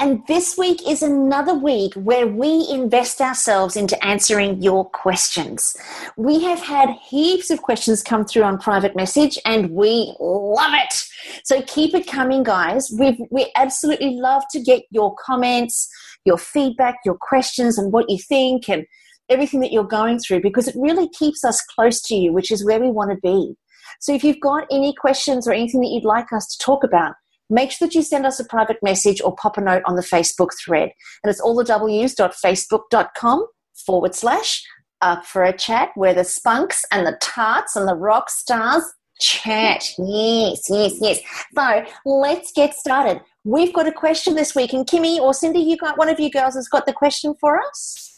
And 0.00 0.24
this 0.28 0.56
week 0.56 0.86
is 0.86 1.02
another 1.02 1.54
week 1.54 1.92
where 1.94 2.26
we 2.26 2.68
invest 2.70 3.20
ourselves 3.20 3.76
into 3.76 4.02
answering 4.04 4.62
your 4.62 4.88
questions. 4.88 5.76
We 6.16 6.40
have 6.44 6.60
had 6.60 6.90
heaps 6.90 7.50
of 7.50 7.62
questions 7.62 8.04
come 8.04 8.24
through 8.24 8.44
on 8.44 8.58
private 8.58 8.94
message 8.94 9.38
and 9.44 9.70
we 9.70 10.14
love 10.20 10.72
it. 10.74 11.04
So 11.42 11.62
keep 11.62 11.94
it 11.94 12.06
coming, 12.06 12.44
guys. 12.44 12.92
we 12.96 13.26
we 13.32 13.50
absolutely 13.56 14.14
love 14.14 14.44
to 14.52 14.60
get 14.60 14.84
your 14.92 15.16
comments, 15.16 15.88
your 16.24 16.38
feedback, 16.38 16.96
your 17.04 17.16
questions, 17.20 17.76
and 17.76 17.92
what 17.92 18.08
you 18.08 18.18
think, 18.18 18.68
and 18.68 18.86
everything 19.28 19.58
that 19.60 19.72
you're 19.72 19.82
going 19.82 20.20
through 20.20 20.42
because 20.42 20.68
it 20.68 20.76
really 20.78 21.08
keeps 21.08 21.44
us 21.44 21.60
close 21.74 22.00
to 22.02 22.14
you, 22.14 22.32
which 22.32 22.52
is 22.52 22.64
where 22.64 22.80
we 22.80 22.90
want 22.90 23.10
to 23.10 23.18
be. 23.20 23.56
So 24.00 24.14
if 24.14 24.22
you've 24.22 24.40
got 24.40 24.64
any 24.70 24.94
questions 24.94 25.48
or 25.48 25.52
anything 25.52 25.80
that 25.80 25.88
you'd 25.88 26.04
like 26.04 26.32
us 26.32 26.46
to 26.46 26.64
talk 26.64 26.84
about, 26.84 27.14
make 27.50 27.70
sure 27.70 27.88
that 27.88 27.94
you 27.94 28.02
send 28.02 28.26
us 28.26 28.40
a 28.40 28.44
private 28.44 28.78
message 28.82 29.20
or 29.20 29.34
pop 29.36 29.56
a 29.58 29.60
note 29.60 29.82
on 29.86 29.96
the 29.96 30.02
Facebook 30.02 30.50
thread. 30.64 30.90
And 31.22 31.30
it's 31.30 31.40
all 31.40 31.54
the 31.54 31.64
w's.facebook.com 31.64 33.46
forward 33.86 34.14
slash 34.14 34.62
up 35.00 35.24
for 35.24 35.44
a 35.44 35.56
chat 35.56 35.90
where 35.94 36.14
the 36.14 36.24
spunks 36.24 36.84
and 36.90 37.06
the 37.06 37.16
tarts 37.20 37.76
and 37.76 37.86
the 37.86 37.94
rock 37.94 38.30
stars 38.30 38.84
chat. 39.20 39.84
Yes, 39.98 40.62
yes, 40.68 40.94
yes. 41.00 41.20
So 41.54 41.84
let's 42.04 42.52
get 42.52 42.74
started. 42.74 43.20
We've 43.44 43.72
got 43.72 43.86
a 43.86 43.92
question 43.92 44.34
this 44.34 44.54
week, 44.54 44.72
and 44.72 44.86
Kimmy 44.86 45.18
or 45.18 45.32
Cyndi, 45.32 45.64
you 45.64 45.76
got 45.76 45.98
one 45.98 46.08
of 46.08 46.20
you 46.20 46.30
girls 46.30 46.54
has 46.54 46.68
got 46.68 46.86
the 46.86 46.92
question 46.92 47.34
for 47.40 47.58
us. 47.58 48.17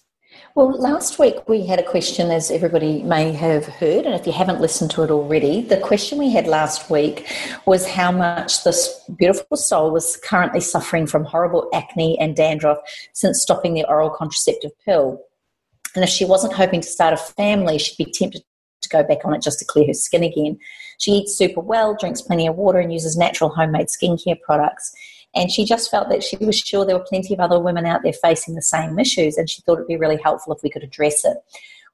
Well, 0.56 0.72
last 0.72 1.20
week 1.20 1.48
we 1.48 1.64
had 1.64 1.78
a 1.78 1.84
question, 1.84 2.32
as 2.32 2.50
everybody 2.50 3.04
may 3.04 3.30
have 3.30 3.66
heard, 3.66 4.04
and 4.04 4.16
if 4.16 4.26
you 4.26 4.32
haven't 4.32 4.60
listened 4.60 4.90
to 4.92 5.04
it 5.04 5.10
already, 5.10 5.60
the 5.60 5.76
question 5.76 6.18
we 6.18 6.32
had 6.32 6.48
last 6.48 6.90
week 6.90 7.30
was 7.66 7.86
how 7.86 8.10
much 8.10 8.64
this 8.64 9.00
beautiful 9.16 9.56
soul 9.56 9.92
was 9.92 10.16
currently 10.16 10.60
suffering 10.60 11.06
from 11.06 11.24
horrible 11.24 11.68
acne 11.72 12.18
and 12.18 12.34
dandruff 12.34 12.78
since 13.12 13.40
stopping 13.40 13.74
the 13.74 13.88
oral 13.88 14.10
contraceptive 14.10 14.72
pill. 14.84 15.22
And 15.94 16.02
if 16.02 16.10
she 16.10 16.24
wasn't 16.24 16.54
hoping 16.54 16.80
to 16.80 16.88
start 16.88 17.14
a 17.14 17.16
family, 17.16 17.78
she'd 17.78 18.04
be 18.04 18.10
tempted 18.10 18.42
to 18.80 18.88
go 18.88 19.04
back 19.04 19.24
on 19.24 19.34
it 19.34 19.42
just 19.42 19.60
to 19.60 19.64
clear 19.64 19.86
her 19.86 19.94
skin 19.94 20.24
again. 20.24 20.58
She 20.98 21.12
eats 21.12 21.32
super 21.32 21.60
well, 21.60 21.94
drinks 21.94 22.22
plenty 22.22 22.48
of 22.48 22.56
water, 22.56 22.80
and 22.80 22.92
uses 22.92 23.16
natural 23.16 23.50
homemade 23.50 23.86
skincare 23.86 24.40
products. 24.40 24.92
And 25.34 25.50
she 25.50 25.64
just 25.64 25.90
felt 25.90 26.08
that 26.08 26.24
she 26.24 26.36
was 26.36 26.58
sure 26.58 26.84
there 26.84 26.98
were 26.98 27.04
plenty 27.08 27.34
of 27.34 27.40
other 27.40 27.60
women 27.60 27.86
out 27.86 28.02
there 28.02 28.12
facing 28.12 28.54
the 28.54 28.62
same 28.62 28.98
issues, 28.98 29.36
and 29.36 29.48
she 29.48 29.62
thought 29.62 29.74
it'd 29.74 29.86
be 29.86 29.96
really 29.96 30.20
helpful 30.22 30.52
if 30.52 30.62
we 30.62 30.70
could 30.70 30.82
address 30.82 31.24
it, 31.24 31.36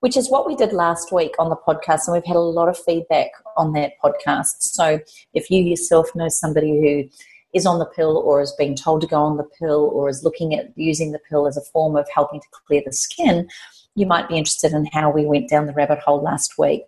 which 0.01 0.17
is 0.17 0.31
what 0.31 0.47
we 0.47 0.57
did 0.57 0.73
last 0.73 1.13
week 1.13 1.35
on 1.39 1.51
the 1.51 1.57
podcast. 1.57 2.07
And 2.07 2.15
we've 2.15 2.25
had 2.25 2.37
a 2.37 2.41
lot 2.41 2.69
of 2.69 2.79
feedback 2.79 3.31
on 3.57 3.73
that 3.75 3.93
podcast. 4.03 4.57
So 4.61 5.01
if 5.35 5.51
you 5.51 5.63
yourself 5.63 6.09
know 6.15 6.29
somebody 6.29 6.81
who 6.81 7.09
is 7.53 7.67
on 7.67 7.79
the 7.79 7.87
pill 7.87 8.19
or 8.19 8.41
is 8.41 8.53
being 8.59 8.75
told 8.75 9.01
to 9.01 9.07
go 9.07 9.23
on 9.23 9.37
the 9.37 9.49
pill 9.59 9.91
or 9.93 10.09
is 10.09 10.25
looking 10.25 10.55
at 10.55 10.77
using 10.77 11.13
the 11.13 11.21
pill 11.29 11.47
as 11.47 11.57
a 11.57 11.63
form 11.73 11.97
of 11.97 12.09
helping 12.15 12.41
to 12.41 12.47
clear 12.67 12.83
the 12.85 12.93
skin, 12.93 13.49
you 13.95 14.07
might 14.07 14.29
be 14.29 14.37
interested 14.37 14.73
in 14.73 14.87
how 14.93 15.11
we 15.11 15.25
went 15.25 15.49
down 15.49 15.67
the 15.67 15.73
rabbit 15.73 15.99
hole 15.99 16.23
last 16.23 16.59
week. 16.59 16.83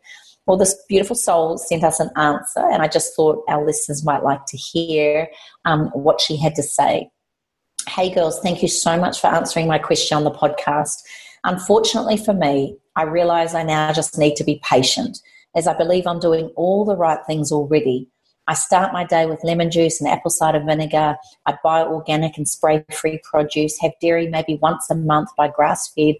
Well, 0.48 0.56
this 0.56 0.82
beautiful 0.88 1.14
soul 1.14 1.58
sent 1.58 1.84
us 1.84 2.00
an 2.00 2.08
answer, 2.16 2.60
and 2.60 2.80
I 2.80 2.88
just 2.88 3.14
thought 3.14 3.44
our 3.50 3.66
listeners 3.66 4.02
might 4.02 4.22
like 4.22 4.46
to 4.46 4.56
hear 4.56 5.28
um, 5.66 5.88
what 5.88 6.22
she 6.22 6.38
had 6.38 6.54
to 6.54 6.62
say. 6.62 7.10
Hey, 7.86 8.08
girls, 8.08 8.40
thank 8.40 8.62
you 8.62 8.68
so 8.68 8.98
much 8.98 9.20
for 9.20 9.26
answering 9.26 9.68
my 9.68 9.76
question 9.76 10.16
on 10.16 10.24
the 10.24 10.30
podcast. 10.30 11.02
Unfortunately 11.44 12.16
for 12.16 12.32
me, 12.32 12.78
I 12.96 13.02
realize 13.02 13.54
I 13.54 13.62
now 13.62 13.92
just 13.92 14.16
need 14.16 14.36
to 14.36 14.44
be 14.44 14.58
patient 14.64 15.20
as 15.54 15.66
I 15.66 15.76
believe 15.76 16.06
I'm 16.06 16.18
doing 16.18 16.46
all 16.56 16.86
the 16.86 16.96
right 16.96 17.20
things 17.26 17.52
already. 17.52 18.08
I 18.46 18.54
start 18.54 18.94
my 18.94 19.04
day 19.04 19.26
with 19.26 19.44
lemon 19.44 19.70
juice 19.70 20.00
and 20.00 20.08
apple 20.08 20.30
cider 20.30 20.64
vinegar. 20.64 21.18
I 21.44 21.58
buy 21.62 21.82
organic 21.82 22.38
and 22.38 22.48
spray 22.48 22.86
free 22.90 23.20
produce, 23.22 23.78
have 23.80 23.92
dairy 24.00 24.28
maybe 24.28 24.58
once 24.62 24.86
a 24.90 24.94
month 24.94 25.28
by 25.36 25.48
grass 25.48 25.92
fed 25.92 26.14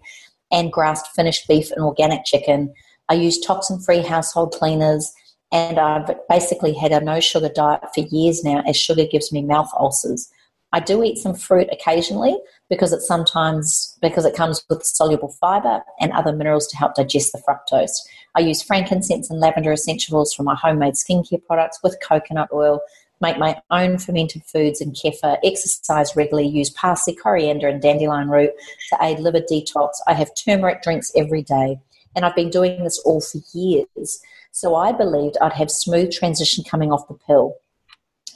and 0.51 0.71
grass 0.71 1.07
finished 1.15 1.47
beef 1.47 1.71
and 1.71 1.83
organic 1.83 2.25
chicken. 2.25 2.75
I 3.09 3.15
use 3.15 3.39
toxin 3.39 3.79
free 3.79 4.01
household 4.01 4.53
cleaners, 4.53 5.11
and 5.51 5.79
I've 5.79 6.09
basically 6.29 6.73
had 6.73 6.91
a 6.91 7.01
no 7.01 7.19
sugar 7.19 7.49
diet 7.49 7.81
for 7.93 8.01
years 8.01 8.43
now 8.43 8.61
as 8.67 8.77
sugar 8.77 9.05
gives 9.05 9.31
me 9.31 9.41
mouth 9.41 9.69
ulcers. 9.77 10.31
I 10.71 10.79
do 10.79 11.03
eat 11.03 11.17
some 11.17 11.33
fruit 11.33 11.67
occasionally 11.71 12.37
because 12.69 12.93
it 12.93 13.01
sometimes 13.01 13.97
because 14.01 14.25
it 14.25 14.35
comes 14.35 14.63
with 14.69 14.83
soluble 14.83 15.29
fiber 15.41 15.81
and 15.99 16.11
other 16.11 16.31
minerals 16.31 16.67
to 16.67 16.77
help 16.77 16.93
digest 16.93 17.31
the 17.31 17.41
fructose. 17.41 17.97
I 18.35 18.41
use 18.41 18.61
frankincense 18.61 19.31
and 19.31 19.39
lavender 19.39 19.71
essentials 19.71 20.33
from 20.33 20.45
my 20.45 20.55
homemade 20.55 20.93
skincare 20.93 21.43
products 21.43 21.79
with 21.81 21.97
coconut 22.07 22.49
oil, 22.53 22.81
make 23.19 23.39
my 23.39 23.59
own 23.71 23.97
fermented 23.97 24.43
foods 24.43 24.79
and 24.79 24.93
kefir, 24.93 25.37
exercise 25.43 26.15
regularly, 26.15 26.47
use 26.47 26.69
parsley, 26.69 27.15
coriander, 27.15 27.67
and 27.67 27.81
dandelion 27.81 28.29
root 28.29 28.51
to 28.89 28.97
aid 29.01 29.19
liver 29.19 29.41
detox. 29.41 29.93
I 30.07 30.13
have 30.13 30.29
turmeric 30.35 30.83
drinks 30.83 31.11
every 31.15 31.41
day. 31.41 31.79
And 32.19 32.25
I've 32.25 32.35
been 32.35 32.49
doing 32.49 32.83
this 32.83 32.99
all 33.05 33.21
for 33.21 33.39
years. 33.53 34.19
So 34.51 34.75
I 34.75 34.91
believed 34.91 35.37
I'd 35.39 35.53
have 35.53 35.71
smooth 35.71 36.11
transition 36.11 36.65
coming 36.65 36.91
off 36.91 37.07
the 37.07 37.13
pill. 37.13 37.55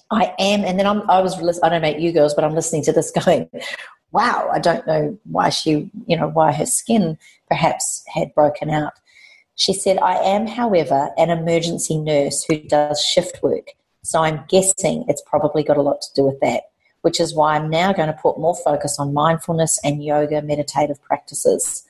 I 0.10 0.34
am, 0.40 0.64
and 0.64 0.80
then 0.80 0.88
I'm, 0.88 1.02
I 1.10 1.20
was, 1.20 1.38
I 1.62 1.68
don't 1.68 1.82
know 1.82 1.90
about 1.90 2.00
you 2.00 2.14
girls, 2.14 2.34
but 2.34 2.46
I'm 2.46 2.56
listening 2.56 2.84
to 2.84 2.94
this 2.94 3.12
going, 3.26 3.50
wow, 4.14 4.50
I 4.54 4.60
don't 4.60 4.88
know 4.88 5.20
why 5.26 5.50
she, 5.50 5.92
you 6.08 6.16
know, 6.16 6.30
why 6.30 6.54
her 6.54 6.66
skin 6.66 7.18
perhaps 7.50 8.06
had 8.08 8.34
broken 8.34 8.70
out. 8.70 8.94
She 9.56 9.74
said, 9.74 9.98
I 9.98 10.16
am, 10.16 10.48
however, 10.48 11.10
an 11.18 11.30
emergency 11.30 11.98
nurse 11.98 12.46
who 12.46 12.60
does 12.60 13.04
shift 13.04 13.44
work. 13.44 13.72
So 14.02 14.24
I'm 14.24 14.46
guessing 14.48 15.04
it's 15.10 15.24
probably 15.26 15.62
got 15.62 15.76
a 15.76 15.82
lot 15.82 16.02
to 16.04 16.14
do 16.16 16.24
with 16.24 16.40
that, 16.40 16.70
which 17.02 17.20
is 17.20 17.36
why 17.36 17.58
I'm 17.58 17.70
now 17.70 17.92
going 17.92 18.08
to 18.08 18.14
put 18.14 18.40
more 18.40 18.56
focus 18.56 18.98
on 18.98 19.14
mindfulness 19.14 19.78
and 19.84 20.02
yoga 20.02 20.42
meditative 20.42 21.04
practices. 21.04 21.84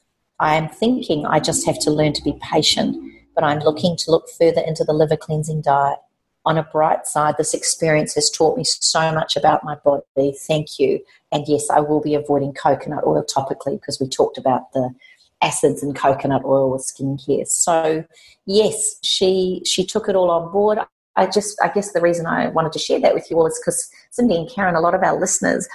I 0.44 0.56
am 0.56 0.68
thinking 0.68 1.26
I 1.26 1.40
just 1.40 1.66
have 1.66 1.80
to 1.80 1.90
learn 1.90 2.12
to 2.12 2.22
be 2.22 2.38
patient, 2.42 2.98
but 3.34 3.46
I'm 3.46 3.60
looking 3.60 3.96
to 3.96 4.12
look 4.12 4.28
further 4.38 4.60
into 4.60 4.84
the 4.84 4.92
liver 4.92 5.16
cleansing 5.16 5.62
diet. 5.62 6.00
On 6.46 6.58
a 6.58 6.64
bright 6.64 7.08
side, 7.08 7.36
this 7.38 7.54
experience 7.54 8.14
has 8.16 8.30
taught 8.30 8.58
me 8.58 8.66
so 8.66 9.14
much 9.14 9.38
about 9.38 9.64
my 9.64 9.76
body. 9.86 10.34
Thank 10.46 10.80
you. 10.80 11.00
And 11.32 11.46
yes, 11.48 11.70
I 11.70 11.80
will 11.80 12.02
be 12.02 12.14
avoiding 12.14 12.54
coconut 12.54 13.06
oil 13.08 13.24
topically 13.24 13.80
because 13.80 14.02
we 14.02 14.10
talked 14.10 14.38
about 14.38 14.74
the 14.74 14.94
acids 15.42 15.82
in 15.82 15.94
coconut 15.94 16.44
oil 16.44 16.70
with 16.72 16.82
skincare. 16.82 17.48
So 17.48 18.04
yes, 18.46 18.98
she 19.02 19.62
she 19.66 19.86
took 19.86 20.10
it 20.10 20.16
all 20.18 20.30
on 20.30 20.52
board. 20.52 20.80
I 21.16 21.26
just 21.26 21.58
I 21.64 21.70
guess 21.70 21.94
the 21.94 22.02
reason 22.02 22.26
I 22.26 22.50
wanted 22.50 22.74
to 22.74 22.80
share 22.80 23.00
that 23.00 23.14
with 23.14 23.32
you 23.32 23.38
all 23.38 23.48
is 23.48 23.62
because 23.64 23.90
Cyndi 24.12 24.38
and 24.38 24.50
Karen, 24.50 24.76
a 24.76 24.82
lot 24.82 24.94
of 24.94 25.04
our 25.04 25.18
listeners 25.18 25.70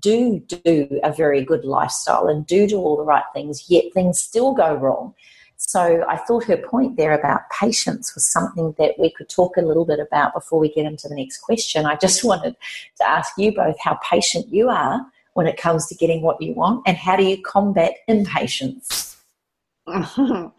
do 0.00 0.40
do 0.40 1.00
a 1.02 1.12
very 1.12 1.44
good 1.44 1.64
lifestyle 1.64 2.28
and 2.28 2.46
do 2.46 2.66
do 2.66 2.78
all 2.78 2.96
the 2.96 3.04
right 3.04 3.24
things, 3.32 3.68
yet 3.68 3.84
things 3.92 4.20
still 4.20 4.54
go 4.54 4.74
wrong. 4.74 5.14
So 5.56 6.04
I 6.08 6.16
thought 6.16 6.44
her 6.44 6.56
point 6.56 6.96
there 6.96 7.12
about 7.12 7.42
patience 7.50 8.14
was 8.14 8.26
something 8.26 8.74
that 8.78 8.98
we 8.98 9.10
could 9.10 9.28
talk 9.28 9.56
a 9.56 9.62
little 9.62 9.84
bit 9.84 10.00
about 10.00 10.34
before 10.34 10.58
we 10.58 10.72
get 10.72 10.86
into 10.86 11.08
the 11.08 11.14
next 11.14 11.38
question. 11.38 11.86
I 11.86 11.94
just 11.96 12.24
wanted 12.30 12.56
to 12.98 13.08
ask 13.08 13.32
you 13.38 13.54
both 13.54 13.76
how 13.80 13.98
patient 14.08 14.52
you 14.52 14.68
are 14.68 15.06
when 15.34 15.46
it 15.46 15.56
comes 15.56 15.86
to 15.86 15.94
getting 15.94 16.22
what 16.22 16.42
you 16.42 16.52
want 16.54 16.82
and 16.86 16.96
how 16.96 17.16
do 17.16 17.24
you 17.24 17.40
combat 17.42 17.94
impatience? 18.08 19.16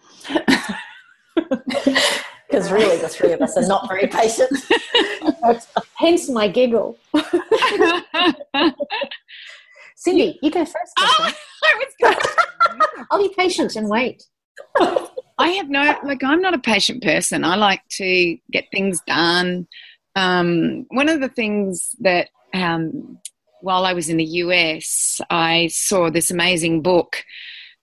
Because 2.54 2.72
really, 2.72 2.98
the 2.98 3.10
three 3.10 3.32
of 3.32 3.42
us 3.42 3.58
are 3.58 3.66
not 3.66 3.88
very 3.88 4.06
patient. 4.06 4.52
Hence 5.96 6.30
my 6.30 6.48
giggle. 6.48 7.00
Cyndi, 10.06 10.38
you 10.42 10.52
go 10.52 10.66
first. 10.66 10.94
Oh, 10.98 11.16
I 11.64 11.76
was 11.76 11.94
going. 12.02 13.06
I'll 13.12 13.20
be 13.20 13.34
patient 13.36 13.76
and 13.76 13.90
wait. 13.90 14.24
I 15.38 15.50
have 15.50 15.70
no 15.70 15.96
like. 16.04 16.24
I'm 16.24 16.42
not 16.42 16.54
a 16.54 16.60
patient 16.60 17.04
person. 17.04 17.44
I 17.44 17.56
like 17.56 17.82
to 17.94 18.38
get 18.52 18.66
things 18.72 19.02
done. 19.08 19.68
Um, 20.16 20.86
one 20.90 21.10
of 21.10 21.22
the 21.22 21.30
things 21.30 21.96
that 22.02 22.30
um, 22.54 23.18
while 23.62 23.86
I 23.86 23.94
was 23.94 24.10
in 24.10 24.18
the 24.18 24.26
US, 24.26 25.22
I 25.30 25.68
saw 25.68 26.10
this 26.10 26.30
amazing 26.30 26.82
book 26.82 27.24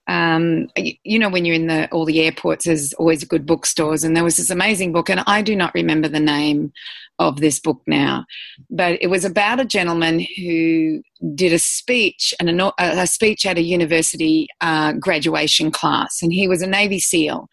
um, 0.07 0.67
you 0.75 1.19
know, 1.19 1.29
when 1.29 1.45
you're 1.45 1.55
in 1.55 1.67
the 1.67 1.89
all 1.91 2.05
the 2.05 2.21
airports, 2.21 2.65
there's 2.65 2.93
always 2.93 3.23
good 3.23 3.45
bookstores, 3.45 4.03
and 4.03 4.15
there 4.15 4.23
was 4.23 4.37
this 4.37 4.49
amazing 4.49 4.91
book, 4.91 5.09
and 5.09 5.23
I 5.27 5.41
do 5.41 5.55
not 5.55 5.73
remember 5.73 6.07
the 6.07 6.19
name 6.19 6.73
of 7.19 7.39
this 7.39 7.59
book 7.59 7.81
now, 7.85 8.25
but 8.69 8.97
it 8.99 9.07
was 9.07 9.23
about 9.23 9.59
a 9.59 9.65
gentleman 9.65 10.25
who 10.37 11.03
did 11.35 11.53
a 11.53 11.59
speech 11.59 12.33
a, 12.41 12.71
a 12.79 13.07
speech 13.07 13.45
at 13.45 13.59
a 13.59 13.61
university 13.61 14.47
uh, 14.59 14.93
graduation 14.93 15.71
class, 15.71 16.21
and 16.21 16.33
he 16.33 16.47
was 16.47 16.61
a 16.61 16.67
Navy 16.67 16.99
SEAL, 16.99 17.47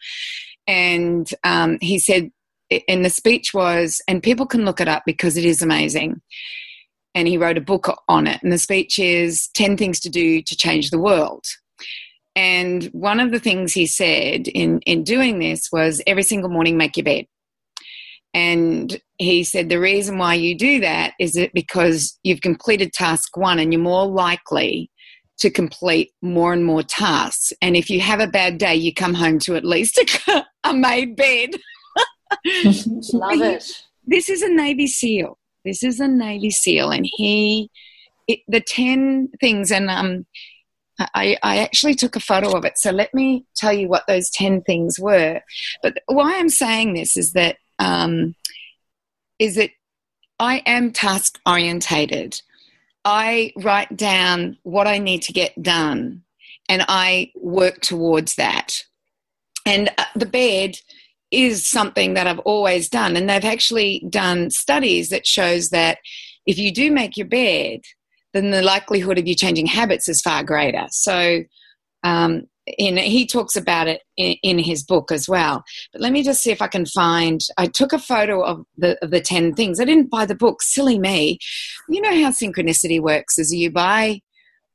and 0.65 1.29
um, 1.43 1.77
he 1.81 1.99
said, 1.99 2.31
and 2.87 3.05
the 3.05 3.09
speech 3.09 3.53
was, 3.53 4.01
and 4.07 4.23
people 4.23 4.45
can 4.45 4.65
look 4.65 4.81
it 4.81 4.87
up 4.87 5.03
because 5.05 5.37
it 5.37 5.45
is 5.45 5.61
amazing. 5.61 6.21
And 7.15 7.27
he 7.27 7.37
wrote 7.37 7.57
a 7.57 7.61
book 7.61 7.91
on 8.07 8.27
it, 8.27 8.41
and 8.43 8.51
the 8.51 8.59
speech 8.59 8.99
is 8.99 9.49
10 9.55 9.77
Things 9.77 9.99
to 10.01 10.09
Do 10.09 10.41
to 10.41 10.55
Change 10.55 10.89
the 10.89 10.99
World. 10.99 11.45
And 12.39 12.85
one 12.93 13.19
of 13.19 13.31
the 13.31 13.39
things 13.39 13.73
he 13.73 13.85
said 13.85 14.47
in, 14.47 14.79
in 14.85 15.03
doing 15.03 15.39
this 15.39 15.69
was 15.73 16.01
every 16.07 16.23
single 16.23 16.49
morning 16.49 16.77
make 16.77 16.95
your 16.95 17.03
bed. 17.03 17.25
And 18.33 18.97
he 19.17 19.43
said 19.43 19.67
the 19.67 19.77
reason 19.81 20.17
why 20.17 20.35
you 20.35 20.57
do 20.57 20.79
that 20.79 21.15
is 21.19 21.35
it 21.35 21.51
because 21.53 22.17
you've 22.23 22.39
completed 22.39 22.93
task 22.93 23.35
one 23.35 23.59
and 23.59 23.73
you're 23.73 23.81
more 23.81 24.07
likely 24.07 24.89
to 25.39 25.49
complete 25.49 26.13
more 26.21 26.53
and 26.53 26.63
more 26.63 26.81
tasks. 26.81 27.51
And 27.61 27.75
if 27.75 27.89
you 27.89 27.99
have 27.99 28.21
a 28.21 28.27
bad 28.27 28.57
day, 28.57 28.73
you 28.73 28.93
come 28.93 29.15
home 29.15 29.39
to 29.39 29.57
at 29.57 29.65
least 29.65 29.97
a, 29.97 30.45
a 30.63 30.73
made 30.73 31.17
bed. 31.17 31.49
Love 33.11 33.41
it. 33.41 33.83
This 34.07 34.29
is 34.29 34.43
a 34.43 34.49
Navy 34.49 34.87
SEAL. 34.87 35.37
This 35.65 35.83
is 35.83 35.99
a 35.99 36.07
Navy 36.07 36.51
SEAL, 36.51 36.91
and 36.91 37.05
he, 37.05 37.69
it, 38.29 38.39
the 38.47 38.61
ten 38.61 39.27
things, 39.41 39.73
and 39.73 39.89
um, 39.89 40.25
I, 40.99 41.37
I 41.43 41.59
actually 41.59 41.95
took 41.95 42.15
a 42.15 42.21
photo 42.21 42.51
of 42.57 42.65
it. 42.65 42.77
So 42.77 42.91
let 42.91 43.13
me 43.13 43.45
tell 43.55 43.73
you 43.73 43.87
what 43.87 44.07
those 44.07 44.29
10 44.29 44.61
things 44.61 44.99
were. 44.99 45.41
But 45.81 45.99
why 46.07 46.37
I'm 46.37 46.49
saying 46.49 46.93
this 46.93 47.15
is 47.15 47.33
that 47.33 47.57
um, 47.79 48.35
is 49.37 49.55
that 49.55 49.71
I 50.39 50.61
am 50.65 50.91
task 50.91 51.39
orientated. 51.45 52.41
I 53.05 53.53
write 53.57 53.95
down 53.95 54.57
what 54.63 54.87
I 54.87 54.97
need 54.97 55.21
to 55.23 55.33
get 55.33 55.61
done 55.61 56.23
and 56.67 56.83
I 56.87 57.31
work 57.35 57.81
towards 57.81 58.35
that. 58.35 58.83
And 59.65 59.89
uh, 59.97 60.05
the 60.15 60.25
bed 60.25 60.75
is 61.31 61.65
something 61.65 62.13
that 62.15 62.27
I've 62.27 62.39
always 62.39 62.89
done. 62.89 63.15
And 63.15 63.29
they've 63.29 63.43
actually 63.43 64.03
done 64.09 64.49
studies 64.49 65.09
that 65.09 65.27
shows 65.27 65.69
that 65.69 65.99
if 66.45 66.57
you 66.57 66.73
do 66.73 66.91
make 66.91 67.17
your 67.17 67.27
bed, 67.27 67.81
then 68.33 68.51
the 68.51 68.61
likelihood 68.61 69.17
of 69.17 69.27
you 69.27 69.35
changing 69.35 69.65
habits 69.65 70.07
is 70.07 70.21
far 70.21 70.43
greater. 70.43 70.85
So, 70.89 71.43
um, 72.03 72.43
in, 72.77 72.97
he 72.97 73.25
talks 73.25 73.55
about 73.55 73.87
it 73.87 74.01
in, 74.15 74.35
in, 74.43 74.59
his 74.59 74.83
book 74.83 75.11
as 75.11 75.27
well. 75.27 75.63
But 75.91 76.01
let 76.01 76.11
me 76.11 76.21
just 76.21 76.43
see 76.43 76.51
if 76.51 76.61
I 76.61 76.67
can 76.67 76.85
find. 76.85 77.41
I 77.57 77.65
took 77.65 77.93
a 77.93 77.99
photo 77.99 78.43
of 78.43 78.63
the 78.77 79.03
of 79.03 79.11
the 79.11 79.21
ten 79.21 79.53
things. 79.55 79.79
I 79.79 79.85
didn't 79.85 80.11
buy 80.11 80.25
the 80.25 80.35
book. 80.35 80.61
Silly 80.61 80.99
me. 80.99 81.39
You 81.89 82.01
know 82.01 82.21
how 82.21 82.29
synchronicity 82.29 83.01
works: 83.01 83.39
is 83.39 83.53
you 83.53 83.71
buy 83.71 84.21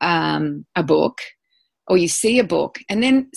um, 0.01 0.67
a 0.75 0.83
book 0.83 1.21
or 1.87 1.97
you 1.97 2.09
see 2.09 2.39
a 2.39 2.45
book, 2.45 2.79
and 2.89 3.03
then 3.03 3.31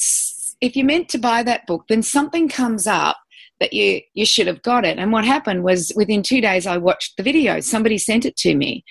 if 0.62 0.76
you're 0.76 0.86
meant 0.86 1.10
to 1.10 1.18
buy 1.18 1.44
that 1.44 1.68
book, 1.68 1.86
then 1.88 2.02
something 2.02 2.50
comes 2.50 2.88
up 2.88 3.18
that 3.60 3.74
you 3.74 4.02
you 4.14 4.26
should 4.26 4.48
have 4.48 4.62
got 4.62 4.86
it. 4.86 4.98
And 4.98 5.12
what 5.12 5.26
happened 5.26 5.64
was 5.64 5.92
within 5.96 6.24
two 6.24 6.42
days, 6.42 6.66
I 6.66 6.78
watched 6.78 7.18
the 7.18 7.24
video. 7.24 7.60
Somebody 7.60 7.98
sent 7.98 8.26
it 8.26 8.36
to 8.38 8.56
me. 8.56 8.84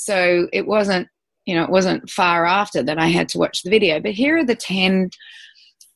So 0.00 0.48
it 0.50 0.66
wasn't, 0.66 1.08
you 1.44 1.54
know, 1.54 1.62
it 1.62 1.70
wasn't 1.70 2.08
far 2.08 2.46
after 2.46 2.82
that 2.82 2.98
I 2.98 3.08
had 3.08 3.28
to 3.30 3.38
watch 3.38 3.62
the 3.62 3.70
video. 3.70 4.00
But 4.00 4.12
here 4.12 4.38
are 4.38 4.44
the 4.44 4.54
10 4.54 5.10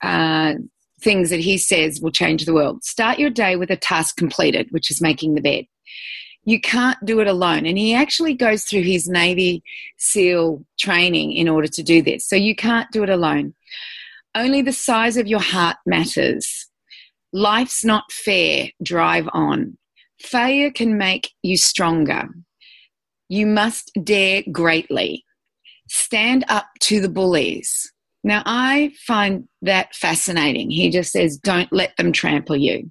uh, 0.03 0.55
things 1.01 1.31
that 1.31 1.41
he 1.41 1.57
says 1.57 2.03
will 2.03 2.11
change 2.11 2.45
the 2.45 2.53
world. 2.53 2.85
Start 2.85 3.19
your 3.19 3.31
day 3.31 3.57
with 3.57 3.71
a 3.71 3.77
task 3.77 4.17
completed, 4.17 4.69
which 4.73 4.91
is 4.91 5.01
making 5.01 5.35
the 5.35 5.41
bed. 5.41 5.65
You 6.45 6.61
can't 6.61 6.99
do 7.07 7.21
it 7.21 7.27
alone. 7.27 7.65
And 7.65 7.79
he 7.79 7.95
actually 7.95 8.35
goes 8.35 8.65
through 8.65 8.83
his 8.83 9.09
Navy 9.09 9.63
SEAL 9.97 10.63
training 10.79 11.33
in 11.33 11.49
order 11.49 11.69
to 11.69 11.83
do 11.83 12.03
this. 12.03 12.29
So 12.29 12.37
you 12.37 12.55
can't 12.55 12.91
do 12.91 13.05
it 13.05 13.09
alone. 13.09 13.55
Only 14.35 14.61
the 14.61 14.73
size 14.73 15.17
of 15.17 15.27
your 15.27 15.41
heart 15.41 15.79
matters. 15.87 16.69
Life's 17.33 17.87
not 17.87 18.13
fair. 18.13 18.69
Drive 18.83 19.31
on. 19.33 19.79
Failure 20.21 20.71
can 20.71 20.99
make 20.99 21.31
you 21.43 21.57
stronger. 21.57 22.29
You 23.29 23.47
must 23.47 23.91
dare 24.03 24.43
greatly. 24.53 25.25
Stand 25.89 26.45
up 26.49 26.67
to 26.81 27.01
the 27.01 27.09
bullies. 27.09 27.93
Now, 28.23 28.43
I 28.47 28.93
find 29.07 29.47
that 29.63 29.95
fascinating. 29.95 30.71
He 30.71 30.91
just 30.91 31.13
says, 31.13 31.37
don't 31.37 31.73
let 31.73 31.95
them 31.97 32.11
trample 32.11 32.57
you. 32.57 32.91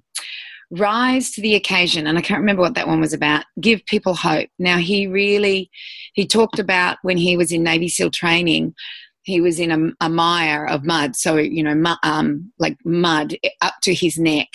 Rise 0.70 1.32
to 1.32 1.40
the 1.40 1.56
occasion. 1.56 2.06
And 2.06 2.16
I 2.16 2.20
can't 2.20 2.40
remember 2.40 2.62
what 2.62 2.74
that 2.74 2.86
one 2.86 3.00
was 3.00 3.12
about. 3.12 3.44
Give 3.60 3.84
people 3.86 4.14
hope. 4.14 4.48
Now, 4.58 4.78
he 4.78 5.06
really, 5.06 5.70
he 6.14 6.26
talked 6.26 6.58
about 6.58 6.98
when 7.02 7.16
he 7.16 7.36
was 7.36 7.50
in 7.50 7.64
Navy 7.64 7.88
SEAL 7.88 8.12
training, 8.12 8.74
he 9.22 9.40
was 9.40 9.58
in 9.58 9.70
a, 9.70 10.06
a 10.06 10.08
mire 10.08 10.66
of 10.66 10.84
mud. 10.84 11.16
So, 11.16 11.36
you 11.36 11.62
know, 11.62 11.96
um, 12.02 12.52
like 12.58 12.76
mud 12.84 13.36
up 13.60 13.74
to 13.82 13.94
his 13.94 14.18
neck. 14.18 14.48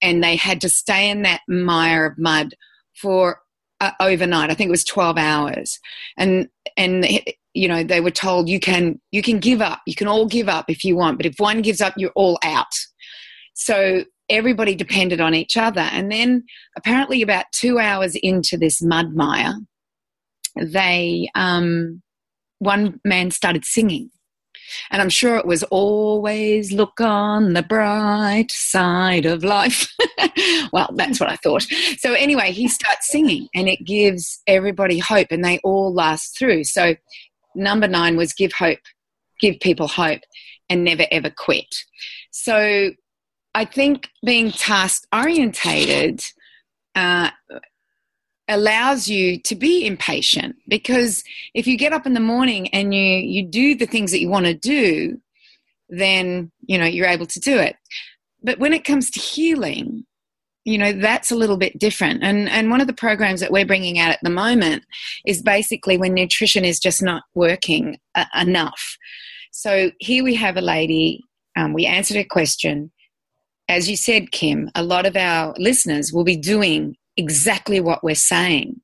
And 0.00 0.22
they 0.22 0.36
had 0.36 0.60
to 0.60 0.68
stay 0.68 1.10
in 1.10 1.22
that 1.22 1.40
mire 1.48 2.06
of 2.06 2.18
mud 2.18 2.54
for 3.00 3.38
overnight. 4.00 4.50
I 4.50 4.54
think 4.54 4.68
it 4.68 4.70
was 4.70 4.84
12 4.84 5.18
hours. 5.18 5.78
And, 6.16 6.48
and, 6.76 7.06
you 7.54 7.68
know, 7.68 7.84
they 7.84 8.00
were 8.00 8.10
told 8.10 8.48
you 8.48 8.60
can, 8.60 9.00
you 9.12 9.22
can 9.22 9.38
give 9.38 9.60
up. 9.60 9.80
You 9.86 9.94
can 9.94 10.08
all 10.08 10.26
give 10.26 10.48
up 10.48 10.66
if 10.68 10.84
you 10.84 10.96
want, 10.96 11.18
but 11.18 11.26
if 11.26 11.34
one 11.38 11.62
gives 11.62 11.80
up, 11.80 11.94
you're 11.96 12.12
all 12.14 12.38
out. 12.42 12.72
So 13.54 14.04
everybody 14.28 14.74
depended 14.74 15.20
on 15.20 15.34
each 15.34 15.56
other. 15.56 15.82
And 15.82 16.10
then 16.10 16.44
apparently 16.76 17.22
about 17.22 17.46
two 17.52 17.78
hours 17.78 18.16
into 18.16 18.56
this 18.56 18.82
mud 18.82 19.14
mire, 19.14 19.54
they, 20.56 21.28
um, 21.34 22.02
one 22.58 23.00
man 23.04 23.30
started 23.30 23.64
singing 23.64 24.10
and 24.90 25.00
I'm 25.00 25.08
sure 25.08 25.36
it 25.36 25.46
was 25.46 25.62
always 25.64 26.72
look 26.72 27.00
on 27.00 27.52
the 27.52 27.62
bright 27.62 28.50
side 28.50 29.26
of 29.26 29.44
life. 29.44 29.92
well, 30.72 30.90
that's 30.94 31.20
what 31.20 31.30
I 31.30 31.36
thought. 31.36 31.62
So, 31.98 32.14
anyway, 32.14 32.52
he 32.52 32.68
starts 32.68 33.08
singing 33.08 33.48
and 33.54 33.68
it 33.68 33.84
gives 33.84 34.40
everybody 34.46 34.98
hope 34.98 35.28
and 35.30 35.44
they 35.44 35.58
all 35.64 35.92
last 35.92 36.38
through. 36.38 36.64
So, 36.64 36.94
number 37.54 37.88
nine 37.88 38.16
was 38.16 38.32
give 38.32 38.52
hope, 38.52 38.80
give 39.40 39.60
people 39.60 39.88
hope 39.88 40.22
and 40.68 40.84
never 40.84 41.04
ever 41.10 41.30
quit. 41.30 41.74
So, 42.30 42.90
I 43.54 43.64
think 43.64 44.08
being 44.24 44.50
task 44.50 45.06
orientated 45.14 46.22
uh, 46.94 47.30
allows 48.48 49.08
you 49.08 49.40
to 49.40 49.54
be 49.54 49.86
impatient 49.86 50.56
because 50.68 51.24
if 51.54 51.66
you 51.66 51.78
get 51.78 51.92
up 51.92 52.06
in 52.06 52.14
the 52.14 52.20
morning 52.20 52.68
and 52.68 52.94
you 52.94 53.00
you 53.00 53.46
do 53.46 53.74
the 53.74 53.86
things 53.86 54.10
that 54.10 54.20
you 54.20 54.28
want 54.28 54.44
to 54.44 54.54
do 54.54 55.18
then 55.88 56.50
you 56.66 56.76
know 56.78 56.84
you're 56.84 57.06
able 57.06 57.26
to 57.26 57.40
do 57.40 57.58
it. 57.58 57.76
But 58.42 58.58
when 58.58 58.74
it 58.74 58.84
comes 58.84 59.10
to 59.10 59.20
healing 59.20 60.04
you 60.64 60.78
know 60.78 60.92
that's 60.92 61.30
a 61.30 61.36
little 61.36 61.56
bit 61.56 61.78
different. 61.78 62.22
And 62.22 62.48
and 62.48 62.70
one 62.70 62.80
of 62.80 62.86
the 62.86 62.92
programs 62.92 63.40
that 63.40 63.52
we're 63.52 63.66
bringing 63.66 63.98
out 63.98 64.12
at 64.12 64.20
the 64.22 64.30
moment 64.30 64.84
is 65.26 65.42
basically 65.42 65.96
when 65.96 66.14
nutrition 66.14 66.64
is 66.64 66.78
just 66.78 67.02
not 67.02 67.22
working 67.34 67.98
uh, 68.14 68.24
enough. 68.38 68.96
So 69.52 69.90
here 70.00 70.24
we 70.24 70.34
have 70.34 70.56
a 70.56 70.62
lady 70.62 71.22
um, 71.56 71.72
we 71.72 71.86
answered 71.86 72.16
a 72.16 72.24
question. 72.24 72.90
As 73.68 73.88
you 73.88 73.96
said 73.96 74.32
kim 74.32 74.70
a 74.74 74.82
lot 74.82 75.06
of 75.06 75.16
our 75.16 75.54
listeners 75.56 76.12
will 76.12 76.24
be 76.24 76.36
doing 76.36 76.96
exactly 77.16 77.80
what 77.80 78.02
we're 78.02 78.14
saying. 78.14 78.80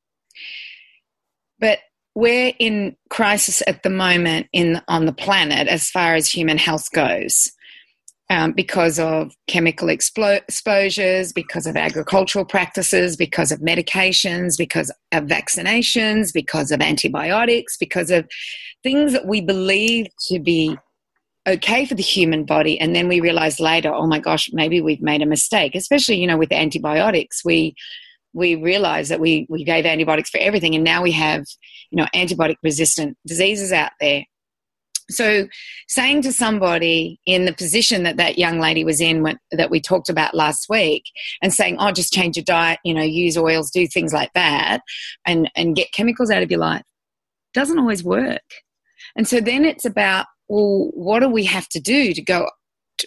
But 1.59 1.81
we're 2.15 2.53
in 2.59 2.97
crisis 3.09 3.63
at 3.67 3.83
the 3.83 3.91
moment 3.91 4.49
in 4.53 4.81
on 4.89 5.07
the 5.07 5.13
planet 5.13 5.69
as 5.69 5.91
far 5.91 6.15
as 6.15 6.31
human 6.31 6.59
health 6.59 6.91
goes. 6.93 7.53
Um, 8.29 8.53
because 8.53 9.01
of 9.01 9.33
chemical 9.49 9.89
exposures, 9.89 11.33
because 11.33 11.67
of 11.67 11.77
agricultural 11.77 12.45
practices, 12.45 13.17
because 13.17 13.51
of 13.51 13.59
medications, 13.59 14.57
because 14.57 14.93
of 15.11 15.25
vaccinations, 15.25 16.33
because 16.33 16.71
of 16.71 16.81
antibiotics, 16.81 17.77
because 17.77 18.13
of 18.13 18.29
things 18.85 19.13
that 19.15 19.27
we 19.27 19.41
believe 19.41 20.07
to 20.29 20.39
be 20.39 20.77
okay 21.49 21.85
for 21.87 21.95
the 21.95 22.03
human 22.03 22.45
body 22.45 22.79
and 22.79 22.95
then 22.95 23.09
we 23.09 23.21
realize 23.21 23.61
later 23.61 23.93
oh 23.93 24.07
my 24.07 24.19
gosh 24.19 24.51
maybe 24.53 24.81
we've 24.81 25.01
made 25.01 25.23
a 25.23 25.27
mistake 25.27 25.75
especially 25.75 26.17
you 26.17 26.27
know 26.27 26.37
with 26.37 26.53
antibiotics 26.53 27.43
we 27.45 27.75
we 28.33 28.55
realized 28.57 29.11
that 29.11 29.21
we, 29.21 29.47
we 29.49 29.65
gave 29.65 29.85
antibiotics 29.87 30.31
for 30.31 30.39
everything 30.39 30.75
and 30.75 30.85
now 30.85 31.03
we 31.03 31.13
have 31.13 31.45
you 31.91 31.97
know 31.97 32.07
antibiotic 32.15 32.57
resistant 32.63 33.17
diseases 33.27 33.73
out 33.73 33.93
there 34.01 34.25
so 35.11 35.49
saying 35.89 36.23
to 36.23 36.33
somebody 36.33 37.19
in 37.27 37.45
the 37.45 37.53
position 37.53 38.05
that 38.05 38.17
that 38.17 38.39
young 38.39 38.61
lady 38.61 38.85
was 38.85 39.01
in 39.01 39.23
when, 39.23 39.37
that 39.51 39.71
we 39.71 39.81
talked 39.81 40.09
about 40.09 40.35
last 40.35 40.67
week 40.69 41.03
and 41.43 41.53
saying 41.53 41.77
oh 41.81 41.91
just 41.91 42.13
change 42.13 42.37
your 42.37 42.45
diet 42.45 42.79
you 42.85 42.95
know 42.95 43.03
use 43.03 43.37
oils 43.37 43.71
do 43.71 43.87
things 43.87 44.13
like 44.13 44.33
that 44.35 44.81
and 45.27 45.51
and 45.57 45.77
get 45.77 45.93
chemicals 45.93 46.31
out 46.31 46.43
of 46.43 46.51
your 46.51 46.61
life 46.61 46.85
doesn't 47.55 47.79
always 47.79 48.05
work 48.05 48.43
and 49.17 49.27
so 49.27 49.41
then 49.41 49.65
it's 49.65 49.85
about 49.85 50.27
well, 50.51 50.91
what 50.95 51.21
do 51.21 51.29
we 51.29 51.45
have 51.45 51.69
to 51.69 51.81
do 51.81 52.13
to 52.13 52.21
go? 52.21 52.51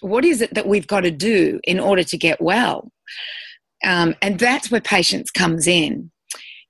What 0.01 0.23
is 0.23 0.41
it 0.41 0.53
that 0.53 0.65
we've 0.65 0.87
got 0.87 1.01
to 1.01 1.11
do 1.11 1.59
in 1.65 1.77
order 1.79 2.03
to 2.03 2.17
get 2.17 2.41
well? 2.41 2.89
Um, 3.83 4.15
and 4.21 4.39
that's 4.39 4.71
where 4.71 4.81
patience 4.81 5.31
comes 5.31 5.67
in. 5.67 6.11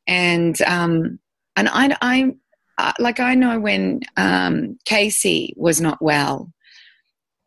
And 0.07 0.61
um, 0.63 1.19
and 1.55 1.69
I, 1.69 1.95
I 2.01 2.33
uh, 2.77 2.93
like 2.99 3.19
I 3.19 3.35
know 3.35 3.59
when 3.59 4.01
um, 4.17 4.77
Casey 4.85 5.53
was 5.55 5.79
not 5.79 6.01
well, 6.01 6.51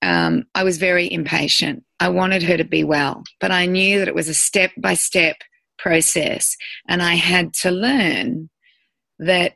um, 0.03 0.45
I 0.55 0.63
was 0.63 0.79
very 0.79 1.11
impatient. 1.11 1.85
I 1.99 2.09
wanted 2.09 2.43
her 2.45 2.57
to 2.57 2.65
be 2.65 2.85
well, 2.85 3.25
but 3.41 3.51
I 3.51 3.67
knew 3.67 3.99
that 3.99 4.09
it 4.09 4.15
was 4.15 4.29
a 4.29 4.35
step 4.35 4.71
by 4.79 4.95
step 4.95 5.37
process, 5.79 6.57
and 6.89 7.03
I 7.03 7.15
had 7.15 7.53
to 7.63 7.71
learn 7.71 8.49
that 9.19 9.55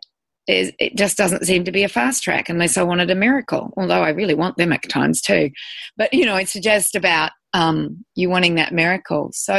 it 0.79 0.97
just 0.97 1.17
doesn't 1.17 1.47
seem 1.47 1.65
to 1.65 1.73
be 1.73 1.83
a 1.85 1.89
fast 1.89 2.23
track 2.23 2.49
unless 2.49 2.77
I 2.77 2.83
wanted 2.83 3.11
a 3.11 3.15
miracle. 3.15 3.73
Although 3.77 4.03
I 4.03 4.11
really 4.11 4.35
want 4.35 4.57
them 4.57 4.73
at 4.73 4.89
times 4.89 5.21
too, 5.21 5.51
but 5.97 6.13
you 6.13 6.25
know, 6.25 6.37
it's 6.37 6.55
just 6.55 6.95
about 6.95 7.33
um, 7.53 8.05
you 8.15 8.31
wanting 8.31 8.57
that 8.57 8.73
miracle. 8.73 9.31
So 9.33 9.55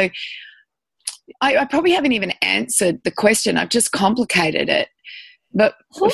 I, 1.41 1.57
I 1.57 1.65
probably 1.65 1.91
haven't 1.91 2.11
even 2.13 2.31
answered 2.41 3.01
the 3.03 3.11
question. 3.11 3.57
I've 3.57 3.69
just 3.69 3.91
complicated 3.91 4.69
it 4.69 4.89
but 5.53 5.75
for, 5.97 6.09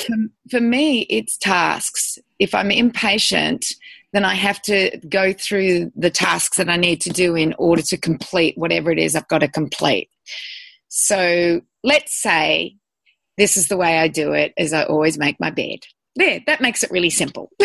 for 0.50 0.60
me, 0.60 1.02
it's 1.02 1.36
tasks. 1.36 2.18
If 2.38 2.54
I'm 2.54 2.70
impatient, 2.70 3.66
then 4.12 4.24
I 4.24 4.34
have 4.34 4.60
to 4.62 4.98
go 5.08 5.32
through 5.32 5.92
the 5.94 6.10
tasks 6.10 6.56
that 6.56 6.68
I 6.68 6.76
need 6.76 7.00
to 7.02 7.10
do 7.10 7.34
in 7.34 7.54
order 7.58 7.82
to 7.82 7.96
complete 7.96 8.56
whatever 8.56 8.90
it 8.90 8.98
is 8.98 9.14
I've 9.14 9.28
got 9.28 9.38
to 9.38 9.48
complete. 9.48 10.10
So 10.88 11.60
let's 11.84 12.20
say 12.20 12.76
this 13.38 13.56
is 13.56 13.68
the 13.68 13.76
way 13.76 13.98
I 13.98 14.08
do 14.08 14.32
it 14.32 14.52
is 14.58 14.72
I 14.72 14.82
always 14.82 15.16
make 15.16 15.40
my 15.40 15.50
bed. 15.50 15.78
There, 16.16 16.40
that 16.46 16.60
makes 16.60 16.82
it 16.82 16.90
really 16.90 17.10
simple. 17.10 17.50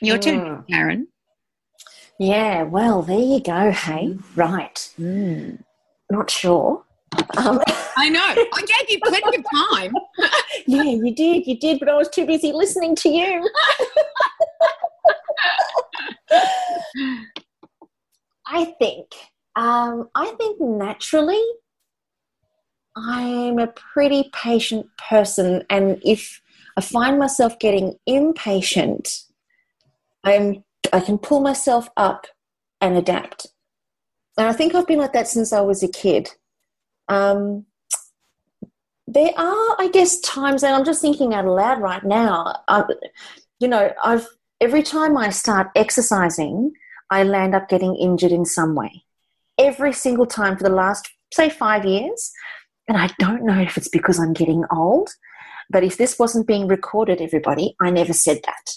Your 0.00 0.18
turn, 0.18 0.38
mm. 0.38 0.68
Karen. 0.68 1.08
Yeah, 2.20 2.62
well, 2.62 3.02
there 3.02 3.18
you 3.18 3.40
go. 3.40 3.72
Hey, 3.72 4.16
right. 4.36 4.92
Mm. 4.98 5.62
Not 6.10 6.30
sure. 6.30 6.84
Um, 7.36 7.60
I 7.96 8.08
know. 8.08 8.20
I 8.24 8.64
gave 8.66 8.90
you 8.90 8.98
plenty 9.04 9.38
of 9.38 9.44
time. 9.70 9.94
yeah, 10.66 10.82
you 10.82 11.14
did. 11.14 11.46
You 11.46 11.58
did, 11.58 11.80
but 11.80 11.88
I 11.88 11.94
was 11.94 12.08
too 12.08 12.26
busy 12.26 12.52
listening 12.52 12.94
to 12.96 13.08
you. 13.08 13.48
I 18.46 18.64
think. 18.78 19.06
Um, 19.56 20.08
I 20.14 20.26
think 20.38 20.60
naturally, 20.60 21.42
I'm 22.96 23.58
a 23.58 23.68
pretty 23.68 24.30
patient 24.32 24.86
person, 25.08 25.64
and 25.70 26.00
if 26.04 26.40
I 26.76 26.80
find 26.80 27.18
myself 27.18 27.58
getting 27.58 27.96
impatient, 28.06 29.24
I'm 30.24 30.64
I 30.92 31.00
can 31.00 31.18
pull 31.18 31.40
myself 31.40 31.88
up 31.96 32.26
and 32.80 32.96
adapt. 32.96 33.46
And 34.36 34.46
I 34.46 34.52
think 34.52 34.74
I've 34.74 34.86
been 34.86 35.00
like 35.00 35.12
that 35.12 35.28
since 35.28 35.52
I 35.52 35.60
was 35.60 35.82
a 35.82 35.88
kid. 35.88 36.30
Um, 37.08 37.66
there 39.06 39.32
are, 39.36 39.76
I 39.78 39.90
guess, 39.92 40.20
times, 40.20 40.62
and 40.62 40.74
I'm 40.74 40.84
just 40.84 41.00
thinking 41.00 41.34
out 41.34 41.46
loud 41.46 41.80
right 41.80 42.04
now. 42.04 42.54
Uh, 42.68 42.84
you 43.58 43.66
know, 43.66 43.92
I've 44.02 44.26
every 44.60 44.82
time 44.82 45.16
I 45.16 45.30
start 45.30 45.68
exercising, 45.74 46.72
I 47.10 47.22
land 47.22 47.54
up 47.54 47.68
getting 47.68 47.96
injured 47.96 48.32
in 48.32 48.44
some 48.44 48.74
way. 48.74 49.04
Every 49.58 49.92
single 49.92 50.26
time 50.26 50.56
for 50.56 50.62
the 50.62 50.74
last, 50.74 51.08
say, 51.32 51.50
five 51.50 51.84
years. 51.84 52.30
And 52.86 52.96
I 52.96 53.10
don't 53.18 53.44
know 53.44 53.60
if 53.60 53.76
it's 53.76 53.88
because 53.88 54.18
I'm 54.18 54.32
getting 54.32 54.64
old, 54.72 55.10
but 55.70 55.84
if 55.84 55.98
this 55.98 56.18
wasn't 56.18 56.46
being 56.46 56.66
recorded, 56.66 57.20
everybody, 57.20 57.76
I 57.80 57.90
never 57.90 58.12
said 58.12 58.40
that. 58.44 58.70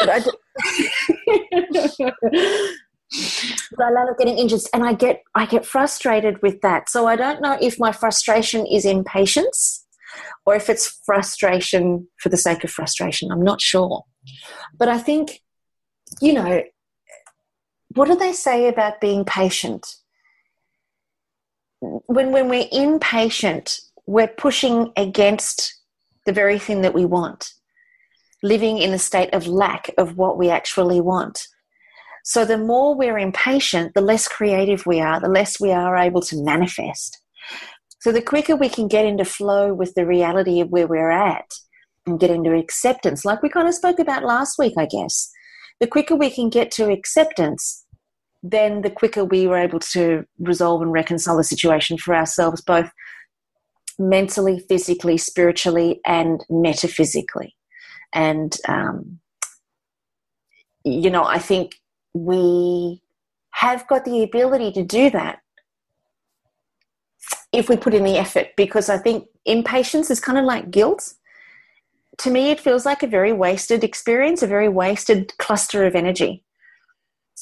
I 0.00 0.22
land 3.78 4.08
up 4.10 4.18
getting 4.18 4.38
injured 4.38 4.60
and 4.72 4.84
I 4.84 4.94
get 4.94 5.22
I 5.34 5.46
get 5.46 5.64
frustrated 5.64 6.42
with 6.42 6.60
that. 6.62 6.88
So 6.90 7.06
I 7.06 7.16
don't 7.16 7.40
know 7.40 7.56
if 7.60 7.78
my 7.78 7.92
frustration 7.92 8.66
is 8.66 8.84
impatience 8.84 9.86
or 10.44 10.54
if 10.54 10.68
it's 10.68 11.00
frustration 11.04 12.08
for 12.18 12.28
the 12.28 12.36
sake 12.36 12.64
of 12.64 12.70
frustration. 12.70 13.30
I'm 13.30 13.42
not 13.42 13.60
sure. 13.60 14.04
But 14.76 14.88
I 14.88 14.98
think, 14.98 15.40
you 16.20 16.32
know, 16.32 16.62
what 17.94 18.08
do 18.08 18.16
they 18.16 18.32
say 18.32 18.68
about 18.68 19.00
being 19.00 19.24
patient? 19.24 19.96
When 21.80 22.32
when 22.32 22.48
we're 22.48 22.68
impatient, 22.70 23.80
we're 24.06 24.28
pushing 24.28 24.92
against 24.96 25.74
the 26.26 26.32
very 26.32 26.58
thing 26.58 26.82
that 26.82 26.94
we 26.94 27.04
want, 27.04 27.52
living 28.42 28.78
in 28.78 28.92
a 28.92 28.98
state 28.98 29.34
of 29.34 29.46
lack 29.46 29.90
of 29.98 30.16
what 30.16 30.38
we 30.38 30.50
actually 30.50 31.00
want. 31.00 31.46
So 32.24 32.44
the 32.44 32.58
more 32.58 32.94
we're 32.94 33.18
impatient, 33.18 33.94
the 33.94 34.00
less 34.00 34.28
creative 34.28 34.86
we 34.86 35.00
are, 35.00 35.20
the 35.20 35.28
less 35.28 35.60
we 35.60 35.72
are 35.72 35.96
able 35.96 36.20
to 36.22 36.42
manifest. 36.42 37.20
So 38.00 38.12
the 38.12 38.22
quicker 38.22 38.54
we 38.54 38.68
can 38.68 38.86
get 38.88 39.06
into 39.06 39.24
flow 39.24 39.74
with 39.74 39.94
the 39.94 40.06
reality 40.06 40.60
of 40.60 40.70
where 40.70 40.86
we're 40.86 41.10
at 41.10 41.46
and 42.06 42.20
get 42.20 42.30
into 42.30 42.54
acceptance, 42.54 43.24
like 43.24 43.42
we 43.42 43.48
kind 43.48 43.68
of 43.68 43.74
spoke 43.74 43.98
about 43.98 44.24
last 44.24 44.58
week, 44.58 44.74
I 44.78 44.86
guess, 44.86 45.30
the 45.80 45.86
quicker 45.86 46.14
we 46.14 46.30
can 46.30 46.48
get 46.48 46.70
to 46.72 46.90
acceptance, 46.90 47.81
then 48.42 48.82
the 48.82 48.90
quicker 48.90 49.24
we 49.24 49.46
were 49.46 49.58
able 49.58 49.78
to 49.78 50.24
resolve 50.38 50.82
and 50.82 50.92
reconcile 50.92 51.36
the 51.36 51.44
situation 51.44 51.96
for 51.96 52.14
ourselves, 52.14 52.60
both 52.60 52.90
mentally, 53.98 54.58
physically, 54.68 55.16
spiritually, 55.16 56.00
and 56.04 56.44
metaphysically. 56.50 57.54
And, 58.12 58.56
um, 58.68 59.20
you 60.84 61.10
know, 61.10 61.24
I 61.24 61.38
think 61.38 61.76
we 62.14 63.00
have 63.52 63.86
got 63.86 64.04
the 64.04 64.22
ability 64.22 64.72
to 64.72 64.82
do 64.82 65.10
that 65.10 65.38
if 67.52 67.68
we 67.68 67.76
put 67.76 67.94
in 67.94 68.04
the 68.04 68.16
effort 68.16 68.48
because 68.56 68.88
I 68.88 68.98
think 68.98 69.28
impatience 69.44 70.10
is 70.10 70.20
kind 70.20 70.38
of 70.38 70.44
like 70.44 70.70
guilt. 70.70 71.14
To 72.18 72.30
me, 72.30 72.50
it 72.50 72.60
feels 72.60 72.84
like 72.84 73.02
a 73.02 73.06
very 73.06 73.32
wasted 73.32 73.84
experience, 73.84 74.42
a 74.42 74.46
very 74.46 74.68
wasted 74.68 75.32
cluster 75.38 75.86
of 75.86 75.94
energy. 75.94 76.42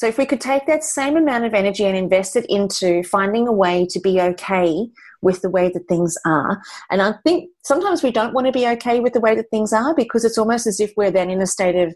So, 0.01 0.07
if 0.07 0.17
we 0.17 0.25
could 0.25 0.41
take 0.41 0.65
that 0.65 0.83
same 0.83 1.19
amount 1.19 1.45
of 1.45 1.53
energy 1.53 1.85
and 1.85 1.95
invest 1.95 2.35
it 2.35 2.47
into 2.49 3.03
finding 3.03 3.47
a 3.47 3.53
way 3.53 3.87
to 3.91 4.01
be 4.01 4.19
okay 4.19 4.89
with 5.21 5.43
the 5.43 5.51
way 5.51 5.69
that 5.69 5.89
things 5.89 6.17
are, 6.25 6.63
and 6.91 7.03
I 7.03 7.17
think 7.23 7.51
sometimes 7.65 8.03
we 8.03 8.11
don't 8.11 8.33
want 8.33 8.47
to 8.47 8.53
be 8.53 8.67
okay 8.67 9.01
with 9.01 9.13
the 9.13 9.21
way 9.21 9.35
that 9.35 9.51
things 9.51 9.75
are 9.75 9.95
because 9.95 10.25
it's 10.25 10.39
almost 10.39 10.67
as 10.67 10.81
if 10.81 10.91
we're 10.97 11.11
then 11.11 11.29
in 11.29 11.43
a 11.43 11.47
state 11.47 11.77
of 11.77 11.95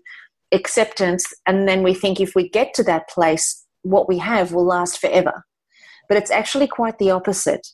acceptance. 0.52 1.25
And 1.46 1.66
then 1.66 1.82
we 1.82 1.94
think 1.94 2.20
if 2.20 2.34
we 2.34 2.46
get 2.46 2.75
to 2.75 2.82
that 2.82 3.08
place 3.08 3.64
what 3.84 4.06
we 4.06 4.18
have 4.18 4.52
will 4.52 4.66
last 4.66 5.00
forever. 5.00 5.42
But 6.06 6.18
it's 6.18 6.30
actually 6.30 6.66
quite 6.66 6.99
the 6.99 7.11
opposite. 7.11 7.66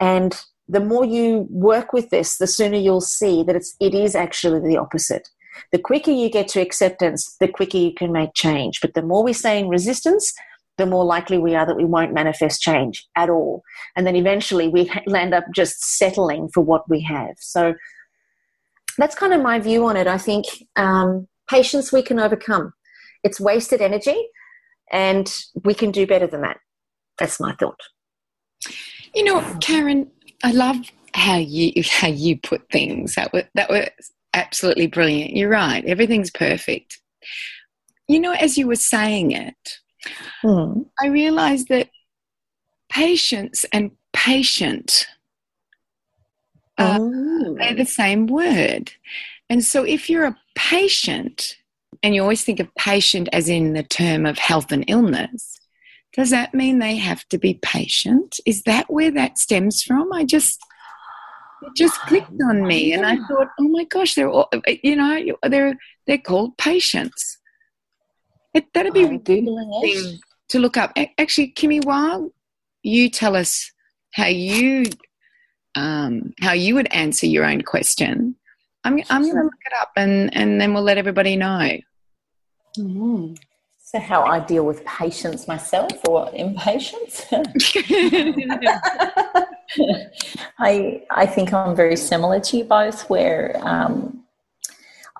And 0.00 0.34
the 0.68 0.80
more 0.80 1.04
you 1.04 1.46
work 1.50 1.92
with 1.92 2.08
this 2.08 2.38
the 2.38 2.46
sooner 2.46 2.78
you'll 2.78 3.02
see 3.02 3.42
that 3.42 3.56
it's 3.56 3.76
it 3.78 3.94
is 3.94 4.14
actually 4.14 4.60
the 4.60 4.78
opposite 4.78 5.28
the 5.72 5.78
quicker 5.78 6.10
you 6.10 6.30
get 6.30 6.48
to 6.48 6.60
acceptance 6.60 7.36
the 7.40 7.48
quicker 7.48 7.78
you 7.78 7.92
can 7.92 8.12
make 8.12 8.34
change 8.34 8.80
but 8.80 8.94
the 8.94 9.02
more 9.02 9.22
we 9.22 9.32
stay 9.32 9.58
in 9.58 9.68
resistance 9.68 10.32
the 10.76 10.86
more 10.86 11.04
likely 11.04 11.38
we 11.38 11.54
are 11.54 11.66
that 11.66 11.76
we 11.76 11.84
won't 11.84 12.12
manifest 12.12 12.60
change 12.60 13.06
at 13.16 13.30
all 13.30 13.62
and 13.96 14.06
then 14.06 14.16
eventually 14.16 14.68
we 14.68 14.90
land 15.06 15.32
up 15.34 15.44
just 15.54 15.96
settling 15.96 16.48
for 16.52 16.62
what 16.62 16.88
we 16.88 17.00
have 17.00 17.34
so 17.38 17.74
that's 18.98 19.14
kind 19.14 19.32
of 19.32 19.42
my 19.42 19.58
view 19.58 19.86
on 19.86 19.96
it 19.96 20.06
i 20.06 20.18
think 20.18 20.44
um, 20.76 21.26
Patience 21.48 21.92
we 21.92 22.02
can 22.02 22.18
overcome. 22.18 22.72
It's 23.22 23.40
wasted 23.40 23.80
energy, 23.80 24.16
and 24.90 25.32
we 25.62 25.74
can 25.74 25.90
do 25.90 26.06
better 26.06 26.26
than 26.26 26.40
that. 26.42 26.58
That's 27.18 27.38
my 27.38 27.54
thought. 27.54 27.78
You 29.14 29.24
know, 29.24 29.58
Karen, 29.60 30.10
I 30.42 30.52
love 30.52 30.76
how 31.14 31.36
you 31.36 31.72
how 31.86 32.08
you 32.08 32.38
put 32.38 32.68
things. 32.70 33.14
That 33.14 33.32
was 33.32 33.44
that 33.54 33.68
was 33.68 33.88
absolutely 34.34 34.86
brilliant. 34.86 35.34
You're 35.34 35.48
right. 35.48 35.84
Everything's 35.84 36.30
perfect. 36.30 37.00
You 38.08 38.20
know, 38.20 38.32
as 38.32 38.58
you 38.58 38.66
were 38.66 38.76
saying 38.76 39.30
it, 39.30 39.78
mm. 40.42 40.84
I 41.00 41.06
realized 41.06 41.68
that 41.68 41.88
patience 42.90 43.64
and 43.72 43.92
patient 44.12 45.06
uh, 46.78 46.98
oh. 47.00 47.56
they're 47.58 47.74
the 47.74 47.84
same 47.84 48.26
word. 48.26 48.92
And 49.48 49.64
so 49.64 49.84
if 49.84 50.10
you're 50.10 50.24
a 50.24 50.38
patient, 50.54 51.56
and 52.02 52.14
you 52.14 52.22
always 52.22 52.44
think 52.44 52.60
of 52.60 52.74
patient 52.74 53.28
as 53.32 53.48
in 53.48 53.72
the 53.72 53.82
term 53.82 54.26
of 54.26 54.38
health 54.38 54.72
and 54.72 54.84
illness, 54.88 55.58
does 56.12 56.30
that 56.30 56.54
mean 56.54 56.78
they 56.78 56.96
have 56.96 57.26
to 57.28 57.38
be 57.38 57.54
patient? 57.62 58.38
Is 58.46 58.62
that 58.64 58.90
where 58.92 59.10
that 59.12 59.38
stems 59.38 59.82
from? 59.82 60.12
I 60.12 60.24
just 60.24 60.60
it 61.66 61.76
just 61.76 62.00
clicked 62.02 62.40
on 62.48 62.66
me 62.66 62.92
and 62.92 63.04
I 63.06 63.16
thought, 63.16 63.48
oh 63.58 63.68
my 63.68 63.84
gosh, 63.84 64.14
they're 64.14 64.28
all 64.28 64.48
you 64.82 64.96
know, 64.96 65.36
they're 65.42 65.74
they're 66.06 66.18
called 66.18 66.56
patients. 66.58 67.38
It, 68.54 68.72
that'd 68.72 68.92
be 68.92 69.04
googling 69.04 70.18
to 70.48 70.58
look 70.58 70.76
up. 70.76 70.92
Actually, 71.18 71.52
Kimmy, 71.52 71.84
while 71.84 72.30
you 72.82 73.10
tell 73.10 73.34
us 73.34 73.70
how 74.12 74.26
you 74.26 74.84
um, 75.74 76.32
how 76.40 76.52
you 76.52 76.74
would 76.74 76.92
answer 76.92 77.26
your 77.26 77.44
own 77.44 77.62
question, 77.62 78.36
I'm, 78.84 79.00
I'm 79.10 79.22
going 79.22 79.34
to 79.34 79.42
look 79.42 79.52
it 79.64 79.72
up 79.80 79.90
and, 79.96 80.34
and 80.36 80.60
then 80.60 80.74
we'll 80.74 80.82
let 80.82 80.98
everybody 80.98 81.36
know. 81.36 81.78
Mm. 82.78 83.36
So, 83.94 84.00
how 84.00 84.24
I 84.24 84.40
deal 84.40 84.66
with 84.66 84.84
patience 84.84 85.46
myself 85.46 85.92
or 86.08 86.28
impatience? 86.34 87.26
I 90.58 91.00
I 91.10 91.26
think 91.26 91.52
I'm 91.52 91.76
very 91.76 91.94
similar 91.94 92.40
to 92.40 92.56
you 92.56 92.64
both, 92.64 93.08
where 93.08 93.56
um, 93.62 94.24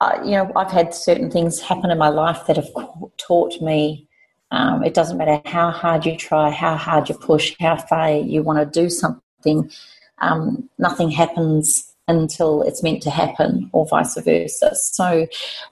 uh, 0.00 0.18
you 0.24 0.32
know 0.32 0.50
I've 0.56 0.72
had 0.72 0.92
certain 0.92 1.30
things 1.30 1.60
happen 1.60 1.92
in 1.92 1.98
my 1.98 2.08
life 2.08 2.46
that 2.48 2.56
have 2.56 2.68
taught 3.16 3.62
me. 3.62 4.08
Um, 4.50 4.82
it 4.82 4.92
doesn't 4.92 5.18
matter 5.18 5.40
how 5.44 5.70
hard 5.70 6.04
you 6.04 6.16
try, 6.16 6.50
how 6.50 6.74
hard 6.74 7.08
you 7.08 7.14
push, 7.14 7.54
how 7.60 7.76
far 7.76 8.10
you 8.10 8.42
want 8.42 8.58
to 8.58 8.80
do 8.80 8.90
something. 8.90 9.70
Um, 10.18 10.68
nothing 10.78 11.12
happens 11.12 11.93
until 12.06 12.62
it's 12.62 12.82
meant 12.82 13.02
to 13.02 13.10
happen, 13.10 13.70
or 13.72 13.86
vice 13.86 14.14
versa. 14.20 14.74
So, 14.74 15.26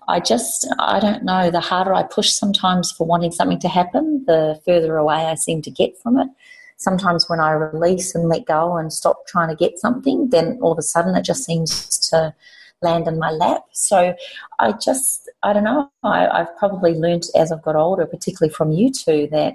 I 0.09 0.21
just 0.21 0.67
I 0.79 1.01
don't 1.01 1.25
know. 1.25 1.51
The 1.51 1.61
harder 1.61 1.95
I 1.95 2.03
push 2.05 2.31
sometimes 2.31 2.93
for 2.93 3.07
wanting 3.07 3.33
something 3.33 3.61
to 3.61 3.69
happen, 3.69 4.25
the 4.27 4.61
further 4.65 4.97
away 4.97 5.27
I 5.27 5.35
seem 5.35 5.62
to 5.62 5.71
get 5.71 5.99
from 6.03 6.19
it 6.19 6.29
sometimes 6.83 7.29
when 7.29 7.41
I 7.41 7.53
release 7.53 8.15
and 8.15 8.29
let 8.29 8.45
go 8.45 8.77
and 8.77 8.93
stop 8.93 9.27
trying 9.27 9.49
to 9.49 9.55
get 9.55 9.79
something, 9.79 10.31
then 10.31 10.59
all 10.61 10.73
of 10.73 10.79
a 10.79 10.83
sudden 10.83 11.15
it 11.15 11.25
just 11.25 11.45
seems 11.45 11.89
to 12.11 12.35
land 12.83 13.07
in 13.07 13.19
my 13.19 13.31
lap. 13.31 13.62
So 13.73 14.15
I 14.59 14.73
just, 14.73 15.31
I 15.43 15.53
don't 15.53 15.65
know, 15.65 15.91
I, 16.03 16.39
have 16.39 16.57
probably 16.59 16.95
learned 16.95 17.25
as 17.37 17.53
I've 17.53 17.62
got 17.62 17.77
older, 17.77 18.07
particularly 18.07 18.53
from 18.53 18.73
you 18.73 18.91
two, 18.91 19.29
that 19.31 19.55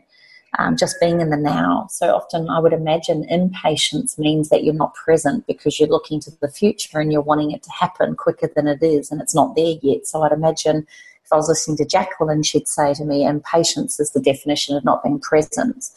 um, 0.57 0.77
just 0.77 0.99
being 0.99 1.21
in 1.21 1.29
the 1.29 1.37
now. 1.37 1.87
So 1.89 2.15
often 2.15 2.49
I 2.49 2.59
would 2.59 2.73
imagine 2.73 3.25
impatience 3.29 4.17
means 4.17 4.49
that 4.49 4.63
you're 4.63 4.73
not 4.73 4.95
present 4.95 5.45
because 5.45 5.79
you're 5.79 5.89
looking 5.89 6.19
to 6.21 6.31
the 6.41 6.49
future 6.49 6.99
and 6.99 7.11
you're 7.11 7.21
wanting 7.21 7.51
it 7.51 7.63
to 7.63 7.71
happen 7.71 8.15
quicker 8.15 8.49
than 8.55 8.67
it 8.67 8.81
is 8.81 9.11
and 9.11 9.21
it's 9.21 9.35
not 9.35 9.55
there 9.55 9.75
yet. 9.81 10.07
So 10.07 10.23
I'd 10.23 10.31
imagine 10.31 10.87
if 11.23 11.33
I 11.33 11.35
was 11.35 11.49
listening 11.49 11.77
to 11.77 11.85
Jacqueline, 11.85 12.43
she'd 12.43 12.69
say 12.69 12.93
to 12.93 13.03
me, 13.03 13.25
impatience 13.25 13.99
is 13.99 14.11
the 14.11 14.21
definition 14.21 14.77
of 14.77 14.85
not 14.85 15.03
being 15.03 15.19
present 15.19 15.89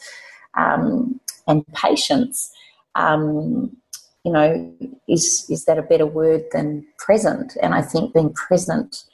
um, 0.55 1.19
and 1.47 1.65
patience. 1.73 2.51
Um, 2.95 3.75
you 4.25 4.31
know, 4.31 4.75
is 5.07 5.45
is 5.49 5.65
that 5.65 5.79
a 5.79 5.83
better 5.83 6.05
word 6.05 6.43
than 6.51 6.85
present? 6.97 7.57
And 7.61 7.73
I 7.73 7.81
think 7.81 8.13
being 8.13 8.33
present 8.33 9.05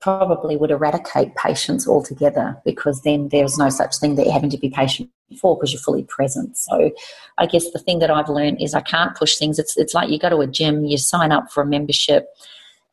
probably 0.00 0.56
would 0.56 0.70
eradicate 0.70 1.34
patience 1.36 1.86
altogether 1.86 2.60
because 2.64 3.02
then 3.02 3.28
there's 3.28 3.58
no 3.58 3.68
such 3.68 3.96
thing 3.98 4.14
that 4.14 4.24
you're 4.24 4.32
having 4.32 4.50
to 4.50 4.58
be 4.58 4.70
patient 4.70 5.10
for 5.38 5.56
because 5.56 5.72
you're 5.72 5.80
fully 5.80 6.04
present. 6.04 6.56
So 6.56 6.90
I 7.38 7.46
guess 7.46 7.70
the 7.70 7.78
thing 7.78 7.98
that 7.98 8.10
I've 8.10 8.28
learned 8.28 8.60
is 8.62 8.74
I 8.74 8.80
can't 8.80 9.14
push 9.14 9.36
things. 9.36 9.58
It's 9.58 9.76
it's 9.76 9.94
like 9.94 10.08
you 10.08 10.18
go 10.18 10.30
to 10.30 10.40
a 10.40 10.46
gym, 10.46 10.84
you 10.86 10.96
sign 10.96 11.32
up 11.32 11.50
for 11.52 11.62
a 11.62 11.66
membership 11.66 12.26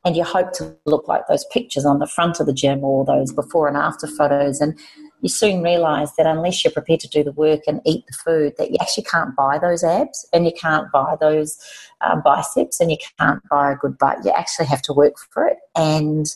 and 0.03 0.15
you 0.15 0.23
hope 0.23 0.51
to 0.53 0.75
look 0.85 1.07
like 1.07 1.27
those 1.27 1.45
pictures 1.51 1.85
on 1.85 1.99
the 1.99 2.07
front 2.07 2.39
of 2.39 2.45
the 2.45 2.53
gym 2.53 2.83
or 2.83 3.05
those 3.05 3.31
before 3.33 3.67
and 3.67 3.77
after 3.77 4.07
photos 4.07 4.61
and 4.61 4.77
you 5.21 5.29
soon 5.29 5.63
realize 5.63 6.15
that 6.15 6.27
unless 6.27 6.63
you're 6.63 6.71
prepared 6.71 6.99
to 6.99 7.07
do 7.07 7.23
the 7.23 7.31
work 7.31 7.61
and 7.67 7.81
eat 7.85 8.05
the 8.05 8.13
food, 8.13 8.53
that 8.57 8.69
you 8.69 8.77
actually 8.79 9.03
can't 9.05 9.35
buy 9.35 9.57
those 9.57 9.83
abs 9.83 10.27
and 10.31 10.45
you 10.45 10.51
can't 10.51 10.91
buy 10.91 11.15
those 11.19 11.57
um, 12.01 12.21
biceps 12.21 12.79
and 12.79 12.91
you 12.91 12.97
can't 13.19 13.41
buy 13.49 13.71
a 13.71 13.75
good 13.75 13.97
butt. 13.97 14.23
You 14.23 14.31
actually 14.31 14.67
have 14.67 14.81
to 14.83 14.93
work 14.93 15.15
for 15.31 15.47
it 15.47 15.57
and 15.75 16.27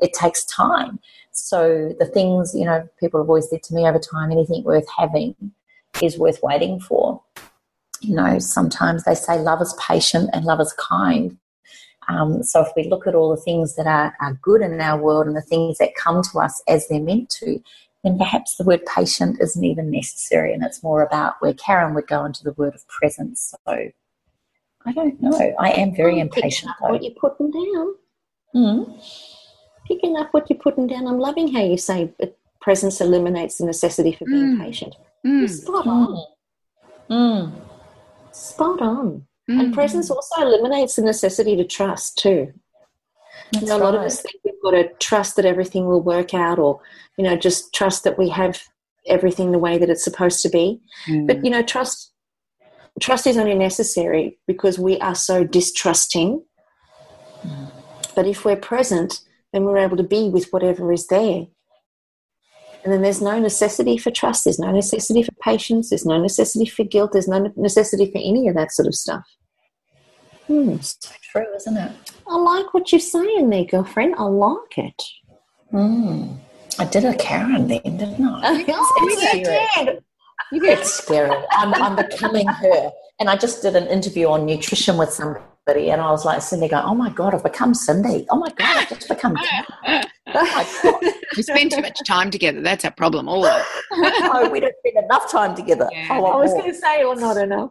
it 0.00 0.12
takes 0.12 0.44
time. 0.44 0.98
So 1.32 1.94
the 1.98 2.06
things, 2.06 2.54
you 2.54 2.64
know, 2.64 2.88
people 2.98 3.20
have 3.20 3.28
always 3.28 3.48
said 3.48 3.62
to 3.64 3.74
me 3.74 3.86
over 3.86 3.98
time, 3.98 4.30
anything 4.30 4.64
worth 4.64 4.86
having 4.96 5.34
is 6.02 6.18
worth 6.18 6.40
waiting 6.42 6.80
for. 6.80 7.22
You 8.00 8.16
know, 8.16 8.38
sometimes 8.38 9.04
they 9.04 9.14
say 9.14 9.38
love 9.38 9.60
is 9.60 9.74
patient 9.86 10.30
and 10.32 10.44
love 10.44 10.60
is 10.60 10.72
kind. 10.74 11.36
Um, 12.08 12.42
so 12.42 12.62
if 12.62 12.68
we 12.76 12.88
look 12.88 13.06
at 13.06 13.14
all 13.14 13.30
the 13.30 13.40
things 13.40 13.76
that 13.76 13.86
are, 13.86 14.16
are 14.20 14.38
good 14.42 14.62
in 14.62 14.80
our 14.80 14.98
world 15.00 15.26
and 15.26 15.36
the 15.36 15.42
things 15.42 15.78
that 15.78 15.94
come 15.94 16.22
to 16.22 16.40
us 16.40 16.62
as 16.66 16.88
they're 16.88 17.00
meant 17.00 17.30
to, 17.40 17.62
then 18.02 18.18
perhaps 18.18 18.56
the 18.56 18.64
word 18.64 18.80
patient 18.86 19.38
isn't 19.40 19.64
even 19.64 19.90
necessary 19.90 20.54
and 20.54 20.64
it's 20.64 20.82
more 20.82 21.02
about 21.02 21.34
where 21.40 21.52
Karen 21.54 21.94
would 21.94 22.06
go 22.06 22.24
into 22.24 22.42
the 22.42 22.52
word 22.54 22.74
of 22.74 22.86
presence. 22.88 23.54
So 23.66 23.90
I 24.86 24.92
don't 24.92 25.20
know. 25.20 25.54
I 25.58 25.72
am 25.72 25.94
very 25.94 26.14
I'm 26.14 26.22
impatient. 26.22 26.70
Up 26.70 26.90
what 26.90 27.02
you're 27.02 27.12
putting 27.12 27.50
down. 27.50 27.94
Mm. 28.54 29.39
Picking 29.90 30.16
up 30.16 30.28
what 30.30 30.48
you're 30.48 30.58
putting 30.58 30.86
down. 30.86 31.08
I'm 31.08 31.18
loving 31.18 31.52
how 31.52 31.64
you 31.64 31.76
say 31.76 32.12
presence 32.60 33.00
eliminates 33.00 33.58
the 33.58 33.66
necessity 33.66 34.12
for 34.12 34.24
being 34.24 34.56
mm. 34.56 34.60
patient. 34.60 34.94
Mm. 35.26 35.50
Spot 35.50 35.86
on. 35.86 36.26
Mm. 37.10 37.52
Spot 38.30 38.80
on. 38.80 39.26
And 39.48 39.72
mm. 39.72 39.74
presence 39.74 40.10
also 40.10 40.42
eliminates 40.42 40.94
the 40.94 41.02
necessity 41.02 41.56
to 41.56 41.64
trust 41.64 42.18
too. 42.18 42.52
That's 43.52 43.64
you 43.64 43.68
know, 43.68 43.78
a 43.78 43.82
lot 43.82 43.96
of 43.96 44.02
us 44.02 44.22
think 44.22 44.36
we've 44.44 44.62
got 44.62 44.70
to 44.72 44.88
trust 45.00 45.34
that 45.34 45.44
everything 45.44 45.86
will 45.86 46.02
work 46.02 46.34
out, 46.34 46.60
or 46.60 46.80
you 47.16 47.24
know, 47.24 47.36
just 47.36 47.74
trust 47.74 48.04
that 48.04 48.16
we 48.16 48.28
have 48.28 48.62
everything 49.08 49.50
the 49.50 49.58
way 49.58 49.76
that 49.76 49.90
it's 49.90 50.04
supposed 50.04 50.40
to 50.42 50.48
be. 50.48 50.80
Mm. 51.08 51.26
But 51.26 51.44
you 51.44 51.50
know, 51.50 51.62
trust 51.62 52.12
trust 53.00 53.26
is 53.26 53.36
only 53.36 53.56
necessary 53.56 54.38
because 54.46 54.78
we 54.78 55.00
are 55.00 55.16
so 55.16 55.42
distrusting. 55.42 56.44
Mm. 57.44 57.72
But 58.14 58.28
if 58.28 58.44
we're 58.44 58.56
present, 58.56 59.20
then 59.52 59.64
we're 59.64 59.78
able 59.78 59.96
to 59.96 60.02
be 60.02 60.28
with 60.28 60.50
whatever 60.50 60.92
is 60.92 61.06
there. 61.08 61.46
And 62.82 62.92
then 62.92 63.02
there's 63.02 63.20
no 63.20 63.38
necessity 63.38 63.98
for 63.98 64.10
trust. 64.10 64.44
There's 64.44 64.58
no 64.58 64.70
necessity 64.72 65.22
for 65.22 65.32
patience. 65.42 65.90
There's 65.90 66.06
no 66.06 66.20
necessity 66.20 66.66
for 66.66 66.84
guilt. 66.84 67.12
There's 67.12 67.28
no 67.28 67.52
necessity 67.56 68.10
for 68.10 68.18
any 68.18 68.48
of 68.48 68.54
that 68.54 68.72
sort 68.72 68.88
of 68.88 68.94
stuff. 68.94 69.26
Hmm. 70.46 70.78
So 70.78 71.10
true, 71.30 71.46
isn't 71.56 71.76
it? 71.76 71.92
I 72.26 72.36
like 72.36 72.72
what 72.72 72.90
you're 72.90 73.00
saying 73.00 73.50
there, 73.50 73.64
girlfriend. 73.64 74.14
I 74.16 74.22
like 74.22 74.78
it. 74.78 75.02
Mm. 75.72 76.38
I 76.78 76.84
did 76.86 77.04
a 77.04 77.14
Karen 77.14 77.68
then, 77.68 77.82
didn't 77.82 78.24
I? 78.24 78.64
Oh, 78.68 79.08
you 79.08 79.44
did. 79.44 80.02
You. 80.52 80.64
It's 80.64 80.94
scary. 80.94 81.36
I'm, 81.52 81.74
I'm 81.74 81.96
becoming 81.96 82.46
her. 82.48 82.90
And 83.20 83.28
I 83.28 83.36
just 83.36 83.62
did 83.62 83.76
an 83.76 83.86
interview 83.86 84.28
on 84.28 84.46
nutrition 84.46 84.96
with 84.96 85.12
somebody, 85.12 85.44
and 85.76 86.00
I 86.00 86.10
was 86.10 86.24
like, 86.24 86.38
Cyndi, 86.38 86.70
go, 86.70 86.82
oh 86.84 86.94
my 86.94 87.10
God, 87.10 87.34
I've 87.34 87.42
become 87.42 87.72
Cyndi. 87.72 88.26
Oh 88.30 88.36
my 88.36 88.48
God, 88.50 88.76
I've 88.76 88.88
just 88.88 89.08
become 89.08 89.36
Karen. 89.84 90.04
oh 90.34 91.00
we 91.36 91.42
spend 91.42 91.72
too 91.72 91.80
much 91.80 91.98
time 92.06 92.30
together. 92.30 92.60
That's 92.60 92.84
a 92.84 92.90
problem, 92.90 93.28
all 93.28 93.44
of 93.44 93.66
No, 93.92 94.48
we 94.50 94.60
don't 94.60 94.74
spend 94.84 95.04
enough 95.04 95.30
time 95.30 95.54
together. 95.54 95.88
Yeah. 95.92 96.08
I 96.12 96.18
was 96.18 96.52
going 96.52 96.70
to 96.70 96.74
say, 96.74 97.04
or 97.04 97.16
not 97.16 97.36
enough. 97.36 97.70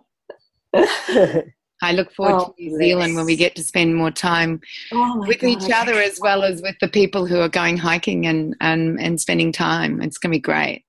I 1.82 1.94
look 1.94 2.12
forward 2.12 2.42
oh, 2.42 2.54
to 2.58 2.64
New 2.64 2.78
Zealand 2.78 3.16
when 3.16 3.26
we 3.26 3.38
get 3.38 3.56
to 3.56 3.64
spend 3.64 3.96
more 3.96 4.12
time 4.12 4.60
oh 4.92 5.26
with 5.26 5.40
God, 5.40 5.48
each 5.48 5.72
other 5.74 5.94
as 5.94 6.20
well 6.20 6.44
as 6.44 6.62
with 6.62 6.76
the 6.82 6.90
people 6.90 7.26
who 7.26 7.40
are 7.40 7.50
going 7.50 7.78
hiking 7.78 8.28
and, 8.28 8.56
and, 8.60 9.00
and 9.00 9.22
spending 9.22 9.52
time. 9.52 10.02
It's 10.02 10.18
going 10.18 10.32
to 10.32 10.38
be 10.38 10.42
great. 10.42 10.84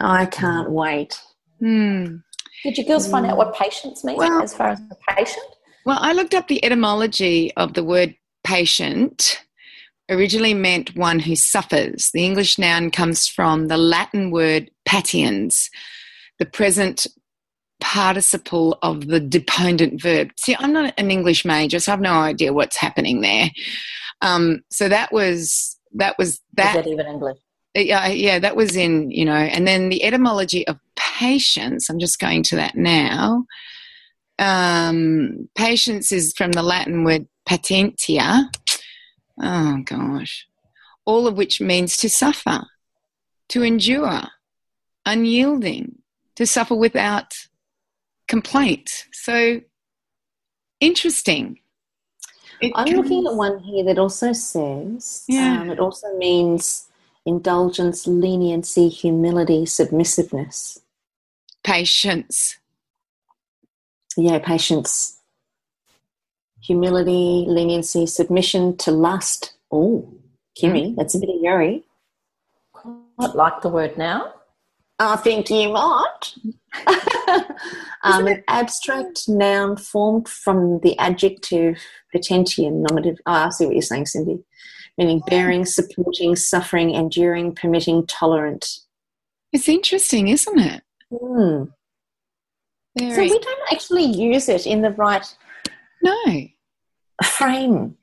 I 0.00 0.26
can't 0.26 0.70
wait. 0.70 1.20
Hmm. 1.60 2.16
Did 2.62 2.78
you 2.78 2.86
girls 2.86 3.06
find 3.06 3.26
out 3.26 3.36
what 3.36 3.54
patience 3.54 4.04
means 4.04 4.18
well, 4.18 4.42
as 4.42 4.54
far 4.54 4.68
as 4.68 4.80
a 4.90 5.14
patient? 5.14 5.44
Well, 5.84 5.98
I 6.00 6.12
looked 6.12 6.34
up 6.34 6.48
the 6.48 6.64
etymology 6.64 7.52
of 7.56 7.74
the 7.74 7.84
word 7.84 8.16
patient. 8.42 9.40
Originally 10.10 10.54
meant 10.54 10.96
one 10.96 11.18
who 11.18 11.34
suffers. 11.34 12.10
The 12.12 12.24
English 12.24 12.58
noun 12.58 12.90
comes 12.90 13.26
from 13.26 13.68
the 13.68 13.78
Latin 13.78 14.30
word 14.30 14.70
patiens, 14.86 15.70
the 16.38 16.44
present 16.44 17.06
participle 17.80 18.78
of 18.82 19.08
the 19.08 19.20
dependent 19.20 20.02
verb. 20.02 20.30
See, 20.38 20.56
I'm 20.58 20.72
not 20.72 20.92
an 20.98 21.10
English 21.10 21.44
major, 21.44 21.78
so 21.80 21.90
I 21.90 21.94
have 21.94 22.00
no 22.00 22.12
idea 22.12 22.52
what's 22.52 22.76
happening 22.76 23.20
there. 23.22 23.50
Um, 24.20 24.62
so 24.70 24.88
that 24.88 25.12
was 25.12 25.78
that 25.94 26.16
was 26.18 26.40
that. 26.54 26.76
Is 26.76 26.84
that 26.84 26.90
even 26.90 27.06
English? 27.06 27.38
Yeah, 27.74 28.08
yeah, 28.08 28.38
that 28.38 28.56
was 28.56 28.76
in 28.76 29.10
you 29.10 29.24
know, 29.24 29.32
and 29.32 29.66
then 29.66 29.88
the 29.88 30.04
etymology 30.04 30.66
of 30.66 30.78
patience. 30.96 31.88
I'm 31.88 31.98
just 31.98 32.18
going 32.18 32.42
to 32.44 32.56
that 32.56 32.74
now. 32.74 33.44
Um, 34.38 35.48
patience 35.54 36.10
is 36.10 36.34
from 36.36 36.52
the 36.52 36.62
Latin 36.62 37.04
word 37.04 37.28
patentia. 37.48 38.48
Oh 39.40 39.78
gosh, 39.84 40.46
all 41.04 41.26
of 41.26 41.36
which 41.36 41.60
means 41.60 41.96
to 41.98 42.08
suffer, 42.08 42.64
to 43.48 43.62
endure, 43.62 44.22
unyielding, 45.06 45.98
to 46.36 46.46
suffer 46.46 46.74
without 46.74 47.32
complaint. 48.28 48.90
So 49.12 49.60
interesting. 50.80 51.60
It 52.60 52.72
I'm 52.74 52.86
comes, 52.86 52.96
looking 52.98 53.26
at 53.26 53.34
one 53.34 53.58
here 53.58 53.84
that 53.84 53.98
also 53.98 54.32
says 54.32 55.24
yeah. 55.28 55.60
Um, 55.62 55.70
it 55.70 55.78
also 55.78 56.16
means 56.16 56.88
indulgence, 57.26 58.06
leniency, 58.06 58.88
humility, 58.88 59.66
submissiveness, 59.66 60.80
patience. 61.62 62.58
Yeah, 64.16 64.38
patience, 64.38 65.20
humility, 66.62 67.44
leniency, 67.48 68.06
submission 68.06 68.76
to 68.78 68.90
lust. 68.90 69.54
Oh, 69.70 70.12
Kimmy, 70.60 70.92
mm. 70.92 70.96
that's 70.96 71.14
a 71.14 71.18
bit 71.18 71.30
of 71.30 71.40
yuri. 71.40 71.84
I 73.18 73.26
like 73.26 73.62
the 73.62 73.68
word 73.68 73.98
now. 73.98 74.34
I 74.98 75.16
think 75.16 75.50
you 75.50 75.70
might. 75.72 76.34
Um, 78.04 78.26
an 78.26 78.44
abstract 78.48 79.30
noun 79.30 79.78
formed 79.78 80.28
from 80.28 80.80
the 80.80 80.96
adjective 80.98 81.78
potentium 82.12 82.82
nominative. 82.82 83.18
Oh, 83.24 83.32
I 83.32 83.48
see 83.48 83.64
what 83.64 83.74
you're 83.74 83.80
saying, 83.80 84.04
Cyndi. 84.04 84.44
Meaning 84.98 85.22
bearing, 85.26 85.64
supporting, 85.64 86.36
suffering, 86.36 86.90
enduring, 86.90 87.54
permitting, 87.54 88.06
tolerant. 88.06 88.80
It's 89.52 89.70
interesting, 89.70 90.28
isn't 90.28 90.58
it? 90.58 90.82
Hmm. 92.98 93.10
So 93.10 93.20
we 93.22 93.38
don't 93.38 93.72
actually 93.72 94.04
use 94.04 94.48
it 94.48 94.66
in 94.66 94.82
the 94.82 94.90
right 94.90 95.26
no. 96.02 96.46
frame. 97.22 97.96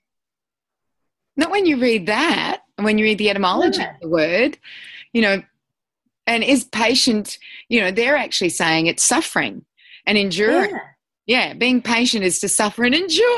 Not 1.38 1.52
when 1.52 1.66
you 1.66 1.78
read 1.78 2.08
that, 2.08 2.62
and 2.78 2.86
when 2.86 2.98
you 2.98 3.06
read 3.06 3.18
the 3.18 3.30
etymology 3.30 3.82
of 3.82 3.90
the 4.02 4.10
word, 4.10 4.58
you 5.14 5.22
know, 5.22 5.42
and 6.28 6.44
is 6.44 6.64
patient, 6.66 7.38
you 7.70 7.82
know, 7.82 7.92
they're 7.92 8.18
actually 8.18 8.50
saying 8.50 8.88
it's 8.88 9.04
suffering 9.04 9.66
and 10.06 10.18
enduring. 10.18 10.72
Yeah. 10.72 10.80
Yeah, 11.28 11.54
being 11.54 11.82
patient 11.82 12.26
is 12.26 12.40
to 12.40 12.50
suffer 12.50 12.84
and 12.84 12.96
endure. 12.96 13.38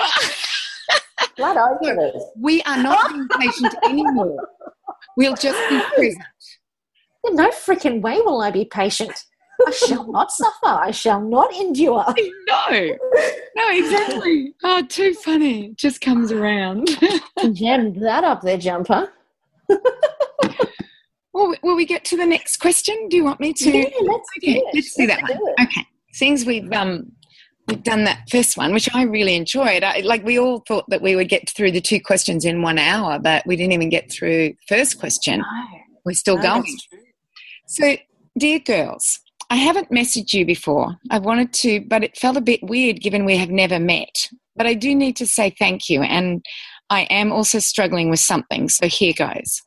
Blood 1.38 1.58
over 1.58 2.12
we 2.38 2.62
are 2.64 2.82
not 2.82 3.12
being 3.12 3.28
patient 3.40 3.76
anymore. 3.84 4.48
We'll 5.18 5.36
just 5.36 5.60
be 5.70 5.82
present. 5.96 6.24
No 7.26 7.50
freaking 7.50 8.02
way 8.02 8.22
will 8.22 8.42
I 8.42 8.52
be 8.52 8.66
patient. 8.66 9.26
I 9.68 9.72
shall 9.72 10.12
not 10.12 10.32
suffer. 10.32 10.66
I 10.66 10.92
shall 10.92 11.22
not 11.22 11.54
endure. 11.56 12.06
No, 12.48 12.96
no, 13.56 13.70
exactly. 13.72 14.54
Oh, 14.64 14.82
too 14.88 15.14
funny. 15.16 15.68
It 15.68 15.78
just 15.78 16.02
comes 16.02 16.32
around. 16.32 16.90
Jam 17.54 17.94
that 18.00 18.24
up 18.24 18.42
there, 18.42 18.58
jumper. 18.58 19.12
well, 21.34 21.54
will 21.64 21.76
we 21.76 21.86
get 21.86 22.04
to 22.06 22.18
the 22.18 22.26
next 22.26 22.58
question? 22.58 23.08
Do 23.10 23.18
you 23.18 23.24
want 23.24 23.40
me 23.40 23.54
to? 23.54 23.70
Yeah, 23.78 23.84
let's 24.02 24.30
Okay, 24.38 24.54
do 24.54 24.60
it. 24.60 24.76
let's 24.76 24.96
do 24.96 25.08
that 25.08 25.22
Let's 25.24 25.34
one. 25.34 25.40
do 25.40 25.56
it. 25.58 25.64
Okay, 25.68 25.88
since 26.12 26.46
we've 26.46 26.72
um 26.74 27.12
we've 27.68 27.84
done 27.84 28.04
that 28.04 28.22
first 28.30 28.58
one, 28.58 28.74
which 28.74 28.90
I 28.94 29.04
really 29.04 29.36
enjoyed. 29.36 29.84
I, 29.84 30.00
like 30.02 30.24
we 30.24 30.38
all 30.40 30.64
thought 30.68 30.86
that 30.90 31.02
we 31.02 31.16
would 31.16 31.30
get 31.30 31.50
through 31.50 31.72
the 31.72 31.82
two 31.82 32.00
questions 32.02 32.46
in 32.46 32.62
one 32.62 32.78
hour, 32.78 33.20
but 33.20 33.46
we 33.48 33.56
didn't 33.56 33.74
even 33.74 33.90
get 33.90 34.12
through 34.12 34.50
the 34.50 34.56
first 34.68 35.00
question. 35.00 35.44
We're 36.06 36.14
still 36.14 36.38
No, 36.38 36.44
going. 36.44 36.78
So, 37.68 37.96
dear 38.38 38.60
girls, 38.60 39.20
I 39.50 39.56
haven't 39.56 39.92
messaged 39.92 40.34
you 40.34 40.46
before. 40.46 40.96
I 41.10 41.20
wanted 41.20 41.54
to, 41.54 41.82
but 41.82 42.04
it 42.04 42.18
felt 42.18 42.38
a 42.38 42.42
bit 42.42 42.64
weird 42.64 43.02
given 43.02 43.26
we 43.26 43.38
have 43.38 43.50
never 43.50 43.80
met. 43.80 44.30
But 44.56 44.68
I 44.68 44.74
do 44.74 44.96
need 44.96 45.16
to 45.18 45.28
say 45.28 45.54
thank 45.58 45.90
you, 45.90 46.02
and 46.02 46.46
I 46.90 47.02
am 47.04 47.32
also 47.32 47.60
struggling 47.60 48.10
with 48.10 48.20
something. 48.20 48.70
So, 48.70 48.88
here 48.88 49.14
goes. 49.18 49.62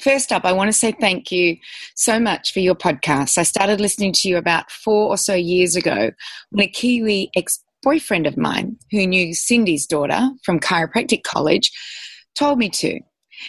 First 0.00 0.32
up, 0.32 0.44
I 0.44 0.52
want 0.52 0.68
to 0.68 0.72
say 0.72 0.92
thank 0.98 1.30
you 1.30 1.56
so 1.94 2.18
much 2.18 2.52
for 2.52 2.60
your 2.60 2.74
podcast. 2.74 3.36
I 3.36 3.42
started 3.42 3.80
listening 3.80 4.12
to 4.14 4.28
you 4.28 4.38
about 4.38 4.70
four 4.70 5.08
or 5.08 5.18
so 5.18 5.34
years 5.34 5.76
ago 5.76 6.10
when 6.50 6.64
a 6.64 6.68
Kiwi 6.68 7.30
ex 7.36 7.62
boyfriend 7.82 8.26
of 8.26 8.36
mine, 8.36 8.76
who 8.90 9.06
knew 9.06 9.34
Cyndi's 9.34 9.86
daughter 9.86 10.30
from 10.42 10.60
chiropractic 10.60 11.22
college, 11.22 11.70
told 12.34 12.58
me 12.58 12.68
to. 12.70 13.00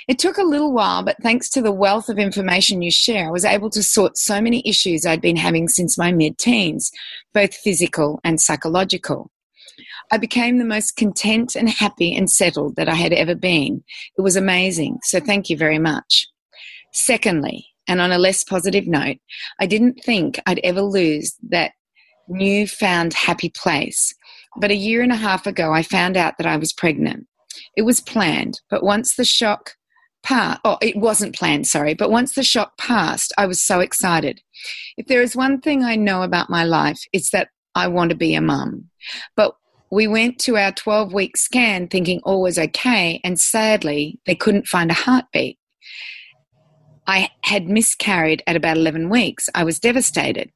It 0.08 0.20
took 0.20 0.38
a 0.38 0.44
little 0.44 0.72
while, 0.72 1.04
but 1.04 1.22
thanks 1.22 1.50
to 1.52 1.62
the 1.62 1.72
wealth 1.72 2.10
of 2.10 2.18
information 2.18 2.82
you 2.82 2.92
share, 2.92 3.28
I 3.28 3.32
was 3.32 3.46
able 3.46 3.70
to 3.72 3.84
sort 3.84 4.18
so 4.18 4.42
many 4.42 4.68
issues 4.68 5.06
I'd 5.06 5.22
been 5.22 5.36
having 5.36 5.68
since 5.68 5.98
my 5.98 6.12
mid 6.12 6.38
teens, 6.38 6.92
both 7.34 7.54
physical 7.54 8.20
and 8.24 8.40
psychological. 8.40 9.32
I 10.12 10.18
became 10.18 10.58
the 10.58 10.66
most 10.66 10.96
content 10.98 11.56
and 11.56 11.70
happy 11.70 12.14
and 12.16 12.30
settled 12.30 12.76
that 12.76 12.90
I 12.90 12.96
had 12.96 13.14
ever 13.14 13.36
been. 13.36 13.84
It 14.18 14.22
was 14.22 14.36
amazing, 14.36 15.00
so 15.04 15.20
thank 15.20 15.50
you 15.50 15.58
very 15.58 15.80
much. 15.80 16.28
Secondly, 16.94 17.68
and 17.88 18.02
on 18.02 18.12
a 18.12 18.18
less 18.18 18.44
positive 18.44 18.88
note, 18.88 19.18
I 19.60 19.66
didn't 19.66 20.02
think 20.04 20.40
I'd 20.46 20.60
ever 20.64 20.82
lose 20.82 21.36
that 21.50 21.72
newfound 22.28 23.14
happy 23.14 23.50
place. 23.50 24.14
But 24.58 24.72
a 24.72 24.76
year 24.76 25.02
and 25.02 25.12
a 25.12 25.18
half 25.18 25.48
ago, 25.48 25.74
I 25.74 25.84
found 25.84 26.18
out 26.18 26.38
that 26.38 26.48
I 26.48 26.58
was 26.58 26.74
pregnant. 26.74 27.28
It 27.76 27.84
was 27.84 28.02
planned, 28.02 28.60
but 28.70 28.84
once 28.84 29.16
the 29.16 29.26
shock 29.26 29.76
passed, 30.24 30.62
oh, 30.64 30.78
it 30.82 30.96
wasn't 30.96 31.36
planned, 31.36 31.68
sorry, 31.68 31.94
but 31.94 32.12
once 32.12 32.34
the 32.34 32.44
shock 32.44 32.78
passed, 32.78 33.34
I 33.38 33.46
was 33.46 33.62
so 33.62 33.80
excited. 33.80 34.42
If 34.98 35.08
there 35.08 35.22
is 35.22 35.36
one 35.36 35.62
thing 35.62 35.84
I 35.84 35.96
know 35.96 36.24
about 36.24 36.50
my 36.50 36.64
life, 36.64 37.00
it's 37.14 37.32
that 37.32 37.50
I 37.76 37.88
want 37.88 38.10
to 38.10 38.16
be 38.16 38.36
a 38.36 38.42
mum. 38.42 38.90
But 39.36 39.56
we 39.92 40.08
went 40.08 40.40
to 40.40 40.58
our 40.58 40.72
12 40.72 41.14
week 41.14 41.38
scan 41.38 41.88
thinking 41.88 42.22
all 42.24 42.42
was 42.42 42.58
okay, 42.58 43.20
and 43.24 43.40
sadly, 43.40 44.20
they 44.26 44.36
couldn't 44.36 44.68
find 44.68 44.90
a 44.90 44.96
heartbeat. 44.96 45.58
I 47.08 47.30
had 47.44 47.68
miscarried 47.68 48.44
at 48.48 48.56
about 48.56 48.78
11 48.78 49.10
weeks. 49.10 49.50
I 49.54 49.64
was 49.64 49.80
devastated. 49.80 50.52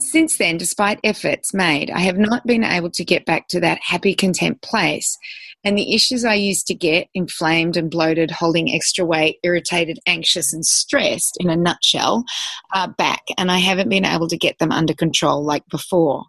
Since 0.00 0.38
then, 0.38 0.56
despite 0.56 1.00
efforts 1.04 1.52
made, 1.52 1.90
I 1.90 2.00
have 2.00 2.18
not 2.18 2.46
been 2.46 2.64
able 2.64 2.90
to 2.90 3.04
get 3.04 3.26
back 3.26 3.48
to 3.48 3.60
that 3.60 3.80
happy, 3.82 4.14
content 4.14 4.62
place. 4.62 5.16
And 5.64 5.76
the 5.76 5.94
issues 5.94 6.24
I 6.24 6.34
used 6.34 6.66
to 6.68 6.74
get 6.74 7.08
inflamed 7.14 7.76
and 7.76 7.90
bloated, 7.90 8.30
holding 8.30 8.72
extra 8.72 9.04
weight, 9.04 9.38
irritated, 9.42 9.98
anxious, 10.06 10.52
and 10.52 10.64
stressed 10.64 11.36
in 11.40 11.50
a 11.50 11.56
nutshell 11.56 12.24
are 12.72 12.88
back. 12.88 13.22
And 13.36 13.50
I 13.50 13.58
haven't 13.58 13.88
been 13.88 14.04
able 14.04 14.28
to 14.28 14.36
get 14.36 14.58
them 14.58 14.72
under 14.72 14.94
control 14.94 15.44
like 15.44 15.64
before. 15.68 16.24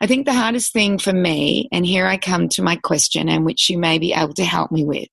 I 0.00 0.06
think 0.06 0.26
the 0.26 0.32
hardest 0.32 0.72
thing 0.72 0.98
for 0.98 1.12
me, 1.12 1.68
and 1.72 1.84
here 1.84 2.06
I 2.06 2.16
come 2.16 2.48
to 2.50 2.62
my 2.62 2.76
question, 2.76 3.28
and 3.28 3.44
which 3.44 3.68
you 3.68 3.78
may 3.78 3.98
be 3.98 4.12
able 4.12 4.34
to 4.34 4.44
help 4.44 4.72
me 4.72 4.84
with, 4.84 5.08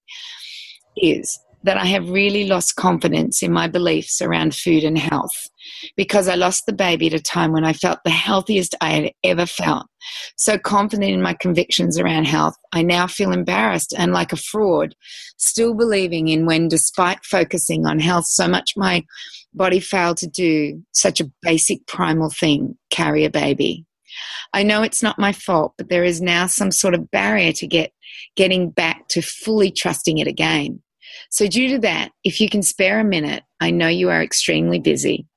is 0.98 1.40
that 1.64 1.78
I 1.78 1.86
have 1.86 2.10
really 2.10 2.46
lost 2.46 2.76
confidence 2.76 3.44
in 3.44 3.52
my 3.52 3.68
beliefs 3.68 4.22
around 4.22 4.56
food 4.56 4.84
and 4.84 4.98
health 4.98 5.32
because 5.98 6.28
I 6.28 6.36
lost 6.36 6.66
the 6.66 6.74
baby 6.74 7.08
at 7.08 7.14
a 7.14 7.20
time 7.20 7.52
when 7.52 7.66
I 7.66 7.74
felt 7.74 8.00
the 8.04 8.10
healthiest 8.10 8.76
I 8.82 8.90
had 8.92 9.12
ever 9.24 9.46
felt. 9.46 9.88
So 10.38 10.58
confident 10.58 11.12
in 11.12 11.22
my 11.22 11.34
convictions 11.34 12.00
around 12.00 12.26
health, 12.26 12.56
I 12.72 12.82
now 12.82 13.08
feel 13.08 13.32
embarrassed 13.32 13.94
and 13.98 14.14
like 14.14 14.32
a 14.32 14.38
fraud, 14.38 14.96
still 15.38 15.74
believing 15.74 16.30
in 16.30 16.46
when, 16.46 16.70
despite 16.70 17.26
focusing 17.26 17.86
on 17.86 18.00
health 18.00 18.26
so 18.26 18.48
much, 18.48 18.74
my 18.78 19.04
body 19.54 19.80
failed 19.80 20.18
to 20.18 20.28
do 20.28 20.82
such 20.94 21.20
a 21.20 21.30
basic 21.42 21.86
primal 21.88 22.30
thing 22.30 22.78
carry 22.90 23.26
a 23.26 23.30
baby. 23.30 23.86
I 24.54 24.64
know 24.64 24.82
it's 24.82 25.04
not 25.04 25.20
my 25.20 25.34
fault, 25.34 25.74
but 25.78 25.90
there 25.90 26.04
is 26.04 26.22
now 26.22 26.48
some 26.48 26.72
sort 26.72 26.94
of 26.94 27.12
barrier 27.12 27.52
to 27.54 27.68
get 27.68 27.92
getting 28.36 28.70
back 28.70 29.08
to 29.10 29.22
fully 29.22 29.72
trusting 29.72 30.18
it 30.18 30.28
again. 30.28 30.82
So, 31.30 31.48
due 31.48 31.70
to 31.70 31.80
that, 31.80 32.12
if 32.24 32.40
you 32.40 32.50
can 32.50 32.62
spare 32.62 33.00
a 33.00 33.04
minute, 33.04 33.44
I 33.60 33.72
know 33.72 33.88
you 33.88 34.10
are 34.10 34.22
extremely 34.22 34.80
busy. 34.80 35.28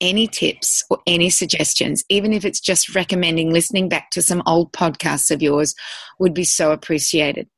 Any 0.00 0.28
tips 0.28 0.84
or 0.90 0.98
any 1.06 1.28
suggestions, 1.28 2.04
even 2.08 2.32
if 2.32 2.44
it's 2.44 2.60
just 2.60 2.94
recommending 2.94 3.52
listening 3.52 3.88
back 3.88 4.10
to 4.10 4.22
some 4.22 4.42
old 4.46 4.72
podcasts 4.72 5.30
of 5.30 5.42
yours, 5.42 5.74
would 6.20 6.34
be 6.34 6.44
so 6.44 6.70
appreciated. 6.70 7.48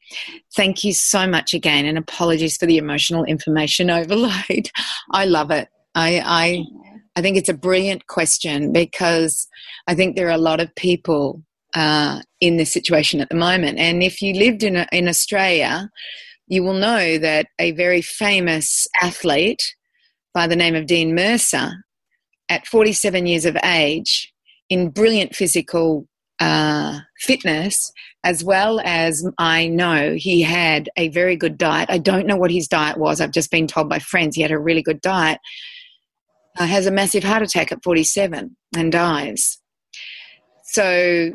Thank 0.57 0.83
you 0.83 0.93
so 0.93 1.27
much 1.27 1.53
again, 1.55 1.85
and 1.85 1.99
apologies 1.99 2.57
for 2.57 2.67
the 2.67 2.79
emotional 2.79 3.25
information 3.25 3.91
overload. 3.91 4.71
I 5.11 5.27
love 5.27 5.51
it. 5.51 5.69
I, 5.95 6.23
I, 6.25 6.65
I 7.17 7.23
think 7.23 7.37
it's 7.37 7.49
a 7.49 7.55
brilliant 7.55 8.07
question 8.07 8.73
because 8.73 9.49
I 9.87 9.95
think 9.95 10.17
there 10.17 10.29
are 10.29 10.31
a 10.31 10.39
lot 10.39 10.61
of 10.61 10.75
people 10.77 11.43
uh, 11.75 12.21
in 12.41 12.57
this 12.57 12.73
situation 12.73 13.21
at 13.21 13.29
the 13.29 13.37
moment. 13.37 13.79
And 13.79 14.03
if 14.03 14.23
you 14.23 14.35
lived 14.35 14.63
in, 14.63 14.77
in 14.93 15.09
Australia, 15.09 15.91
you 16.51 16.65
will 16.65 16.75
know 16.75 17.17
that 17.17 17.47
a 17.61 17.71
very 17.71 18.03
famous 18.03 18.89
athlete 19.01 19.77
by 20.35 20.49
the 20.49 20.57
name 20.57 20.75
of 20.75 20.87
Dean 20.87 21.15
Mercer, 21.15 21.71
at 22.49 22.67
47 22.67 23.25
years 23.27 23.45
of 23.45 23.57
age, 23.65 24.33
in 24.69 24.91
brilliant 24.91 25.35
physical 25.37 26.09
uh, 26.41 26.99
fitness, 27.21 27.93
as 28.25 28.43
well 28.43 28.81
as 28.85 29.25
I 29.39 29.69
know 29.69 30.17
he 30.17 30.43
had 30.43 30.91
a 30.97 31.09
very 31.11 31.37
good 31.37 31.57
diet. 31.57 31.89
I 31.89 31.99
don't 31.99 32.27
know 32.27 32.37
what 32.37 32.51
his 32.51 32.67
diet 32.67 32.97
was, 32.97 33.21
I've 33.21 33.31
just 33.31 33.53
been 33.53 33.69
told 33.69 33.89
by 33.89 34.01
friends 34.01 34.35
he 34.35 34.43
had 34.43 34.51
a 34.51 34.59
really 34.59 34.83
good 34.83 35.01
diet. 35.01 35.39
Uh, 36.59 36.67
has 36.67 36.85
a 36.85 36.91
massive 36.91 37.23
heart 37.23 37.43
attack 37.43 37.71
at 37.71 37.85
47 37.85 38.57
and 38.77 38.93
dies. 38.93 39.59
So 40.65 41.31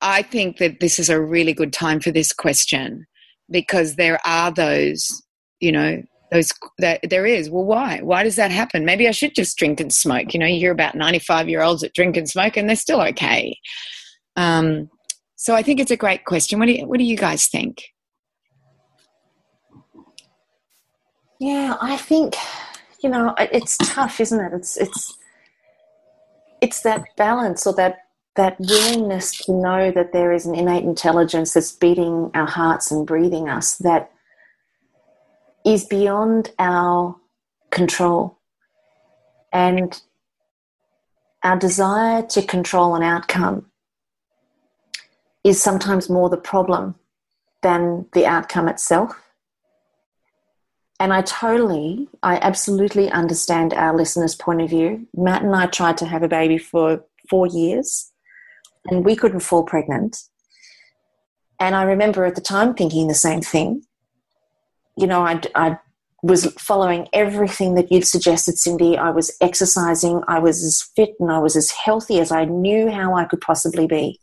I 0.00 0.22
think 0.22 0.56
that 0.58 0.80
this 0.80 0.98
is 0.98 1.10
a 1.10 1.20
really 1.20 1.52
good 1.52 1.74
time 1.74 2.00
for 2.00 2.10
this 2.10 2.32
question 2.32 3.06
because 3.50 3.96
there 3.96 4.18
are 4.26 4.50
those, 4.50 5.22
you 5.60 5.72
know, 5.72 6.02
those 6.32 6.52
that 6.78 7.00
there 7.08 7.26
is. 7.26 7.50
Well, 7.50 7.64
why? 7.64 8.00
Why 8.02 8.22
does 8.24 8.36
that 8.36 8.50
happen? 8.50 8.84
Maybe 8.84 9.08
I 9.08 9.12
should 9.12 9.34
just 9.34 9.56
drink 9.56 9.80
and 9.80 9.92
smoke. 9.92 10.34
You 10.34 10.40
know, 10.40 10.46
you 10.46 10.58
hear 10.58 10.72
about 10.72 10.94
95 10.94 11.48
year 11.48 11.62
olds 11.62 11.82
that 11.82 11.94
drink 11.94 12.16
and 12.16 12.28
smoke 12.28 12.56
and 12.56 12.68
they're 12.68 12.76
still 12.76 13.00
okay. 13.02 13.56
Um, 14.36 14.90
so 15.36 15.54
I 15.54 15.62
think 15.62 15.80
it's 15.80 15.90
a 15.90 15.96
great 15.96 16.24
question. 16.24 16.58
What 16.58 16.66
do 16.66 16.72
you, 16.72 16.86
what 16.86 16.98
do 16.98 17.04
you 17.04 17.16
guys 17.16 17.46
think? 17.46 17.82
Yeah, 21.38 21.76
I 21.80 21.96
think 21.98 22.34
you 23.02 23.10
know 23.10 23.34
it's 23.38 23.76
tough, 23.78 24.20
isn't 24.20 24.40
it? 24.40 24.52
It's 24.54 24.76
it's 24.78 25.14
it's 26.62 26.80
that 26.80 27.04
balance 27.16 27.66
or 27.66 27.74
that 27.74 28.05
that 28.36 28.60
willingness 28.60 29.44
to 29.44 29.52
know 29.52 29.90
that 29.90 30.12
there 30.12 30.32
is 30.32 30.46
an 30.46 30.54
innate 30.54 30.84
intelligence 30.84 31.54
that's 31.54 31.72
beating 31.72 32.30
our 32.34 32.46
hearts 32.46 32.90
and 32.90 33.06
breathing 33.06 33.48
us 33.48 33.76
that 33.78 34.10
is 35.64 35.84
beyond 35.84 36.50
our 36.58 37.16
control 37.70 38.38
and 39.52 40.02
our 41.42 41.56
desire 41.56 42.22
to 42.22 42.42
control 42.42 42.94
an 42.94 43.02
outcome 43.02 43.66
is 45.42 45.62
sometimes 45.62 46.10
more 46.10 46.28
the 46.28 46.36
problem 46.36 46.94
than 47.62 48.06
the 48.12 48.26
outcome 48.26 48.68
itself. 48.68 49.22
And 50.98 51.12
I 51.12 51.22
totally, 51.22 52.08
I 52.22 52.36
absolutely 52.36 53.10
understand 53.10 53.74
our 53.74 53.94
listeners' 53.94 54.34
point 54.34 54.62
of 54.62 54.70
view. 54.70 55.06
Matt 55.14 55.42
and 55.42 55.54
I 55.54 55.66
tried 55.66 55.98
to 55.98 56.06
have 56.06 56.22
a 56.22 56.28
baby 56.28 56.58
for 56.58 57.04
four 57.28 57.46
years 57.46 58.12
and 58.88 59.04
we 59.04 59.16
couldn't 59.16 59.40
fall 59.40 59.64
pregnant. 59.64 60.16
And 61.58 61.74
I 61.74 61.84
remember 61.84 62.24
at 62.24 62.34
the 62.34 62.40
time 62.40 62.74
thinking 62.74 63.08
the 63.08 63.14
same 63.14 63.40
thing. 63.40 63.82
You 64.96 65.06
know, 65.06 65.22
I, 65.22 65.40
I 65.54 65.78
was 66.22 66.46
following 66.54 67.08
everything 67.12 67.74
that 67.74 67.90
you'd 67.90 68.06
suggested, 68.06 68.56
Cyndi. 68.56 68.98
I 68.98 69.10
was 69.10 69.36
exercising, 69.40 70.22
I 70.28 70.38
was 70.38 70.62
as 70.62 70.82
fit 70.82 71.14
and 71.20 71.30
I 71.30 71.38
was 71.38 71.56
as 71.56 71.70
healthy 71.70 72.18
as 72.20 72.32
I 72.32 72.44
knew 72.44 72.90
how 72.90 73.14
I 73.14 73.24
could 73.24 73.40
possibly 73.40 73.86
be. 73.86 74.20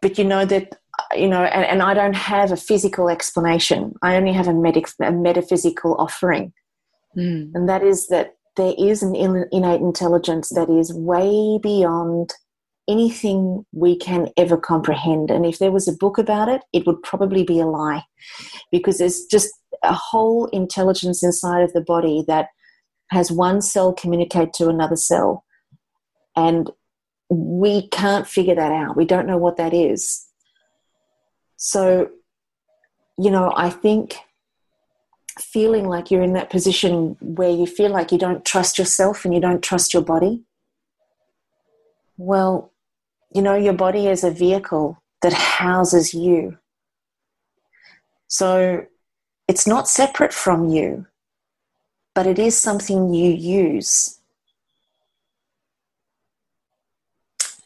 But 0.00 0.18
you 0.18 0.24
know 0.24 0.44
that 0.44 0.78
you 1.14 1.28
know, 1.28 1.44
and, 1.44 1.64
and 1.64 1.82
I 1.82 1.94
don't 1.94 2.16
have 2.16 2.52
a 2.52 2.56
physical 2.56 3.08
explanation. 3.08 3.94
I 4.02 4.16
only 4.16 4.32
have 4.32 4.48
a, 4.48 4.52
medic, 4.52 4.88
a 5.00 5.12
metaphysical 5.12 5.94
offering. 5.98 6.52
Mm. 7.16 7.52
And 7.54 7.68
that 7.68 7.82
is 7.82 8.08
that 8.08 8.36
there 8.58 8.74
is 8.76 9.02
an 9.02 9.14
innate 9.16 9.80
intelligence 9.80 10.50
that 10.50 10.68
is 10.68 10.92
way 10.92 11.58
beyond 11.62 12.34
anything 12.88 13.64
we 13.72 13.96
can 13.96 14.28
ever 14.36 14.56
comprehend. 14.56 15.30
And 15.30 15.46
if 15.46 15.58
there 15.58 15.70
was 15.70 15.88
a 15.88 15.96
book 15.96 16.18
about 16.18 16.48
it, 16.48 16.62
it 16.72 16.86
would 16.86 17.02
probably 17.02 17.44
be 17.44 17.60
a 17.60 17.66
lie 17.66 18.02
because 18.72 18.98
there's 18.98 19.24
just 19.26 19.50
a 19.82 19.94
whole 19.94 20.46
intelligence 20.46 21.22
inside 21.22 21.62
of 21.62 21.72
the 21.72 21.80
body 21.80 22.24
that 22.26 22.48
has 23.10 23.30
one 23.30 23.62
cell 23.62 23.92
communicate 23.92 24.52
to 24.54 24.68
another 24.68 24.96
cell. 24.96 25.44
And 26.34 26.70
we 27.30 27.88
can't 27.88 28.26
figure 28.26 28.54
that 28.54 28.72
out. 28.72 28.96
We 28.96 29.04
don't 29.04 29.26
know 29.26 29.38
what 29.38 29.58
that 29.58 29.72
is. 29.72 30.26
So, 31.56 32.08
you 33.18 33.30
know, 33.30 33.52
I 33.56 33.70
think 33.70 34.16
feeling 35.40 35.86
like 35.86 36.10
you're 36.10 36.22
in 36.22 36.32
that 36.34 36.50
position 36.50 37.16
where 37.20 37.50
you 37.50 37.66
feel 37.66 37.90
like 37.90 38.12
you 38.12 38.18
don't 38.18 38.44
trust 38.44 38.78
yourself 38.78 39.24
and 39.24 39.34
you 39.34 39.40
don't 39.40 39.62
trust 39.62 39.94
your 39.94 40.02
body, 40.02 40.42
well, 42.16 42.72
you 43.34 43.42
know, 43.42 43.54
your 43.54 43.72
body 43.72 44.06
is 44.06 44.24
a 44.24 44.30
vehicle 44.30 45.02
that 45.22 45.32
houses 45.32 46.14
you. 46.14 46.58
So 48.26 48.86
it's 49.46 49.66
not 49.66 49.88
separate 49.88 50.32
from 50.32 50.68
you, 50.68 51.06
but 52.14 52.26
it 52.26 52.38
is 52.38 52.56
something 52.56 53.14
you 53.14 53.32
use. 53.32 54.18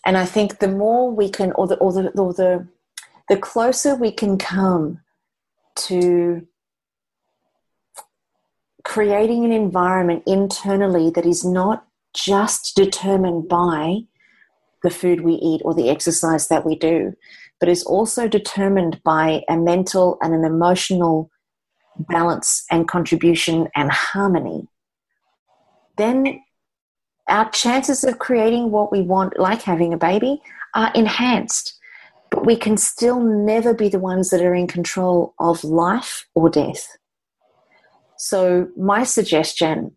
And 0.05 0.17
I 0.17 0.25
think 0.25 0.59
the 0.59 0.69
more 0.69 1.11
we 1.11 1.31
can, 1.31 1.53
or 1.53 1.67
the, 1.69 1.77
or 1.77 1.93
the, 1.93 2.09
or 2.11 2.33
the 2.33 2.67
the 3.29 3.37
closer 3.37 3.95
we 3.95 4.11
can 4.13 4.37
come 4.37 5.01
to 5.75 6.47
creating 8.93 9.43
an 9.43 9.53
environment 9.53 10.23
internally 10.27 11.09
that 11.09 11.25
is 11.25 11.47
not 11.47 11.87
just 12.13 12.77
determined 12.77 13.49
by 13.49 13.99
the 14.83 14.91
food 14.91 15.23
we 15.23 15.33
eat 15.37 15.63
or 15.65 15.73
the 15.73 15.89
exercise 15.89 16.49
that 16.49 16.67
we 16.67 16.77
do, 16.77 17.15
but 17.59 17.71
is 17.71 17.83
also 17.85 18.29
determined 18.29 19.01
by 19.03 19.43
a 19.49 19.57
mental 19.57 20.19
and 20.21 20.35
an 20.35 20.45
emotional 20.45 21.31
balance 22.11 22.67
and 22.71 22.87
contribution 22.87 23.67
and 23.75 23.91
harmony, 23.91 24.69
then 25.97 26.39
our 27.29 27.49
chances 27.49 28.05
of 28.05 28.19
creating 28.19 28.71
what 28.71 28.93
we 28.93 29.01
want, 29.01 29.39
like 29.39 29.63
having 29.63 29.95
a 29.95 29.97
baby, 29.97 30.43
are 30.75 30.93
enhanced 30.95 31.79
but 32.31 32.47
we 32.47 32.57
can 32.57 32.79
still 32.79 33.21
never 33.21 33.75
be 33.75 33.91
the 33.91 33.99
ones 33.99 34.31
that 34.31 34.41
are 34.41 34.55
in 34.55 34.67
control 34.67 35.35
of 35.39 35.63
life 35.63 36.27
or 36.35 36.49
death. 36.49 36.97
So, 38.23 38.69
my 38.77 39.03
suggestion, 39.03 39.97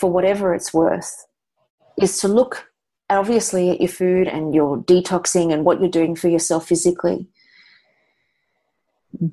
for 0.00 0.10
whatever 0.10 0.52
it's 0.52 0.74
worth, 0.74 1.26
is 1.96 2.18
to 2.18 2.26
look 2.26 2.66
obviously 3.08 3.70
at 3.70 3.80
your 3.80 3.88
food 3.88 4.26
and 4.26 4.52
your 4.52 4.78
detoxing 4.78 5.52
and 5.52 5.64
what 5.64 5.78
you're 5.78 5.88
doing 5.88 6.16
for 6.16 6.26
yourself 6.26 6.66
physically. 6.66 7.28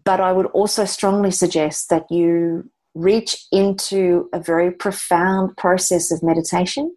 But 0.05 0.19
I 0.19 0.31
would 0.31 0.45
also 0.45 0.85
strongly 0.85 1.31
suggest 1.31 1.89
that 1.89 2.05
you 2.11 2.69
reach 2.93 3.47
into 3.51 4.29
a 4.31 4.39
very 4.39 4.69
profound 4.69 5.57
process 5.57 6.11
of 6.11 6.21
meditation. 6.21 6.95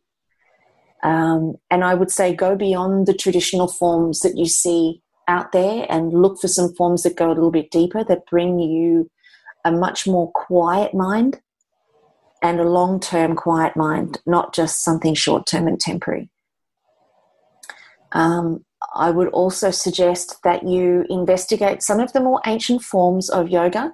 Um, 1.02 1.55
and 1.70 1.83
I 1.83 1.94
would 1.94 2.11
say 2.11 2.35
go 2.35 2.57
beyond 2.57 3.07
the 3.07 3.14
traditional 3.14 3.68
forms 3.68 4.20
that 4.20 4.37
you 4.37 4.44
see 4.44 5.00
out 5.29 5.52
there 5.52 5.87
and 5.88 6.12
look 6.12 6.38
for 6.38 6.48
some 6.48 6.74
forms 6.74 7.05
that 7.05 7.16
go 7.16 7.29
a 7.29 7.33
little 7.33 7.50
bit 7.50 7.70
deeper 7.70 8.05
that 8.05 8.26
bring 8.26 8.61
you 8.61 9.11
a 9.66 9.72
much 9.72 10.07
more 10.07 10.31
quiet 10.33 10.94
mind 10.94 11.40
and 12.40 12.61
a 12.61 12.64
long 12.64 13.00
term 13.00 13.35
quiet 13.35 13.76
mind, 13.76 14.20
not 14.24 14.55
just 14.55 14.85
something 14.85 15.14
short 15.14 15.46
term 15.46 15.66
and 15.66 15.81
temporary. 15.81 16.31
Um, 18.12 18.64
I 18.94 19.11
would 19.11 19.29
also 19.29 19.70
suggest 19.72 20.37
that 20.44 20.62
you 20.62 21.05
investigate 21.11 21.83
some 21.83 21.98
of 21.98 22.12
the 22.12 22.20
more 22.20 22.40
ancient 22.46 22.83
forms 22.83 23.29
of 23.29 23.48
yoga, 23.48 23.92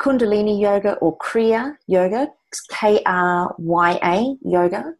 Kundalini 0.00 0.60
yoga 0.60 0.94
or 0.94 1.16
Kriya 1.18 1.76
yoga, 1.86 2.28
K 2.70 3.00
R 3.06 3.54
Y 3.58 3.98
A 4.02 4.36
yoga 4.42 4.94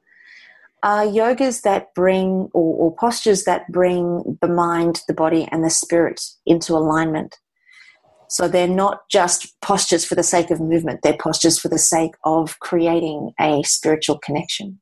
are 0.84 1.06
yogas 1.06 1.62
that 1.62 1.94
bring 1.94 2.50
or, 2.52 2.74
or, 2.76 2.94
postures 2.96 3.44
that 3.44 3.66
bring 3.72 4.38
the 4.42 4.48
mind, 4.48 5.00
the 5.08 5.14
body, 5.14 5.48
and 5.50 5.64
the 5.64 5.70
spirit 5.70 6.20
into 6.44 6.74
alignment. 6.74 7.38
So 8.34 8.48
they're 8.48 8.66
not 8.66 9.08
just 9.08 9.54
postures 9.60 10.04
for 10.04 10.16
the 10.16 10.24
sake 10.24 10.50
of 10.50 10.58
movement, 10.58 11.02
they're 11.04 11.16
postures 11.16 11.56
for 11.56 11.68
the 11.68 11.78
sake 11.78 12.16
of 12.24 12.58
creating 12.58 13.30
a 13.40 13.62
spiritual 13.62 14.18
connection. 14.18 14.80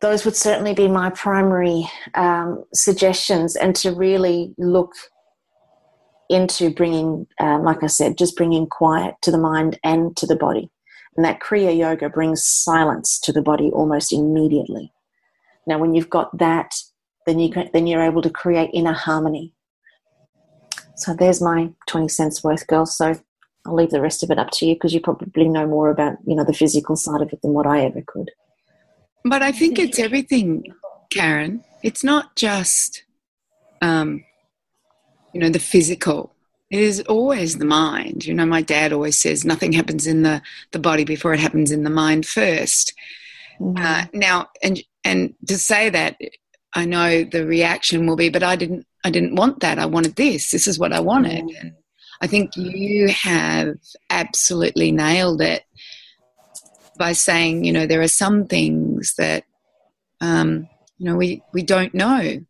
Those 0.00 0.24
would 0.24 0.36
certainly 0.36 0.74
be 0.74 0.86
my 0.86 1.10
primary 1.10 1.90
um, 2.14 2.62
suggestions, 2.72 3.56
and 3.56 3.74
to 3.76 3.90
really 3.90 4.54
look 4.58 4.92
into 6.30 6.70
bringing, 6.70 7.26
um, 7.40 7.64
like 7.64 7.82
I 7.82 7.88
said, 7.88 8.16
just 8.16 8.36
bringing 8.36 8.68
quiet 8.68 9.16
to 9.22 9.32
the 9.32 9.38
mind 9.38 9.76
and 9.82 10.16
to 10.18 10.26
the 10.26 10.36
body. 10.36 10.70
And 11.16 11.24
that 11.24 11.40
Kriya 11.40 11.76
Yoga 11.76 12.08
brings 12.08 12.46
silence 12.46 13.18
to 13.24 13.32
the 13.32 13.42
body 13.42 13.70
almost 13.72 14.12
immediately. 14.12 14.92
Now, 15.66 15.78
when 15.78 15.96
you've 15.96 16.10
got 16.10 16.38
that, 16.38 16.76
then, 17.26 17.40
you 17.40 17.52
then 17.72 17.88
you're 17.88 18.04
able 18.04 18.22
to 18.22 18.30
create 18.30 18.70
inner 18.72 18.92
harmony. 18.92 19.52
So 20.96 21.14
there's 21.14 21.42
my 21.42 21.70
20 21.86 22.08
cents 22.08 22.42
worth, 22.42 22.66
girls. 22.66 22.96
So 22.96 23.14
I'll 23.64 23.74
leave 23.74 23.90
the 23.90 24.00
rest 24.00 24.22
of 24.22 24.30
it 24.30 24.38
up 24.38 24.50
to 24.52 24.66
you 24.66 24.74
because 24.74 24.94
you 24.94 25.00
probably 25.00 25.48
know 25.48 25.66
more 25.66 25.90
about, 25.90 26.16
you 26.26 26.34
know, 26.34 26.44
the 26.44 26.52
physical 26.52 26.96
side 26.96 27.20
of 27.20 27.32
it 27.32 27.42
than 27.42 27.52
what 27.52 27.66
I 27.66 27.84
ever 27.84 28.02
could. 28.06 28.30
But 29.24 29.42
I 29.42 29.52
think 29.52 29.78
it's 29.78 29.98
everything, 29.98 30.72
Karen. 31.10 31.64
It's 31.82 32.04
not 32.04 32.36
just, 32.36 33.04
um, 33.82 34.24
you 35.32 35.40
know, 35.40 35.48
the 35.50 35.58
physical 35.58 36.32
it 36.70 36.80
is 36.80 37.00
always 37.02 37.58
the 37.58 37.64
mind. 37.64 38.26
You 38.26 38.34
know, 38.34 38.46
my 38.46 38.62
dad 38.62 38.92
always 38.92 39.18
says 39.18 39.44
nothing 39.44 39.72
happens 39.72 40.06
in 40.06 40.22
the, 40.22 40.42
the 40.72 40.78
body 40.78 41.04
before 41.04 41.32
it 41.32 41.40
happens 41.40 41.70
in 41.70 41.84
the 41.84 41.90
mind 41.90 42.26
first. 42.26 42.92
Mm-hmm. 43.60 43.84
Uh, 43.84 44.04
now, 44.12 44.48
and 44.62 44.82
and 45.04 45.34
to 45.46 45.56
say 45.56 45.88
that, 45.90 46.16
I 46.76 46.84
know 46.84 47.24
the 47.24 47.44
reaction 47.44 48.06
will 48.06 48.16
be, 48.16 48.28
but 48.28 48.44
I 48.44 48.54
didn't 48.54 48.86
I 49.04 49.10
didn't 49.10 49.34
want 49.34 49.60
that. 49.60 49.78
I 49.78 49.86
wanted 49.86 50.14
this. 50.16 50.50
This 50.50 50.68
is 50.68 50.78
what 50.78 50.92
I 50.92 51.00
wanted. 51.00 51.44
Mm-hmm. 51.44 51.66
And 51.66 51.72
I 52.20 52.26
think 52.28 52.56
you 52.56 53.08
have 53.08 53.76
absolutely 54.10 54.92
nailed 54.92 55.40
it 55.40 55.64
by 56.98 57.12
saying, 57.12 57.64
you 57.64 57.72
know, 57.72 57.86
there 57.86 58.00
are 58.00 58.08
some 58.08 58.46
things 58.46 59.14
that, 59.18 59.44
um, 60.20 60.68
you 60.98 61.06
know, 61.06 61.16
we 61.16 61.42
we 61.52 61.62
don't 61.62 61.94
know 61.94 62.40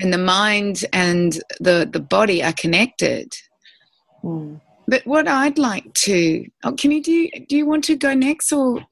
and 0.00 0.12
the 0.12 0.18
mind 0.18 0.84
and 0.92 1.40
the 1.60 1.88
the 1.90 2.00
body 2.00 2.42
are 2.42 2.52
connected. 2.52 3.32
Mm. 4.22 4.60
But 4.86 5.06
what 5.06 5.26
I'd 5.26 5.58
like 5.58 5.94
to, 5.94 6.46
oh, 6.62 6.72
can 6.72 6.90
you 6.90 7.02
do? 7.02 7.28
Do 7.48 7.56
you 7.56 7.66
want 7.66 7.84
to 7.84 7.96
go 7.96 8.14
next, 8.14 8.52
or? 8.52 8.84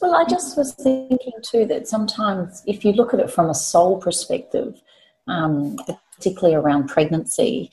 Well, 0.00 0.14
I 0.14 0.24
just 0.24 0.56
was 0.56 0.74
thinking 0.74 1.32
too 1.42 1.66
that 1.66 1.88
sometimes, 1.88 2.62
if 2.66 2.84
you 2.84 2.92
look 2.92 3.12
at 3.12 3.20
it 3.20 3.30
from 3.30 3.50
a 3.50 3.54
soul 3.54 3.98
perspective, 3.98 4.80
um, 5.26 5.76
particularly 6.14 6.54
around 6.54 6.88
pregnancy, 6.88 7.70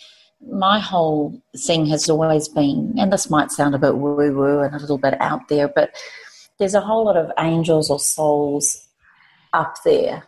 my 0.51 0.79
whole 0.79 1.39
thing 1.57 1.85
has 1.87 2.09
always 2.09 2.47
been, 2.47 2.95
and 2.97 3.11
this 3.11 3.29
might 3.29 3.51
sound 3.51 3.75
a 3.75 3.79
bit 3.79 3.97
woo 3.97 4.15
woo 4.15 4.59
and 4.61 4.75
a 4.75 4.79
little 4.79 4.97
bit 4.97 5.19
out 5.21 5.47
there, 5.49 5.67
but 5.67 5.95
there's 6.57 6.73
a 6.75 6.81
whole 6.81 7.05
lot 7.05 7.17
of 7.17 7.31
angels 7.37 7.89
or 7.89 7.99
souls 7.99 8.87
up 9.53 9.77
there 9.83 10.23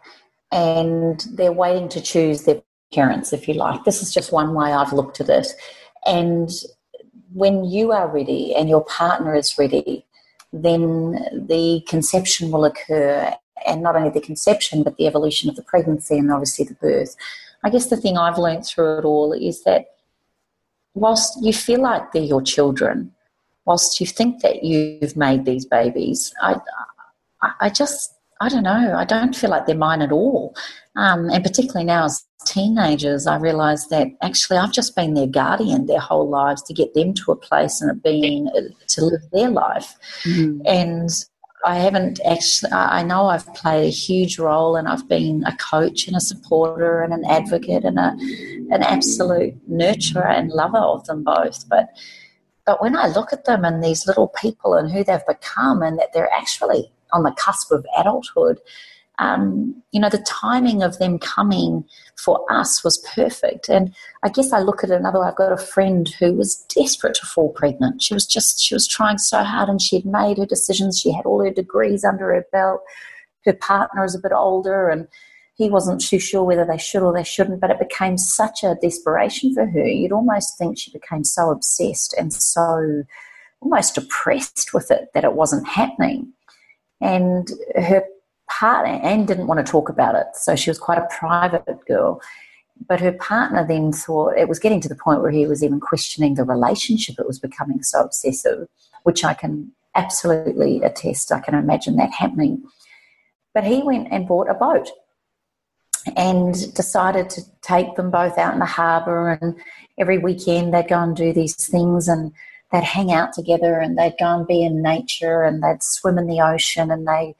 and 0.51 1.25
they're 1.33 1.51
waiting 1.51 1.89
to 1.89 2.01
choose 2.01 2.43
their 2.43 2.61
parents, 2.93 3.33
if 3.33 3.47
you 3.47 3.53
like. 3.53 3.83
This 3.83 4.01
is 4.01 4.13
just 4.13 4.31
one 4.31 4.53
way 4.53 4.71
I've 4.71 4.93
looked 4.93 5.19
at 5.19 5.29
it. 5.29 5.47
And 6.05 6.49
when 7.33 7.65
you 7.65 7.91
are 7.91 8.07
ready 8.07 8.55
and 8.55 8.69
your 8.69 8.83
partner 8.85 9.35
is 9.35 9.57
ready, 9.57 10.05
then 10.53 11.11
the 11.33 11.83
conception 11.87 12.51
will 12.51 12.65
occur, 12.65 13.33
and 13.65 13.81
not 13.81 13.95
only 13.95 14.09
the 14.09 14.21
conception, 14.21 14.83
but 14.83 14.97
the 14.97 15.07
evolution 15.07 15.49
of 15.49 15.55
the 15.55 15.63
pregnancy 15.63 16.17
and 16.17 16.31
obviously 16.31 16.65
the 16.65 16.75
birth. 16.75 17.15
I 17.63 17.69
guess 17.69 17.87
the 17.87 17.97
thing 17.97 18.17
I've 18.17 18.37
learned 18.37 18.65
through 18.65 18.99
it 18.99 19.05
all 19.05 19.33
is 19.33 19.63
that 19.63 19.87
whilst 20.93 21.43
you 21.43 21.53
feel 21.53 21.81
like 21.81 22.11
they're 22.11 22.21
your 22.21 22.41
children, 22.41 23.13
whilst 23.65 23.99
you 23.99 24.07
think 24.07 24.41
that 24.41 24.63
you've 24.63 25.17
made 25.17 25.45
these 25.45 25.65
babies, 25.65 26.33
I, 26.41 26.59
I 27.59 27.69
just, 27.69 28.13
I 28.39 28.49
don't 28.49 28.63
know, 28.63 28.95
I 28.95 29.05
don't 29.05 29.35
feel 29.35 29.49
like 29.49 29.65
they're 29.65 29.75
mine 29.75 30.01
at 30.01 30.11
all. 30.11 30.55
Um, 30.95 31.29
and 31.29 31.43
particularly 31.43 31.85
now 31.85 32.05
as 32.05 32.23
teenagers, 32.45 33.27
I 33.27 33.37
realise 33.37 33.87
that 33.87 34.07
actually 34.21 34.57
I've 34.57 34.71
just 34.71 34.95
been 34.95 35.13
their 35.13 35.27
guardian 35.27 35.85
their 35.85 35.99
whole 35.99 36.29
lives 36.29 36.63
to 36.63 36.73
get 36.73 36.93
them 36.93 37.13
to 37.13 37.31
a 37.31 37.35
place 37.35 37.81
and 37.81 38.01
being 38.01 38.47
uh, 38.49 38.61
to 38.89 39.05
live 39.05 39.21
their 39.31 39.49
life. 39.49 39.95
Mm. 40.23 40.61
And 40.65 41.09
I 41.65 41.79
haven't 41.79 42.19
actually, 42.25 42.71
I 42.71 43.03
know 43.03 43.27
I've 43.27 43.51
played 43.55 43.87
a 43.87 43.89
huge 43.89 44.37
role 44.39 44.75
and 44.75 44.87
I've 44.87 45.07
been 45.09 45.43
a 45.45 45.55
coach 45.57 46.07
and 46.07 46.15
a 46.15 46.21
supporter 46.21 47.01
and 47.01 47.13
an 47.13 47.25
advocate 47.25 47.83
and 47.83 47.97
a, 47.97 48.15
an 48.69 48.83
absolute 48.83 49.55
nurturer 49.69 50.29
and 50.29 50.51
lover 50.51 50.77
of 50.77 51.05
them 51.05 51.23
both. 51.23 51.67
But, 51.67 51.89
but 52.65 52.81
when 52.81 52.95
I 52.95 53.07
look 53.07 53.33
at 53.33 53.45
them 53.45 53.65
and 53.65 53.83
these 53.83 54.05
little 54.05 54.27
people 54.27 54.75
and 54.75 54.91
who 54.91 55.03
they've 55.03 55.25
become 55.27 55.81
and 55.81 55.97
that 55.97 56.13
they're 56.13 56.31
actually 56.31 56.91
on 57.13 57.23
the 57.23 57.31
cusp 57.31 57.71
of 57.71 57.85
adulthood, 57.97 58.59
um, 59.19 59.81
you 59.91 59.99
know, 59.99 60.09
the 60.09 60.19
timing 60.19 60.83
of 60.83 60.99
them 60.99 61.17
coming 61.17 61.83
for 62.15 62.45
us 62.51 62.83
was 62.83 63.03
perfect. 63.15 63.67
And 63.67 63.95
I 64.23 64.29
guess 64.29 64.53
I 64.53 64.59
look 64.59 64.83
at 64.83 64.91
another, 64.91 65.23
I've 65.23 65.35
got 65.35 65.51
a 65.51 65.57
friend 65.57 66.07
who 66.19 66.33
was 66.33 66.55
desperate 66.75 67.15
to 67.15 67.25
fall 67.25 67.49
pregnant. 67.49 68.03
She 68.03 68.13
was 68.13 68.27
just, 68.27 68.61
she 68.61 68.75
was 68.75 68.87
trying 68.87 69.17
so 69.17 69.43
hard 69.43 69.69
and 69.69 69.81
she 69.81 69.95
had 69.95 70.05
made 70.05 70.37
her 70.37 70.45
decisions. 70.45 70.99
She 70.99 71.11
had 71.11 71.25
all 71.25 71.43
her 71.43 71.51
degrees 71.51 72.03
under 72.03 72.33
her 72.33 72.45
belt. 72.51 72.81
Her 73.45 73.53
partner 73.53 74.05
is 74.05 74.13
a 74.13 74.19
bit 74.19 74.33
older 74.33 74.89
and 74.89 75.07
he 75.55 75.69
wasn't 75.71 76.01
too 76.01 76.19
sure 76.19 76.43
whether 76.43 76.65
they 76.65 76.77
should 76.77 77.01
or 77.01 77.11
they 77.11 77.23
shouldn't, 77.23 77.59
but 77.59 77.71
it 77.71 77.79
became 77.79 78.19
such 78.19 78.63
a 78.63 78.75
desperation 78.79 79.55
for 79.55 79.65
her. 79.65 79.87
You'd 79.87 80.11
almost 80.11 80.59
think 80.59 80.77
she 80.77 80.91
became 80.91 81.23
so 81.23 81.49
obsessed 81.49 82.13
and 82.19 82.31
so 82.31 83.03
almost 83.61 83.95
depressed 83.95 84.75
with 84.75 84.91
it 84.91 85.09
that 85.15 85.23
it 85.23 85.33
wasn't 85.33 85.67
happening. 85.67 86.33
And 87.01 87.49
her 87.75 88.03
partner, 88.49 88.99
Anne 89.03 89.25
didn't 89.25 89.47
want 89.47 89.65
to 89.65 89.71
talk 89.71 89.89
about 89.89 90.15
it, 90.15 90.27
so 90.33 90.55
she 90.55 90.69
was 90.69 90.79
quite 90.79 90.97
a 90.97 91.07
private 91.17 91.65
girl. 91.87 92.21
But 92.87 92.99
her 92.99 93.11
partner 93.11 93.65
then 93.65 93.91
thought 93.91 94.37
it 94.37 94.47
was 94.47 94.59
getting 94.59 94.81
to 94.81 94.89
the 94.89 94.95
point 94.95 95.21
where 95.21 95.31
he 95.31 95.47
was 95.47 95.63
even 95.63 95.79
questioning 95.79 96.35
the 96.35 96.43
relationship. 96.43 97.15
It 97.19 97.27
was 97.27 97.39
becoming 97.39 97.81
so 97.83 98.01
obsessive, 98.03 98.67
which 99.03 99.23
I 99.23 99.33
can 99.33 99.71
absolutely 99.95 100.81
attest. 100.83 101.31
I 101.31 101.39
can 101.39 101.55
imagine 101.55 101.95
that 101.95 102.11
happening. 102.11 102.63
But 103.53 103.63
he 103.63 103.81
went 103.81 104.09
and 104.11 104.27
bought 104.27 104.49
a 104.49 104.53
boat 104.53 104.89
and 106.15 106.73
decided 106.75 107.29
to 107.31 107.41
take 107.61 107.95
them 107.95 108.11
both 108.11 108.37
out 108.37 108.53
in 108.53 108.59
the 108.59 108.65
harbour. 108.65 109.31
And 109.41 109.55
every 109.97 110.19
weekend 110.19 110.73
they'd 110.73 110.87
go 110.87 111.01
and 111.01 111.15
do 111.15 111.33
these 111.33 111.55
things 111.67 112.07
and 112.07 112.31
they'd 112.71 112.83
hang 112.83 113.11
out 113.11 113.33
together 113.33 113.79
and 113.79 113.97
they'd 113.97 114.17
go 114.19 114.37
and 114.37 114.47
be 114.47 114.63
in 114.63 114.81
nature 114.81 115.43
and 115.43 115.63
they'd 115.63 115.83
swim 115.83 116.17
in 116.17 116.27
the 116.27 116.41
ocean 116.41 116.91
and 116.91 117.07
they 117.07 117.35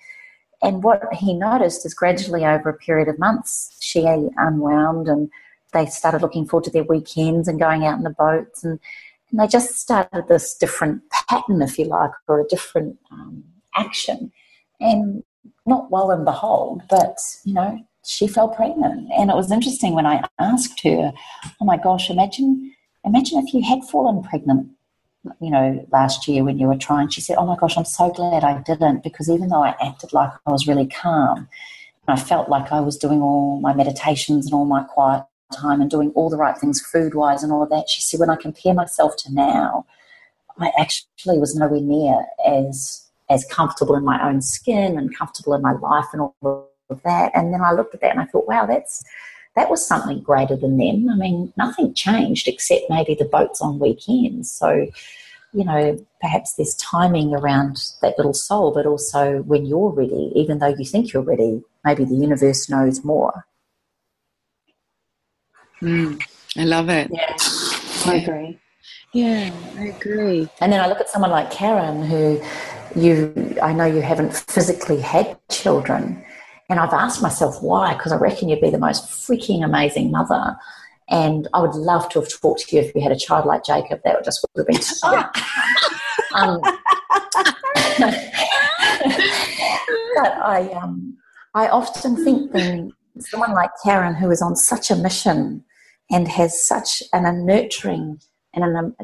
and 0.62 0.84
what 0.84 1.14
he 1.14 1.34
noticed 1.34 1.86
is 1.86 1.94
gradually 1.94 2.46
over 2.46 2.70
a 2.70 2.78
period 2.78 3.08
of 3.08 3.20
months, 3.20 3.78
she 3.80 4.06
unwound 4.38 5.08
and 5.08 5.30
they 5.74 5.86
started 5.86 6.22
looking 6.22 6.48
forward 6.48 6.64
to 6.64 6.72
their 6.72 6.84
weekends 6.84 7.48
and 7.48 7.60
going 7.60 7.86
out 7.86 7.98
in 7.98 8.04
the 8.04 8.10
boats. 8.10 8.64
And, 8.64 8.80
and 9.30 9.40
they 9.40 9.48
just 9.48 9.80
started 9.80 10.28
this 10.28 10.56
different 10.56 11.04
pattern, 11.12 11.62
if 11.62 11.78
you 11.78 11.86
like, 11.86 12.12
or 12.28 12.42
a 12.42 12.48
different 12.48 12.98
um, 13.12 13.44
action. 13.76 14.32
And 14.80 15.24
not 15.66 15.92
well 15.92 16.12
and 16.12 16.26
behold, 16.26 16.82
but, 16.90 17.20
you 17.44 17.54
know, 17.54 17.80
she 18.06 18.28
fell 18.28 18.48
pregnant. 18.48 19.12
And 19.16 19.30
it 19.30 19.36
was 19.36 19.52
interesting 19.52 19.94
when 19.94 20.06
I 20.06 20.24
asked 20.40 20.82
her, 20.84 21.12
oh 21.62 21.66
my 21.66 21.78
gosh, 21.78 22.10
imagine, 22.10 22.74
imagine 23.04 23.46
if 23.46 23.54
you 23.54 23.62
had 23.62 23.84
fallen 23.84 24.24
pregnant 24.24 24.70
you 25.40 25.50
know, 25.50 25.86
last 25.92 26.28
year 26.28 26.44
when 26.44 26.60
you 26.60 26.68
were 26.68 26.78
trying, 26.78 27.10
she 27.10 27.22
said, 27.22 27.38
Oh 27.38 27.46
my 27.46 27.56
gosh, 27.56 27.78
I'm 27.78 27.86
so 27.86 28.10
glad 28.10 28.44
I 28.44 28.62
didn't 28.62 29.04
because 29.04 29.30
even 29.30 29.50
though 29.50 29.64
I 29.64 29.76
acted 29.82 30.14
like 30.14 30.32
I 30.46 30.52
was 30.52 30.68
really 30.68 30.88
calm, 30.88 31.48
I 32.08 32.16
felt 32.16 32.50
like 32.50 32.72
I 32.72 32.80
was 32.80 32.98
doing 32.98 33.22
all 33.22 33.60
my 33.60 33.74
meditations 33.74 34.46
and 34.46 34.54
all 34.54 34.66
my 34.66 34.84
quiet 34.84 35.26
time 35.54 35.82
and 35.82 35.90
doing 35.90 36.12
all 36.16 36.30
the 36.30 36.38
right 36.38 36.58
things 36.58 36.82
food 36.82 37.16
wise 37.16 37.44
and 37.44 37.52
all 37.52 37.64
of 37.64 37.70
that. 37.70 37.90
She 37.90 38.02
said, 38.02 38.20
When 38.20 38.30
I 38.30 38.36
compare 38.36 38.74
myself 38.74 39.16
to 39.18 39.34
now, 39.34 39.86
I 40.60 40.72
actually 40.80 41.38
was 41.38 41.56
nowhere 41.56 41.82
near 41.82 42.26
as 42.46 43.08
as 43.30 43.46
comfortable 43.46 43.96
in 43.96 44.06
my 44.06 44.26
own 44.28 44.42
skin 44.42 44.98
and 44.98 45.16
comfortable 45.16 45.54
in 45.54 45.62
my 45.62 45.74
life 45.74 46.08
and 46.14 46.22
all 46.22 46.70
of 46.90 47.04
that. 47.04 47.32
And 47.36 47.54
then 47.54 47.62
I 47.62 47.74
looked 47.74 47.94
at 47.94 48.02
that 48.02 48.12
and 48.12 48.22
I 48.22 48.26
thought, 48.26 48.48
wow, 48.48 48.66
that's 48.66 49.04
that 49.58 49.72
was 49.72 49.86
something 49.86 50.22
greater 50.22 50.56
than 50.56 50.78
them. 50.78 51.10
I 51.10 51.16
mean, 51.16 51.52
nothing 51.58 51.94
changed 51.96 52.48
except 52.48 52.84
maybe 52.90 53.16
the 53.16 53.26
boats 53.26 53.60
on 53.60 53.80
weekends. 53.80 54.52
So, 54.52 54.88
you 55.52 55.66
know, 55.66 55.98
perhaps 56.22 56.54
there's 56.54 56.76
timing 56.76 57.34
around 57.34 57.84
that 58.04 58.18
little 58.20 58.36
soul, 58.36 58.72
but 58.72 58.86
also 58.86 59.42
when 59.42 59.66
you're 59.66 59.90
ready, 59.90 60.32
even 60.36 60.60
though 60.60 60.68
you 60.68 60.86
think 60.86 61.12
you're 61.12 61.24
ready, 61.24 61.64
maybe 61.84 62.06
the 62.06 62.16
universe 62.16 62.70
knows 62.70 63.04
more. 63.04 63.46
Mm, 65.82 66.22
I 66.56 66.64
love 66.64 66.90
it. 66.90 67.10
Yeah, 67.12 67.36
I 68.06 68.16
agree. 68.16 68.60
Yeah, 69.14 69.52
I 69.78 69.86
agree. 69.86 70.48
And 70.62 70.72
then 70.72 70.82
I 70.82 70.88
look 70.88 71.00
at 71.00 71.10
someone 71.10 71.32
like 71.32 71.50
Karen, 71.50 72.04
who 72.06 72.40
you, 72.96 73.58
I 73.64 73.74
know 73.74 73.86
you 73.86 74.02
haven't 74.02 74.36
physically 74.36 75.02
had 75.02 75.36
children, 75.50 76.24
and 76.70 76.80
I've 76.80 76.94
asked 76.94 77.22
myself 77.22 77.62
why, 77.62 77.94
because 77.94 78.12
I 78.12 78.18
reckon 78.18 78.50
you'd 78.50 78.62
be 78.62 78.70
the 78.70 78.78
most 78.78 79.06
freaking 79.06 79.64
amazing 79.64 80.12
mother. 80.12 80.58
And 81.10 81.48
I 81.54 81.62
would 81.62 81.76
love 81.76 82.10
to 82.10 82.20
have 82.20 82.30
talked 82.30 82.68
to 82.68 82.76
you 82.76 82.82
if 82.82 82.94
you 82.94 83.02
had 83.02 83.14
a 83.14 83.18
child 83.18 83.46
like 83.46 83.64
Jacob. 83.64 84.02
That 84.04 84.16
would 84.16 84.26
just 84.26 84.46
would 84.56 84.62
have 84.62 84.68
been 84.68 84.82
so. 84.82 85.08
um, 86.36 86.60
but 90.16 90.34
I, 90.44 90.70
um, 90.74 91.18
I 91.54 91.70
often 91.70 92.22
think 92.22 92.54
when 92.54 92.92
someone 93.20 93.54
like 93.54 93.72
Karen, 93.84 94.16
who 94.16 94.30
is 94.30 94.42
on 94.42 94.58
such 94.58 94.92
a 94.92 94.96
mission 94.98 95.64
and 96.12 96.28
has 96.28 96.62
such 96.62 97.02
an, 97.14 97.26
a 97.26 97.32
nurturing 97.32 98.20
and 98.54 98.66
an, 98.66 98.96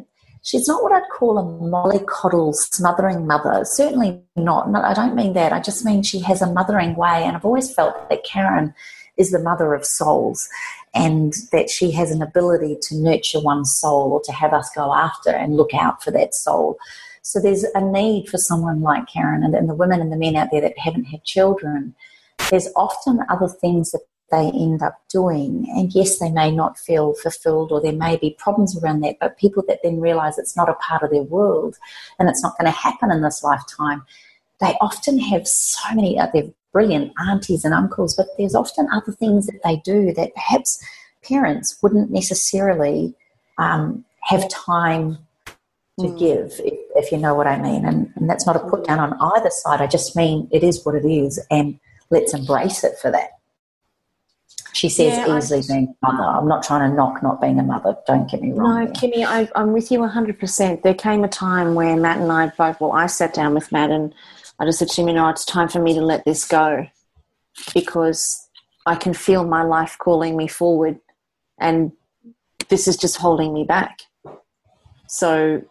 she's 0.44 0.68
not 0.68 0.84
what 0.84 0.92
I'd 0.92 1.10
call 1.10 1.38
a 1.38 1.44
mollycoddle 1.44 2.54
smothering 2.54 3.26
mother. 3.26 3.64
Certainly 3.66 4.22
not. 4.36 4.70
No, 4.70 4.82
I 4.82 4.94
don't 4.94 5.16
mean 5.16 5.34
that. 5.34 5.54
I 5.54 5.60
just 5.60 5.84
mean 5.84 6.04
she 6.04 6.20
has 6.20 6.42
a 6.42 6.54
mothering 6.54 6.96
way. 6.96 7.24
And 7.24 7.36
I've 7.36 7.46
always 7.46 7.74
felt 7.74 8.10
that 8.10 8.24
Karen 8.24 8.74
is 9.18 9.32
the 9.32 9.40
mother 9.40 9.74
of 9.74 9.86
souls 9.86 10.48
and 10.94 11.34
that 11.52 11.70
she 11.70 11.92
has 11.92 12.12
an 12.12 12.22
ability 12.22 12.78
to 12.82 12.96
nurture 12.96 13.40
one 13.40 13.66
soul 13.66 14.12
or 14.12 14.22
to 14.22 14.32
have 14.32 14.54
us 14.54 14.70
go 14.76 14.94
after 14.94 15.32
and 15.32 15.56
look 15.56 15.74
out 15.74 16.04
for 16.04 16.12
that 16.12 16.36
soul. 16.36 16.78
So 17.22 17.40
there's 17.40 17.64
a 17.64 17.82
need 17.82 18.28
for 18.28 18.38
someone 18.38 18.82
like 18.82 19.08
Karen 19.08 19.44
and, 19.44 19.56
and 19.56 19.70
the 19.70 19.76
women 19.76 20.02
and 20.02 20.12
the 20.12 20.18
men 20.18 20.36
out 20.36 20.50
there 20.52 20.62
that 20.62 20.78
haven't 20.78 21.06
had 21.06 21.24
children. 21.24 21.96
There's 22.50 22.68
often 22.76 23.22
other 23.30 23.48
things 23.48 23.92
that 23.92 24.02
they 24.34 24.48
end 24.48 24.82
up 24.82 25.00
doing. 25.10 25.68
And 25.70 25.94
yes, 25.94 26.18
they 26.18 26.32
may 26.32 26.50
not 26.50 26.80
feel 26.80 27.14
fulfilled 27.14 27.72
or 27.72 27.80
there 27.80 27.94
may 27.94 28.18
be 28.18 28.36
problems 28.40 28.76
around 28.78 29.02
that, 29.02 29.18
but 29.20 29.38
people 29.38 29.64
that 29.68 29.80
then 29.84 30.02
realize 30.02 30.38
it's 30.38 30.58
not 30.58 30.70
a 30.70 30.74
part 30.76 31.04
of 31.04 31.12
their 31.12 31.24
world 31.24 31.78
and 32.18 32.28
it's 32.28 32.42
not 32.42 32.58
going 32.58 32.66
to 32.66 32.78
happen 32.78 33.12
in 33.12 33.22
this 33.22 33.44
lifetime, 33.44 34.04
they 34.60 34.76
often 34.82 35.20
have 35.20 35.48
so 35.48 35.94
many, 35.94 36.18
they're 36.34 36.52
brilliant 36.72 37.14
aunties 37.28 37.64
and 37.64 37.76
uncles, 37.76 38.16
but 38.16 38.26
there's 38.38 38.56
often 38.56 38.88
other 38.92 39.12
things 39.12 39.46
that 39.46 39.62
they 39.64 39.78
do 39.86 40.12
that 40.14 40.34
perhaps 40.34 40.84
parents 41.24 41.78
wouldn't 41.84 42.10
necessarily 42.10 43.14
um, 43.60 44.04
have 44.22 44.50
time 44.50 45.20
to 46.00 46.08
mm. 46.08 46.18
give, 46.18 46.54
if, 46.60 46.80
if, 46.96 47.12
you 47.12 47.20
know 47.20 47.36
what 47.36 47.46
I 47.46 47.62
mean. 47.62 47.86
And, 47.86 48.12
and 48.16 48.28
that's 48.28 48.48
not 48.48 48.56
a 48.56 48.68
put 48.68 48.86
down 48.86 49.00
on 49.00 49.14
either 49.36 49.52
side. 49.52 49.80
I 49.80 49.86
just 49.86 50.16
mean 50.16 50.50
it 50.52 50.64
is 50.64 50.84
what 50.84 50.96
it 50.96 51.06
is, 51.06 51.40
and 51.52 51.80
let's 52.10 52.34
embrace 52.34 52.84
it 52.84 52.98
for 53.00 53.12
that. 53.12 53.30
She 54.74 54.90
says 54.90 55.18
yeah, 55.18 55.38
easily 55.38 55.60
I, 55.60 55.68
being 55.68 55.96
a 56.04 56.12
mother. 56.12 56.24
I'm 56.24 56.48
not 56.48 56.64
trying 56.64 56.90
to 56.90 56.96
knock 56.96 57.22
not 57.22 57.40
being 57.40 57.60
a 57.60 57.64
mother. 57.64 57.96
Don't 58.08 58.30
get 58.30 58.42
me 58.42 58.52
wrong. 58.52 58.80
No, 58.80 58.86
there. 58.86 58.94
Kimmy, 58.94 59.26
I, 59.26 59.48
I'm 59.56 59.72
with 59.72 59.92
you 59.92 60.00
100%. 60.00 60.82
There 60.82 60.96
came 60.96 61.24
a 61.24 61.28
time 61.28 61.76
where 61.76 61.96
Matt 61.96 62.18
and 62.18 62.32
I 62.32 62.48
both, 62.48 62.82
well, 62.82 62.92
I 62.92 63.06
sat 63.06 63.34
down 63.34 63.54
with 63.54 63.72
Matt 63.72 63.92
and 63.92 64.14
I 64.60 64.66
just 64.66 64.80
said 64.80 64.90
to 64.90 65.02
him, 65.02 65.10
you 65.10 65.14
know, 65.14 65.30
it's 65.30 65.46
time 65.46 65.70
for 65.70 65.80
me 65.80 65.94
to 65.94 66.02
let 66.02 66.26
this 66.26 66.46
go 66.46 66.88
because 67.74 68.50
I 68.86 68.96
can 68.96 69.14
feel 69.14 69.46
my 69.46 69.64
life 69.64 69.96
calling 70.00 70.36
me 70.36 70.48
forward 70.48 71.00
and 71.60 71.92
this 72.70 72.88
is 72.88 72.98
just 72.98 73.18
holding 73.18 73.54
me 73.54 73.64
back. 73.64 74.00
So 75.08 75.62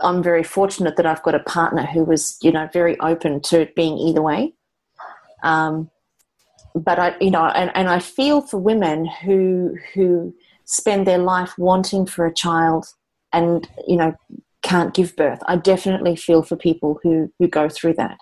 I'm 0.00 0.22
very 0.22 0.42
fortunate 0.42 0.96
that 0.96 1.06
I've 1.06 1.22
got 1.22 1.36
a 1.36 1.40
partner 1.40 1.86
who 1.86 2.04
was, 2.04 2.38
you 2.42 2.50
know, 2.50 2.68
very 2.72 2.98
open 2.98 3.40
to 3.42 3.60
it 3.60 3.76
being 3.76 3.96
either 3.98 4.22
way. 4.22 4.54
Um, 5.44 5.90
but 6.78 6.98
I, 6.98 7.16
you 7.20 7.30
know, 7.30 7.44
and, 7.44 7.70
and 7.74 7.88
I 7.88 7.98
feel 7.98 8.40
for 8.40 8.58
women 8.58 9.06
who 9.06 9.76
who 9.94 10.34
spend 10.64 11.06
their 11.06 11.18
life 11.18 11.52
wanting 11.58 12.06
for 12.06 12.26
a 12.26 12.34
child, 12.34 12.86
and 13.32 13.68
you 13.86 13.96
know, 13.96 14.14
can't 14.62 14.94
give 14.94 15.16
birth. 15.16 15.40
I 15.46 15.56
definitely 15.56 16.16
feel 16.16 16.42
for 16.42 16.56
people 16.56 16.98
who 17.02 17.32
who 17.38 17.48
go 17.48 17.68
through 17.68 17.94
that, 17.94 18.18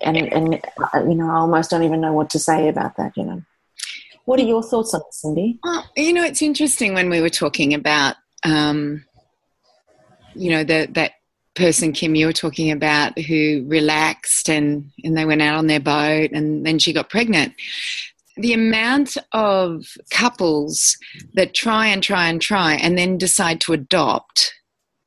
and 0.00 0.16
and 0.16 0.60
uh, 0.94 1.04
you 1.04 1.14
know, 1.14 1.30
I 1.30 1.36
almost 1.36 1.70
don't 1.70 1.84
even 1.84 2.00
know 2.00 2.12
what 2.12 2.30
to 2.30 2.38
say 2.38 2.68
about 2.68 2.96
that. 2.96 3.16
You 3.16 3.24
know, 3.24 3.42
what 4.26 4.40
are 4.40 4.44
your 4.44 4.62
thoughts 4.62 4.94
on 4.94 5.00
this, 5.06 5.22
Cyndi? 5.24 5.58
Well, 5.62 5.88
you 5.96 6.12
know, 6.12 6.24
it's 6.24 6.42
interesting 6.42 6.94
when 6.94 7.08
we 7.08 7.20
were 7.20 7.30
talking 7.30 7.74
about, 7.74 8.16
um, 8.44 9.04
you 10.34 10.50
know, 10.50 10.64
the, 10.64 10.88
that 10.92 11.12
person 11.56 11.92
Kim 11.92 12.14
you 12.14 12.26
were 12.26 12.32
talking 12.32 12.70
about 12.70 13.18
who 13.18 13.64
relaxed 13.66 14.48
and 14.48 14.90
and 15.02 15.16
they 15.16 15.24
went 15.24 15.42
out 15.42 15.56
on 15.56 15.66
their 15.66 15.80
boat 15.80 16.30
and 16.32 16.64
then 16.64 16.78
she 16.78 16.92
got 16.92 17.10
pregnant. 17.10 17.54
The 18.36 18.52
amount 18.52 19.16
of 19.32 19.86
couples 20.10 20.98
that 21.34 21.54
try 21.54 21.86
and 21.86 22.02
try 22.02 22.28
and 22.28 22.40
try 22.40 22.74
and 22.74 22.98
then 22.98 23.18
decide 23.18 23.60
to 23.62 23.72
adopt 23.72 24.52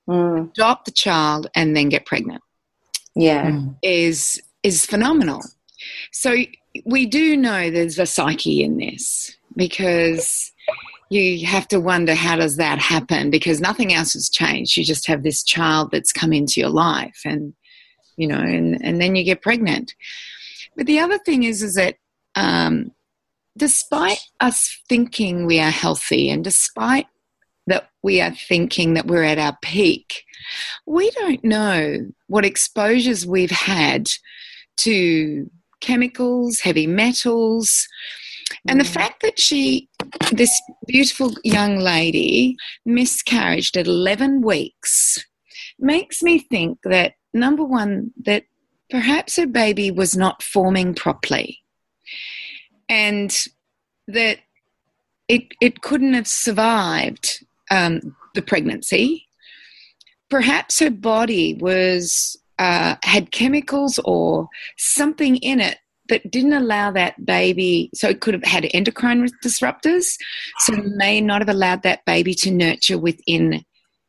Mm, 0.09 0.49
adopt 0.49 0.85
the 0.85 0.91
child 0.91 1.51
and 1.53 1.77
then 1.77 1.87
get 1.87 2.07
pregnant 2.07 2.41
yeah, 3.15 3.59
is 3.83 4.41
is 4.63 4.85
phenomenal. 4.85 5.41
So 6.11 6.35
we 6.85 7.05
do 7.05 7.35
know 7.35 7.69
there's 7.69 7.99
a 7.99 8.05
psyche 8.05 8.63
in 8.63 8.77
this 8.77 9.35
because 9.55 10.51
you 11.09 11.45
have 11.45 11.67
to 11.69 11.79
wonder 11.79 12.13
how 12.13 12.35
does 12.35 12.57
that 12.57 12.79
happen? 12.79 13.31
Because 13.31 13.59
nothing 13.59 13.93
else 13.93 14.13
has 14.13 14.29
changed. 14.29 14.77
You 14.77 14.83
just 14.83 15.07
have 15.07 15.23
this 15.23 15.43
child 15.43 15.89
that's 15.91 16.13
come 16.13 16.31
into 16.31 16.59
your 16.59 16.69
life 16.69 17.21
and 17.25 17.53
you 18.15 18.27
know 18.27 18.39
and, 18.39 18.83
and 18.83 19.01
then 19.01 19.15
you 19.15 19.23
get 19.23 19.41
pregnant. 19.41 19.95
But 20.75 20.85
the 20.85 20.99
other 20.99 21.17
thing 21.17 21.43
is 21.43 21.63
is 21.63 21.75
that 21.75 21.95
um, 22.35 22.91
despite 23.57 24.21
us 24.39 24.81
thinking 24.87 25.45
we 25.45 25.59
are 25.59 25.71
healthy 25.71 26.29
and 26.29 26.43
despite 26.43 27.07
that 27.67 27.89
we 28.01 28.21
are 28.21 28.31
thinking 28.31 28.93
that 28.93 29.07
we're 29.07 29.23
at 29.23 29.37
our 29.37 29.57
peak 29.61 30.23
we 30.85 31.11
don't 31.11 31.43
know 31.43 32.07
what 32.27 32.45
exposures 32.45 33.27
we've 33.27 33.51
had 33.51 34.07
to 34.77 35.49
chemicals 35.81 36.61
heavy 36.61 36.87
metals 36.87 37.87
and 38.67 38.79
the 38.79 38.85
fact 38.85 39.21
that 39.21 39.39
she, 39.39 39.89
this 40.31 40.51
beautiful 40.87 41.33
young 41.43 41.77
lady, 41.77 42.55
miscarried 42.85 43.75
at 43.75 43.87
11 43.87 44.41
weeks 44.41 45.23
makes 45.79 46.21
me 46.21 46.39
think 46.39 46.79
that, 46.83 47.13
number 47.33 47.63
one, 47.63 48.11
that 48.25 48.43
perhaps 48.89 49.35
her 49.35 49.47
baby 49.47 49.91
was 49.91 50.15
not 50.15 50.41
forming 50.41 50.93
properly 50.93 51.59
and 52.87 53.45
that 54.07 54.39
it, 55.27 55.43
it 55.61 55.81
couldn't 55.81 56.15
have 56.15 56.27
survived 56.27 57.45
um, 57.69 58.15
the 58.33 58.41
pregnancy. 58.41 59.27
Perhaps 60.29 60.79
her 60.79 60.89
body 60.89 61.53
was 61.53 62.35
uh, 62.57 62.95
had 63.03 63.31
chemicals 63.31 63.99
or 64.03 64.49
something 64.77 65.37
in 65.37 65.59
it 65.59 65.77
that 66.09 66.29
didn't 66.29 66.53
allow 66.53 66.91
that 66.91 67.25
baby, 67.25 67.89
so 67.93 68.09
it 68.09 68.21
could 68.21 68.33
have 68.33 68.43
had 68.43 68.69
endocrine 68.73 69.27
disruptors, 69.43 70.15
so 70.59 70.73
may 70.73 71.21
not 71.21 71.41
have 71.41 71.49
allowed 71.49 71.83
that 71.83 72.05
baby 72.05 72.33
to 72.35 72.51
nurture 72.51 72.97
within 72.97 73.63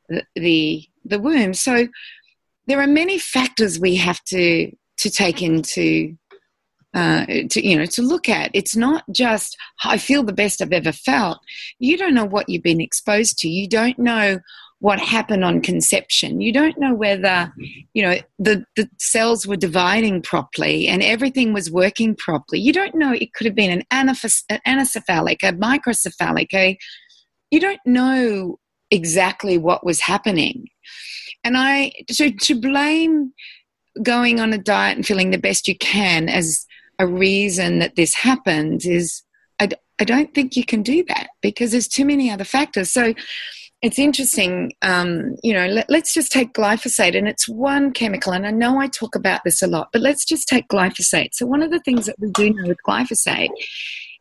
the 0.08 0.24
the, 0.34 0.84
the 1.04 1.18
womb. 1.18 1.54
So 1.54 1.88
there 2.66 2.80
are 2.80 2.86
many 2.86 3.18
factors 3.18 3.78
we 3.78 3.96
have 3.96 4.22
to 4.24 4.70
to 4.98 5.10
take 5.10 5.42
into 5.42 6.16
uh, 6.92 7.24
to 7.50 7.66
you 7.66 7.78
know 7.78 7.86
to 7.86 8.02
look 8.02 8.28
at. 8.28 8.50
It's 8.54 8.76
not 8.76 9.04
just 9.12 9.56
I 9.84 9.98
feel 9.98 10.22
the 10.22 10.32
best 10.32 10.60
I've 10.60 10.72
ever 10.72 10.92
felt. 10.92 11.38
You 11.78 11.96
don't 11.96 12.14
know 12.14 12.24
what 12.24 12.48
you've 12.48 12.62
been 12.62 12.80
exposed 12.80 13.38
to. 13.38 13.48
You 13.48 13.68
don't 13.68 13.98
know 13.98 14.40
what 14.80 14.98
happened 14.98 15.44
on 15.44 15.60
conception. 15.60 16.40
You 16.40 16.52
don't 16.52 16.78
know 16.78 16.94
whether 16.94 17.52
you 17.92 18.02
know 18.02 18.16
the 18.38 18.64
the 18.76 18.88
cells 18.98 19.46
were 19.46 19.56
dividing 19.56 20.22
properly 20.22 20.88
and 20.88 21.02
everything 21.02 21.52
was 21.52 21.70
working 21.70 22.16
properly. 22.16 22.60
You 22.60 22.72
don't 22.72 22.94
know 22.94 23.12
it 23.12 23.32
could 23.34 23.46
have 23.46 23.54
been 23.54 23.84
an, 23.92 24.10
anencephalic, 24.66 25.42
a 25.42 25.52
microcephalic. 25.52 26.52
A 26.54 26.78
you 27.50 27.60
don't 27.60 27.80
know 27.84 28.58
exactly 28.90 29.58
what 29.58 29.84
was 29.84 30.00
happening. 30.00 30.66
And 31.44 31.56
I 31.56 31.92
to 32.08 32.30
to 32.30 32.54
blame 32.60 33.32
going 34.02 34.40
on 34.40 34.52
a 34.52 34.58
diet 34.58 34.96
and 34.96 35.06
feeling 35.06 35.30
the 35.30 35.38
best 35.38 35.68
you 35.68 35.76
can 35.76 36.28
as 36.28 36.66
a 36.98 37.06
reason 37.06 37.80
that 37.80 37.96
this 37.96 38.14
happens 38.14 38.86
is 38.86 39.22
I, 39.58 39.68
I 39.98 40.04
don't 40.04 40.34
think 40.34 40.56
you 40.56 40.64
can 40.64 40.82
do 40.82 41.04
that 41.08 41.28
because 41.42 41.72
there's 41.72 41.88
too 41.88 42.06
many 42.06 42.30
other 42.30 42.44
factors. 42.44 42.90
So 42.90 43.14
it's 43.82 43.98
interesting, 43.98 44.72
um, 44.82 45.36
you 45.42 45.54
know, 45.54 45.66
let, 45.66 45.88
let's 45.88 46.12
just 46.12 46.30
take 46.30 46.52
glyphosate, 46.52 47.16
and 47.16 47.26
it's 47.26 47.48
one 47.48 47.92
chemical, 47.92 48.32
and 48.32 48.46
I 48.46 48.50
know 48.50 48.78
I 48.78 48.88
talk 48.88 49.14
about 49.14 49.40
this 49.44 49.62
a 49.62 49.66
lot, 49.66 49.88
but 49.92 50.02
let's 50.02 50.24
just 50.24 50.48
take 50.48 50.68
glyphosate. 50.68 51.30
So, 51.32 51.46
one 51.46 51.62
of 51.62 51.70
the 51.70 51.80
things 51.80 52.06
that 52.06 52.16
we 52.18 52.30
do 52.30 52.52
know 52.52 52.68
with 52.68 52.78
glyphosate 52.86 53.50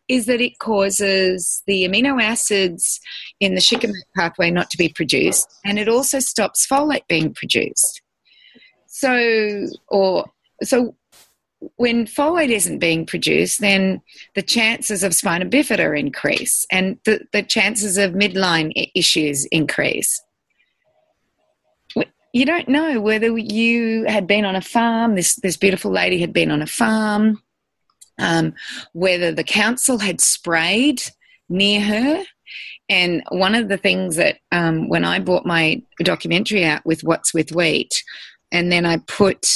is 0.07 0.25
that 0.27 0.41
it 0.41 0.57
causes 0.59 1.61
the 1.67 1.83
amino 1.85 2.21
acids 2.21 2.99
in 3.39 3.53
the 3.53 3.61
shikimate 3.61 4.05
pathway 4.15 4.49
not 4.49 4.69
to 4.69 4.77
be 4.77 4.89
produced, 4.89 5.47
and 5.65 5.77
it 5.77 5.89
also 5.89 6.19
stops 6.19 6.65
folate 6.65 7.07
being 7.09 7.33
produced. 7.33 8.01
So, 8.87 9.67
or 9.89 10.25
so 10.63 10.95
when 11.75 12.05
folate 12.05 12.49
isn't 12.49 12.79
being 12.79 13.05
produced, 13.05 13.59
then 13.59 14.01
the 14.35 14.41
chances 14.41 15.03
of 15.03 15.13
spina 15.13 15.45
bifida 15.45 15.97
increase 15.97 16.65
and 16.71 16.97
the, 17.05 17.21
the 17.33 17.43
chances 17.43 17.97
of 17.97 18.13
midline 18.13 18.71
issues 18.95 19.45
increase. 19.45 20.21
You 22.31 22.45
don't 22.45 22.69
know 22.69 23.01
whether 23.01 23.35
you 23.37 24.05
had 24.05 24.27
been 24.27 24.45
on 24.45 24.55
a 24.55 24.61
farm, 24.61 25.15
this, 25.15 25.35
this 25.37 25.57
beautiful 25.57 25.91
lady 25.91 26.19
had 26.19 26.31
been 26.31 26.51
on 26.51 26.61
a 26.61 26.67
farm, 26.67 27.41
um, 28.19 28.53
whether 28.93 29.31
the 29.31 29.43
council 29.43 29.97
had 29.97 30.21
sprayed 30.21 31.01
near 31.49 31.81
her. 31.81 32.23
And 32.87 33.23
one 33.29 33.55
of 33.55 33.67
the 33.67 33.77
things 33.77 34.15
that 34.15 34.37
um, 34.51 34.89
when 34.89 35.05
I 35.05 35.19
brought 35.19 35.45
my 35.45 35.81
documentary 36.03 36.65
out 36.65 36.85
with 36.85 37.03
What's 37.03 37.33
with 37.33 37.51
Wheat, 37.51 38.03
and 38.51 38.71
then 38.71 38.85
I 38.85 38.97
put 38.97 39.47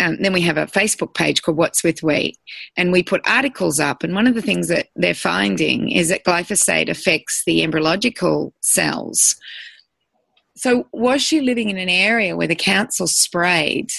um, 0.00 0.16
then 0.20 0.32
we 0.32 0.40
have 0.42 0.56
a 0.56 0.66
Facebook 0.66 1.14
page 1.14 1.42
called 1.42 1.56
What's 1.56 1.82
with 1.82 2.02
Wheat, 2.02 2.38
and 2.76 2.92
we 2.92 3.02
put 3.02 3.26
articles 3.26 3.80
up. 3.80 4.02
And 4.02 4.14
one 4.14 4.26
of 4.26 4.34
the 4.34 4.42
things 4.42 4.68
that 4.68 4.88
they're 4.94 5.14
finding 5.14 5.90
is 5.90 6.08
that 6.08 6.24
glyphosate 6.24 6.88
affects 6.88 7.42
the 7.46 7.62
embryological 7.62 8.52
cells. 8.60 9.36
So, 10.56 10.86
was 10.92 11.22
she 11.22 11.40
living 11.40 11.68
in 11.70 11.78
an 11.78 11.88
area 11.88 12.36
where 12.36 12.46
the 12.46 12.54
council 12.54 13.06
sprayed 13.06 13.90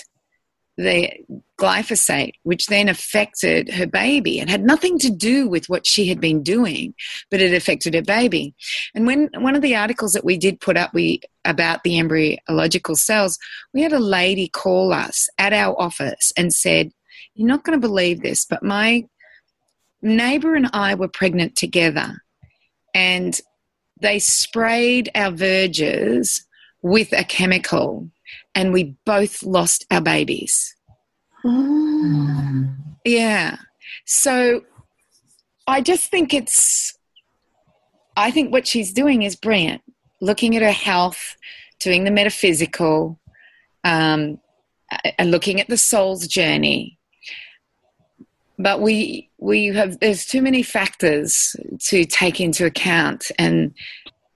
the 0.80 1.12
glyphosate, 1.60 2.34
which 2.44 2.68
then 2.68 2.88
affected 2.88 3.70
her 3.70 3.86
baby? 3.86 4.40
It 4.40 4.50
had 4.50 4.64
nothing 4.64 4.98
to 5.00 5.10
do 5.10 5.48
with 5.48 5.68
what 5.68 5.86
she 5.86 6.08
had 6.08 6.22
been 6.22 6.42
doing, 6.42 6.94
but 7.30 7.42
it 7.42 7.54
affected 7.54 7.94
her 7.94 8.02
baby. 8.02 8.56
And 8.96 9.06
when 9.06 9.30
one 9.36 9.56
of 9.56 9.62
the 9.62 9.76
articles 9.76 10.14
that 10.14 10.26
we 10.26 10.38
did 10.38 10.62
put 10.62 10.78
up, 10.78 10.94
we 10.94 11.22
about 11.46 11.84
the 11.84 12.00
embryological 12.00 12.96
cells, 12.96 13.38
we 13.74 13.82
had 13.82 13.94
a 13.94 14.00
lady 14.00 14.48
call 14.48 14.94
us 14.94 15.28
at 15.38 15.54
our 15.54 15.80
office 15.80 16.32
and 16.38 16.54
said, 16.54 16.92
You're 17.36 17.48
not 17.48 17.64
going 17.64 17.80
to 17.80 17.88
believe 17.88 18.22
this, 18.22 18.46
but 18.46 18.64
my 18.64 19.06
neighbor 20.02 20.56
and 20.56 20.70
I 20.74 20.96
were 20.96 21.10
pregnant 21.10 21.56
together, 21.56 22.24
and 22.94 23.40
they 24.02 24.20
sprayed 24.20 25.10
our 25.14 25.32
verges 25.32 26.46
with 26.82 27.12
a 27.12 27.24
chemical, 27.24 28.10
and 28.56 28.74
we 28.74 28.96
both 29.06 29.44
lost 29.44 29.86
our 29.92 30.02
babies. 30.02 30.76
Mm. 31.44 32.76
Yeah. 33.06 33.58
So 34.06 34.62
I 35.68 35.82
just 35.82 36.10
think 36.12 36.34
it's, 36.34 36.98
I 38.18 38.32
think 38.32 38.52
what 38.52 38.68
she's 38.68 38.92
doing 38.92 39.24
is 39.24 39.36
brilliant. 39.36 39.82
Looking 40.22 40.56
at 40.56 40.62
her 40.62 40.72
health, 40.72 41.38
doing 41.80 42.04
the 42.04 42.12
metaphysical, 42.12 43.20
um, 43.84 44.40
and 45.18 45.32
looking 45.32 45.62
at 45.62 45.68
the 45.68 45.78
soul's 45.78 46.28
journey. 46.28 46.98
But 48.58 48.82
we 48.82 49.30
we 49.38 49.68
have 49.68 50.00
there's 50.00 50.26
too 50.26 50.42
many 50.42 50.64
factors 50.64 51.56
to 51.88 52.04
take 52.04 52.42
into 52.42 52.66
account 52.66 53.32
and 53.40 53.74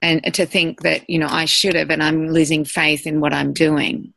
and 0.04 0.34
to 0.34 0.46
think 0.46 0.82
that 0.82 1.10
you 1.10 1.18
know 1.18 1.30
I 1.30 1.46
should 1.46 1.76
have 1.76 1.90
and 1.90 2.04
I'm 2.04 2.28
losing 2.28 2.66
faith 2.66 3.08
in 3.08 3.22
what 3.22 3.34
I'm 3.34 3.54
doing. 3.54 4.14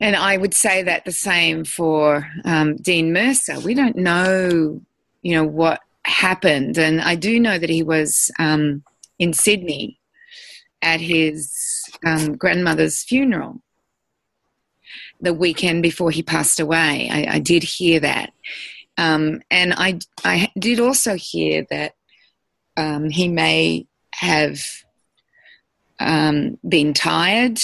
And 0.00 0.16
I 0.16 0.36
would 0.36 0.54
say 0.54 0.82
that 0.84 1.04
the 1.04 1.12
same 1.12 1.64
for 1.64 2.26
um, 2.44 2.76
Dean 2.76 3.12
Mercer. 3.12 3.58
We 3.60 3.74
don't 3.74 3.96
know, 3.96 4.80
you 5.22 5.34
know, 5.34 5.44
what 5.44 5.80
happened, 6.04 6.78
and 6.78 7.00
I 7.00 7.16
do 7.16 7.40
know 7.40 7.58
that 7.58 7.68
he 7.68 7.82
was 7.82 8.30
um, 8.38 8.84
in 9.18 9.32
Sydney 9.32 9.98
at 10.80 11.00
his 11.00 11.52
um, 12.06 12.36
grandmother's 12.36 13.02
funeral 13.02 13.60
the 15.20 15.34
weekend 15.34 15.82
before 15.82 16.10
he 16.10 16.22
passed 16.22 16.60
away. 16.60 17.08
I, 17.10 17.36
I 17.36 17.38
did 17.40 17.62
hear 17.62 17.98
that, 18.00 18.32
um, 18.96 19.42
and 19.50 19.74
I 19.74 19.98
I 20.24 20.52
did 20.56 20.78
also 20.78 21.16
hear 21.16 21.66
that 21.70 21.94
um, 22.76 23.10
he 23.10 23.28
may 23.28 23.86
have 24.18 24.60
um, 26.00 26.58
been 26.68 26.94
tired. 26.94 27.60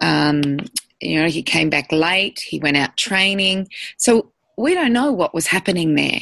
Um, 0.00 0.58
you 1.00 1.20
know, 1.20 1.28
he 1.28 1.42
came 1.42 1.70
back 1.70 1.90
late. 1.90 2.40
He 2.40 2.58
went 2.58 2.76
out 2.76 2.96
training. 2.96 3.68
So 3.96 4.32
we 4.56 4.74
don't 4.74 4.92
know 4.92 5.12
what 5.12 5.34
was 5.34 5.46
happening 5.46 5.94
there. 5.94 6.20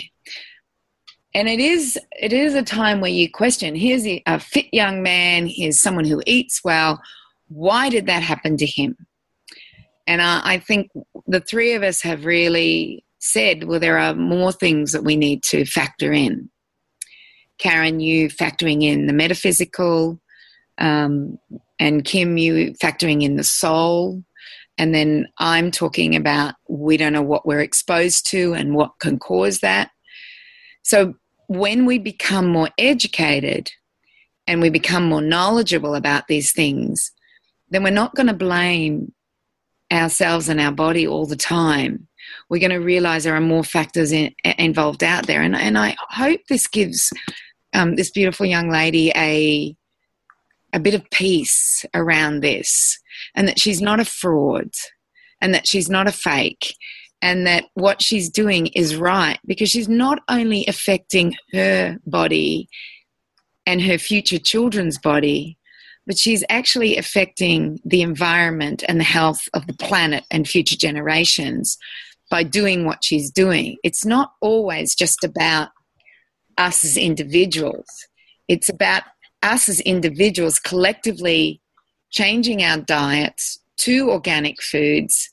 And 1.34 1.48
it 1.48 1.60
is 1.60 1.98
it 2.20 2.32
is 2.32 2.54
a 2.54 2.62
time 2.62 3.00
where 3.00 3.10
you 3.10 3.30
question. 3.30 3.74
Here's 3.76 4.04
a 4.04 4.38
fit 4.40 4.66
young 4.72 5.02
man. 5.02 5.46
Here's 5.46 5.80
someone 5.80 6.04
who 6.04 6.22
eats 6.26 6.62
well. 6.64 7.00
Why 7.48 7.88
did 7.88 8.06
that 8.06 8.22
happen 8.22 8.56
to 8.56 8.66
him? 8.66 8.96
And 10.06 10.20
I, 10.20 10.40
I 10.44 10.58
think 10.58 10.90
the 11.26 11.40
three 11.40 11.74
of 11.74 11.84
us 11.84 12.02
have 12.02 12.24
really 12.24 13.04
said, 13.20 13.64
well, 13.64 13.78
there 13.78 13.98
are 13.98 14.14
more 14.14 14.50
things 14.50 14.92
that 14.92 15.04
we 15.04 15.14
need 15.14 15.42
to 15.44 15.64
factor 15.64 16.12
in. 16.12 16.50
Karen, 17.60 18.00
you 18.00 18.28
factoring 18.28 18.82
in 18.82 19.06
the 19.06 19.12
metaphysical, 19.12 20.20
um, 20.78 21.38
and 21.78 22.04
Kim, 22.04 22.36
you 22.36 22.72
factoring 22.72 23.22
in 23.22 23.36
the 23.36 23.44
soul. 23.44 24.24
And 24.78 24.94
then 24.94 25.28
I'm 25.38 25.70
talking 25.70 26.16
about 26.16 26.54
we 26.68 26.96
don't 26.96 27.12
know 27.12 27.22
what 27.22 27.46
we're 27.46 27.60
exposed 27.60 28.26
to 28.30 28.54
and 28.54 28.74
what 28.74 28.98
can 28.98 29.18
cause 29.18 29.60
that. 29.60 29.90
So 30.82 31.14
when 31.48 31.84
we 31.84 31.98
become 31.98 32.46
more 32.46 32.70
educated 32.78 33.70
and 34.46 34.60
we 34.62 34.70
become 34.70 35.04
more 35.04 35.20
knowledgeable 35.20 35.94
about 35.94 36.28
these 36.28 36.52
things, 36.52 37.12
then 37.68 37.82
we're 37.82 37.90
not 37.90 38.14
going 38.14 38.28
to 38.28 38.34
blame 38.34 39.12
ourselves 39.92 40.48
and 40.48 40.60
our 40.60 40.72
body 40.72 41.06
all 41.06 41.26
the 41.26 41.36
time. 41.36 42.08
We're 42.48 42.60
going 42.60 42.70
to 42.70 42.78
realize 42.78 43.24
there 43.24 43.34
are 43.34 43.40
more 43.40 43.64
factors 43.64 44.12
in, 44.12 44.34
involved 44.44 45.04
out 45.04 45.26
there. 45.26 45.42
And, 45.42 45.56
and 45.56 45.76
I 45.76 45.96
hope 46.08 46.40
this 46.48 46.66
gives 46.66 47.12
um, 47.72 47.96
this 47.96 48.10
beautiful 48.10 48.46
young 48.46 48.70
lady 48.70 49.10
a, 49.16 49.74
a 50.72 50.80
bit 50.80 50.94
of 50.94 51.08
peace 51.10 51.84
around 51.94 52.40
this 52.40 52.98
and 53.34 53.48
that 53.48 53.58
she's 53.58 53.80
not 53.80 54.00
a 54.00 54.04
fraud 54.04 54.70
and 55.40 55.54
that 55.54 55.66
she's 55.66 55.88
not 55.88 56.08
a 56.08 56.12
fake 56.12 56.74
and 57.22 57.46
that 57.46 57.64
what 57.74 58.02
she's 58.02 58.30
doing 58.30 58.68
is 58.68 58.96
right 58.96 59.38
because 59.46 59.68
she's 59.68 59.88
not 59.88 60.20
only 60.28 60.64
affecting 60.66 61.34
her 61.52 61.98
body 62.06 62.68
and 63.66 63.82
her 63.82 63.98
future 63.98 64.38
children's 64.38 64.98
body, 64.98 65.58
but 66.06 66.16
she's 66.16 66.42
actually 66.48 66.96
affecting 66.96 67.78
the 67.84 68.02
environment 68.02 68.82
and 68.88 68.98
the 68.98 69.04
health 69.04 69.48
of 69.52 69.66
the 69.66 69.74
planet 69.74 70.24
and 70.30 70.48
future 70.48 70.76
generations 70.76 71.76
by 72.30 72.42
doing 72.42 72.84
what 72.84 73.04
she's 73.04 73.30
doing. 73.30 73.76
It's 73.84 74.04
not 74.04 74.32
always 74.40 74.94
just 74.94 75.22
about 75.24 75.68
us 76.60 76.84
as 76.84 76.96
individuals, 76.96 77.86
it's 78.48 78.68
about 78.68 79.02
us 79.42 79.68
as 79.68 79.80
individuals 79.80 80.58
collectively 80.58 81.60
changing 82.10 82.62
our 82.62 82.78
diets 82.78 83.58
to 83.78 84.10
organic 84.10 84.62
foods, 84.62 85.30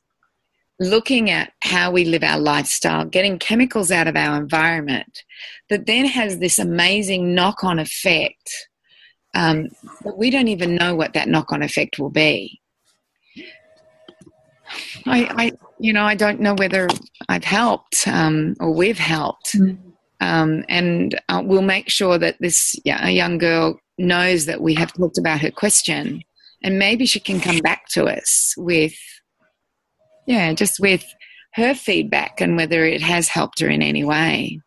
looking 0.80 1.30
at 1.30 1.52
how 1.64 1.92
we 1.92 2.06
live 2.06 2.24
our 2.24 2.40
lifestyle, 2.40 3.04
getting 3.04 3.38
chemicals 3.40 3.92
out 3.92 4.08
of 4.08 4.16
our 4.16 4.38
environment 4.38 5.24
that 5.70 5.86
then 5.86 6.06
has 6.06 6.40
this 6.40 6.58
amazing 6.58 7.36
knock 7.36 7.64
on 7.64 7.80
effect 7.80 8.68
um, 9.38 9.70
but 10.04 10.18
we 10.18 10.32
don't 10.32 10.48
even 10.48 10.76
know 10.76 10.96
what 10.96 11.14
that 11.14 11.28
knock 11.28 11.52
on 11.52 11.62
effect 11.62 12.00
will 12.00 12.10
be. 12.10 12.60
I, 15.06 15.26
I, 15.38 15.52
you 15.80 15.94
know, 15.94 16.04
I 16.04 16.16
don't 16.16 16.40
know 16.40 16.56
whether 16.56 16.88
I've 17.30 17.44
helped 17.44 18.08
um, 18.08 18.56
or 18.60 18.72
we've 18.72 18.98
helped. 18.98 19.54
Mm. 19.56 19.78
Um, 20.20 20.66
and 20.68 21.20
uh, 21.30 21.44
we'll 21.46 21.62
make 21.62 21.90
sure 21.90 22.18
that 22.18 22.38
this 22.40 22.76
young 22.84 23.38
girl 23.38 23.80
knows 23.98 24.46
that 24.46 24.62
we 24.62 24.74
have 24.76 24.94
talked 24.94 25.18
about 25.18 25.42
her 25.42 25.52
question 25.52 26.24
and 26.64 26.80
maybe 26.80 27.06
she 27.06 27.20
can 27.20 27.40
come 27.40 27.60
back 27.60 27.88
to 27.90 28.06
us 28.06 28.54
with 28.58 28.96
yeah 30.28 30.54
just 30.54 30.80
with 30.80 31.04
her 31.54 31.74
feedback 31.74 32.40
and 32.40 32.58
whether 32.58 32.86
it 32.86 33.02
has 33.02 33.28
helped 33.28 33.60
her 33.60 33.70
in 33.70 33.82
any 33.82 34.04
way 34.04 34.60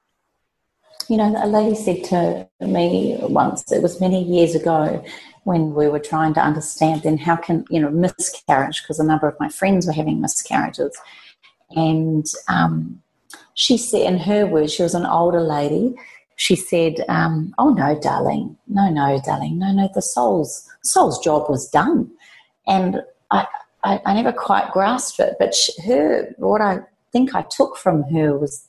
you 1.11 1.17
know, 1.17 1.35
a 1.43 1.49
lady 1.49 1.75
said 1.75 2.05
to 2.05 2.49
me 2.61 3.19
once, 3.23 3.71
it 3.73 3.83
was 3.83 4.01
many 4.01 4.23
years 4.23 4.55
ago, 4.55 5.05
when 5.43 5.75
we 5.75 5.89
were 5.89 5.99
trying 5.99 6.35
to 6.35 6.41
understand 6.41 7.03
then 7.03 7.19
how 7.19 7.35
can, 7.35 7.65
you 7.69 7.81
know, 7.81 7.91
miscarriage, 7.91 8.83
because 8.83 9.01
a 9.01 9.05
number 9.05 9.27
of 9.27 9.35
my 9.41 9.49
friends 9.49 9.87
were 9.87 9.93
having 9.93 10.21
miscarriages. 10.21 10.97
And 11.71 12.25
um, 12.49 13.03
she 13.61 13.77
said, 13.77 14.07
in 14.07 14.17
her 14.17 14.47
words, 14.47 14.73
she 14.73 14.83
was 14.83 14.95
an 14.95 15.05
older 15.05 15.43
lady, 15.43 15.95
she 16.37 16.57
said, 16.57 17.05
um, 17.11 17.55
Oh, 17.59 17.69
no, 17.69 18.01
darling, 18.01 18.57
no, 18.67 18.89
no, 18.89 19.21
darling, 19.23 19.59
no, 19.59 19.71
no, 19.71 19.87
the 19.95 20.01
soul's, 20.01 20.67
soul's 20.83 21.23
job 21.23 21.51
was 21.51 21.69
done. 21.69 22.11
And 22.67 23.03
I, 23.31 23.47
I, 23.85 24.01
I 24.07 24.15
never 24.15 24.33
quite 24.33 24.73
grasped 24.73 25.21
it, 25.21 25.37
but 25.39 25.55
she, 25.55 25.73
her, 25.83 26.35
what 26.39 26.63
I 26.63 26.81
think 27.13 27.35
I 27.35 27.43
took 27.51 27.77
from 27.77 28.03
her 28.05 28.39
was 28.39 28.67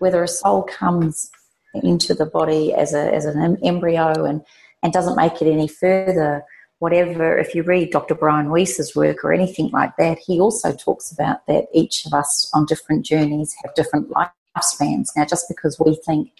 whether 0.00 0.22
a 0.22 0.28
soul 0.28 0.62
comes 0.64 1.30
into 1.72 2.12
the 2.12 2.26
body 2.26 2.74
as 2.74 2.92
a 2.92 3.14
as 3.14 3.24
an 3.24 3.56
embryo 3.64 4.26
and 4.26 4.44
and 4.82 4.92
doesn't 4.92 5.16
make 5.16 5.40
it 5.40 5.50
any 5.50 5.66
further 5.66 6.44
whatever 6.84 7.38
if 7.38 7.54
you 7.54 7.62
read 7.62 7.90
dr 7.90 8.14
brian 8.16 8.50
weiss's 8.50 8.94
work 8.94 9.24
or 9.24 9.32
anything 9.32 9.70
like 9.70 9.96
that 9.96 10.18
he 10.18 10.38
also 10.38 10.70
talks 10.70 11.10
about 11.10 11.38
that 11.46 11.64
each 11.72 12.04
of 12.04 12.12
us 12.12 12.50
on 12.52 12.66
different 12.66 13.06
journeys 13.06 13.54
have 13.62 13.74
different 13.74 14.06
lifespans. 14.10 15.08
Now 15.16 15.24
just 15.24 15.46
because 15.48 15.80
we 15.80 15.98
think 16.06 16.30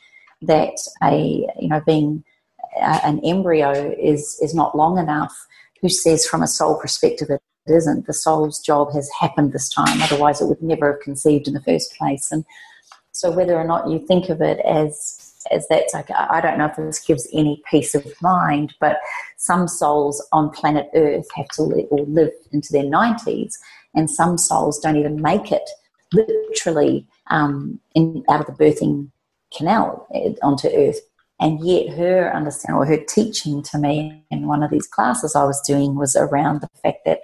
that 0.42 0.76
a 1.03 1.47
you 1.59 1.68
know 1.68 1.80
being 1.86 2.24
a, 2.76 3.01
an 3.07 3.20
embryo 3.24 3.95
is 3.99 4.38
is 4.42 4.55
not 4.55 4.76
long 4.76 4.99
enough 4.99 5.34
who 5.80 5.88
says 5.88 6.26
from 6.26 6.42
a 6.42 6.47
soul 6.47 6.78
perspective 6.78 7.30
it 7.30 7.40
isn't? 7.66 8.07
The 8.07 8.12
soul's 8.12 8.61
job 8.61 8.92
has 8.92 9.09
happened 9.18 9.53
this 9.53 9.70
time 9.70 10.03
otherwise 10.03 10.40
it 10.40 10.47
would 10.47 10.62
never 10.62 10.92
have 10.92 11.01
conceived 11.01 11.49
in 11.49 11.55
the 11.55 11.62
first 11.62 11.97
place. 11.97 12.30
And 12.30 12.45
so 13.12 13.30
whether 13.30 13.57
or 13.57 13.64
not 13.64 13.88
you 13.88 13.99
think 14.07 14.28
of 14.28 14.42
it 14.42 14.59
as 14.61 15.34
as 15.51 15.66
that's 15.68 15.95
like 15.95 16.11
I 16.11 16.40
don't 16.40 16.59
know 16.59 16.66
if 16.66 16.76
this 16.76 17.01
gives 17.01 17.28
any 17.32 17.62
peace 17.70 17.95
of 17.95 18.07
mind, 18.22 18.74
but 18.80 18.99
some 19.36 19.68
souls 19.68 20.26
on 20.32 20.51
planet 20.51 20.88
Earth 20.95 21.26
have 21.36 21.49
to 21.49 21.62
live 21.62 21.86
or 21.90 22.05
live 22.07 22.32
into 22.53 22.72
their 22.72 22.84
nineties, 22.84 23.59
and 23.95 24.11
some 24.11 24.38
souls 24.38 24.78
don't 24.78 24.97
even 24.97 25.20
make 25.20 25.53
it 25.53 25.68
literally 26.12 27.07
um, 27.28 27.80
in, 27.95 28.24
out 28.28 28.40
of 28.40 28.47
the 28.47 28.64
birthing 28.64 29.11
canal 29.57 30.07
eh, 30.14 30.34
onto 30.42 30.68
Earth. 30.68 31.01
And 31.40 31.64
yet, 31.64 31.97
her 31.97 32.34
understanding 32.34 32.78
or 32.78 32.86
her 32.86 33.05
teaching 33.09 33.62
to 33.64 33.78
me 33.78 34.24
in 34.30 34.47
one 34.47 34.62
of 34.62 34.70
these 34.70 34.86
classes 34.86 35.34
I 35.34 35.45
was 35.45 35.61
doing 35.62 35.97
was 35.97 36.14
around 36.14 36.61
the 36.61 36.70
fact 36.82 37.05
that 37.07 37.20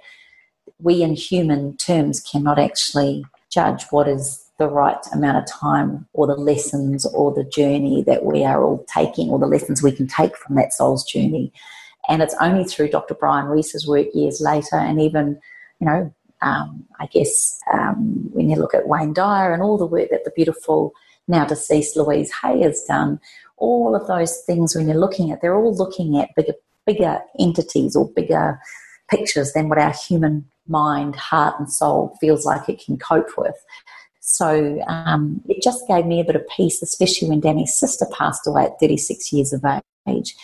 we, 0.79 1.01
in 1.01 1.15
human 1.15 1.77
terms, 1.77 2.19
cannot 2.19 2.59
actually 2.59 3.25
judge 3.49 3.83
what 3.91 4.07
is 4.07 4.45
the 4.61 4.67
right 4.67 5.03
amount 5.11 5.39
of 5.39 5.47
time 5.47 6.07
or 6.13 6.27
the 6.27 6.35
lessons 6.35 7.03
or 7.07 7.33
the 7.33 7.43
journey 7.43 8.03
that 8.03 8.23
we 8.23 8.43
are 8.43 8.63
all 8.63 8.85
taking 8.93 9.29
or 9.29 9.39
the 9.39 9.47
lessons 9.47 9.81
we 9.81 9.91
can 9.91 10.07
take 10.07 10.37
from 10.37 10.55
that 10.55 10.71
soul's 10.71 11.03
journey. 11.03 11.51
And 12.07 12.21
it's 12.21 12.35
only 12.39 12.63
through 12.63 12.89
Dr. 12.89 13.15
Brian 13.15 13.49
Weiss's 13.49 13.87
work 13.87 14.05
years 14.13 14.39
later 14.39 14.75
and 14.75 15.01
even, 15.01 15.39
you 15.79 15.87
know, 15.87 16.13
um, 16.43 16.85
I 16.99 17.07
guess 17.07 17.59
um, 17.73 18.29
when 18.33 18.51
you 18.51 18.55
look 18.55 18.75
at 18.75 18.87
Wayne 18.87 19.13
Dyer 19.13 19.51
and 19.51 19.63
all 19.63 19.79
the 19.79 19.85
work 19.87 20.09
that 20.11 20.25
the 20.25 20.31
beautiful 20.35 20.93
now 21.27 21.43
deceased 21.43 21.97
Louise 21.97 22.31
Hay 22.43 22.61
has 22.61 22.83
done, 22.83 23.19
all 23.57 23.95
of 23.95 24.05
those 24.05 24.43
things 24.45 24.75
when 24.75 24.87
you're 24.87 24.97
looking 24.97 25.31
at, 25.31 25.41
they're 25.41 25.55
all 25.55 25.75
looking 25.75 26.19
at 26.19 26.35
bigger, 26.35 26.53
bigger 26.85 27.19
entities 27.39 27.95
or 27.95 28.11
bigger 28.15 28.59
pictures 29.09 29.53
than 29.53 29.69
what 29.69 29.79
our 29.79 29.93
human 30.07 30.45
mind, 30.67 31.15
heart, 31.15 31.55
and 31.59 31.71
soul 31.71 32.15
feels 32.21 32.45
like 32.45 32.69
it 32.69 32.83
can 32.83 32.97
cope 32.97 33.35
with. 33.39 33.55
So 34.35 34.81
um, 34.87 35.41
it 35.49 35.61
just 35.61 35.87
gave 35.87 36.05
me 36.05 36.21
a 36.21 36.23
bit 36.23 36.35
of 36.35 36.47
peace, 36.47 36.81
especially 36.81 37.29
when 37.29 37.41
Danny's 37.41 37.77
sister 37.77 38.05
passed 38.17 38.47
away 38.47 38.65
at 38.65 38.79
36 38.79 39.33
years 39.33 39.53
of 39.53 39.63
age, 40.07 40.35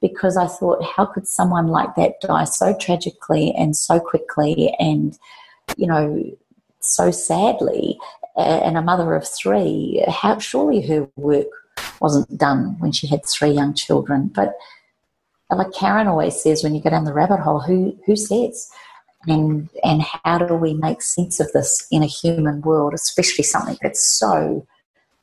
because 0.00 0.36
I 0.36 0.46
thought, 0.46 0.84
how 0.84 1.04
could 1.04 1.26
someone 1.26 1.68
like 1.68 1.94
that 1.96 2.20
die 2.20 2.44
so 2.44 2.76
tragically 2.78 3.52
and 3.52 3.76
so 3.76 4.00
quickly 4.00 4.74
and, 4.78 5.18
you 5.76 5.86
know, 5.86 6.36
so 6.80 7.10
sadly? 7.10 7.98
And 8.36 8.76
a 8.76 8.82
mother 8.82 9.14
of 9.14 9.28
three, 9.28 10.02
how 10.08 10.38
surely 10.38 10.84
her 10.88 11.08
work 11.16 11.46
wasn't 12.00 12.36
done 12.36 12.76
when 12.78 12.92
she 12.92 13.06
had 13.06 13.24
three 13.26 13.50
young 13.50 13.74
children. 13.74 14.32
But 14.34 14.54
like 15.50 15.72
Karen 15.72 16.08
always 16.08 16.42
says, 16.42 16.64
when 16.64 16.74
you 16.74 16.82
go 16.82 16.90
down 16.90 17.04
the 17.04 17.12
rabbit 17.12 17.40
hole, 17.40 17.60
who 17.60 17.96
who 18.06 18.16
says? 18.16 18.70
And 19.26 19.68
and 19.82 20.02
how 20.02 20.38
do 20.38 20.54
we 20.54 20.74
make 20.74 21.02
sense 21.02 21.40
of 21.40 21.50
this 21.52 21.86
in 21.90 22.02
a 22.02 22.06
human 22.06 22.60
world, 22.60 22.94
especially 22.94 23.44
something 23.44 23.78
that's 23.82 24.04
so 24.04 24.66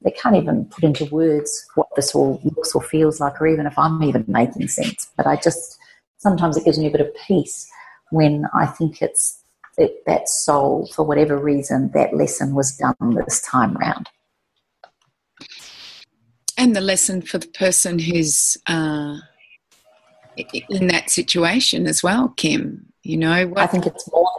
they 0.04 0.12
can't 0.12 0.36
even 0.36 0.66
put 0.66 0.84
into 0.84 1.06
words 1.06 1.66
what 1.76 1.88
this 1.96 2.16
all 2.16 2.42
looks 2.44 2.74
or 2.74 2.82
feels 2.82 3.20
like, 3.20 3.40
or 3.42 3.48
even 3.48 3.68
if 3.68 3.78
I'm 3.78 4.02
even 4.04 4.26
making 4.28 4.68
sense. 4.68 5.10
But 5.16 5.28
I 5.28 5.36
just 5.36 5.78
sometimes 6.18 6.58
it 6.58 6.66
gives 6.66 6.80
me 6.80 6.88
a 6.88 6.92
bit 6.92 7.02
of 7.02 7.16
peace 7.28 7.70
when 8.12 8.46
I 8.54 8.66
think 8.66 9.02
it's 9.02 9.42
it, 9.78 10.06
that 10.06 10.28
soul, 10.28 10.90
for 10.94 11.04
whatever 11.04 11.38
reason, 11.38 11.92
that 11.94 12.14
lesson 12.14 12.56
was 12.56 12.76
done 12.76 12.96
this 13.26 13.42
time 13.42 13.74
round. 13.76 14.10
And 16.58 16.76
the 16.76 16.82
lesson 16.82 17.22
for 17.22 17.38
the 17.38 17.48
person 17.48 17.98
who's 17.98 18.58
uh, 18.68 19.18
in 20.70 20.88
that 20.88 21.10
situation 21.10 21.88
as 21.88 22.04
well, 22.04 22.30
Kim. 22.38 22.91
You 23.04 23.18
know, 23.18 23.48
what, 23.48 23.60
I 23.60 23.68
think 23.68 23.86
it's 23.86 24.10
more. 24.12 24.30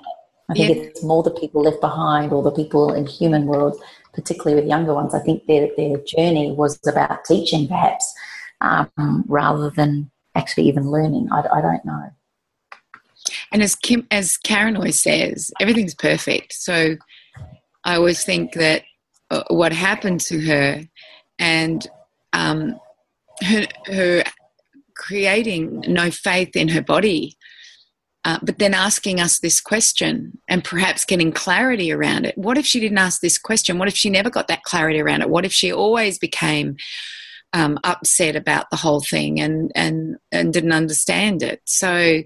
I 0.48 0.54
think 0.54 0.76
yeah. 0.76 0.82
it's 0.84 1.02
more 1.02 1.22
the 1.22 1.30
people 1.30 1.62
left 1.62 1.80
behind 1.80 2.32
or 2.32 2.42
the 2.42 2.50
people 2.50 2.92
in 2.92 3.06
human 3.06 3.46
world, 3.46 3.80
particularly 4.12 4.60
with 4.60 4.68
younger 4.68 4.94
ones. 4.94 5.14
I 5.14 5.20
think 5.20 5.46
their 5.46 5.68
their 5.76 5.96
journey 5.98 6.52
was 6.52 6.78
about 6.86 7.24
teaching, 7.24 7.68
perhaps, 7.68 8.12
um, 8.60 9.24
rather 9.26 9.70
than 9.70 10.10
actually 10.34 10.68
even 10.68 10.90
learning. 10.90 11.28
I, 11.32 11.40
I 11.52 11.60
don't 11.60 11.84
know. 11.84 12.10
And 13.52 13.62
as 13.62 13.74
Kim, 13.74 14.06
as 14.10 14.36
Karen 14.36 14.76
always 14.76 15.00
says, 15.00 15.50
everything's 15.60 15.94
perfect. 15.94 16.54
So 16.54 16.96
I 17.84 17.96
always 17.96 18.24
think 18.24 18.54
that 18.54 18.82
uh, 19.30 19.44
what 19.48 19.72
happened 19.72 20.20
to 20.20 20.40
her 20.40 20.84
and 21.38 21.86
um, 22.32 22.78
her, 23.42 23.66
her 23.86 24.24
creating 24.96 25.84
no 25.88 26.10
faith 26.10 26.56
in 26.56 26.68
her 26.68 26.82
body, 26.82 27.36
uh, 28.24 28.38
but 28.42 28.58
then 28.58 28.72
asking 28.72 29.20
us 29.20 29.40
this 29.40 29.60
question 29.60 30.38
and 30.48 30.62
perhaps 30.62 31.04
getting 31.04 31.32
clarity 31.32 31.90
around 31.90 32.24
it. 32.24 32.38
What 32.38 32.56
if 32.56 32.64
she 32.64 32.78
didn't 32.78 32.98
ask 32.98 33.20
this 33.20 33.36
question? 33.36 33.78
What 33.78 33.88
if 33.88 33.96
she 33.96 34.10
never 34.10 34.30
got 34.30 34.46
that 34.48 34.62
clarity 34.62 35.00
around 35.00 35.22
it? 35.22 35.30
What 35.30 35.44
if 35.44 35.52
she 35.52 35.72
always 35.72 36.18
became 36.18 36.76
um, 37.52 37.78
upset 37.82 38.36
about 38.36 38.70
the 38.70 38.76
whole 38.76 39.00
thing 39.00 39.40
and 39.40 39.72
and 39.74 40.16
and 40.30 40.52
didn't 40.52 40.72
understand 40.72 41.42
it? 41.42 41.62
So, 41.64 42.22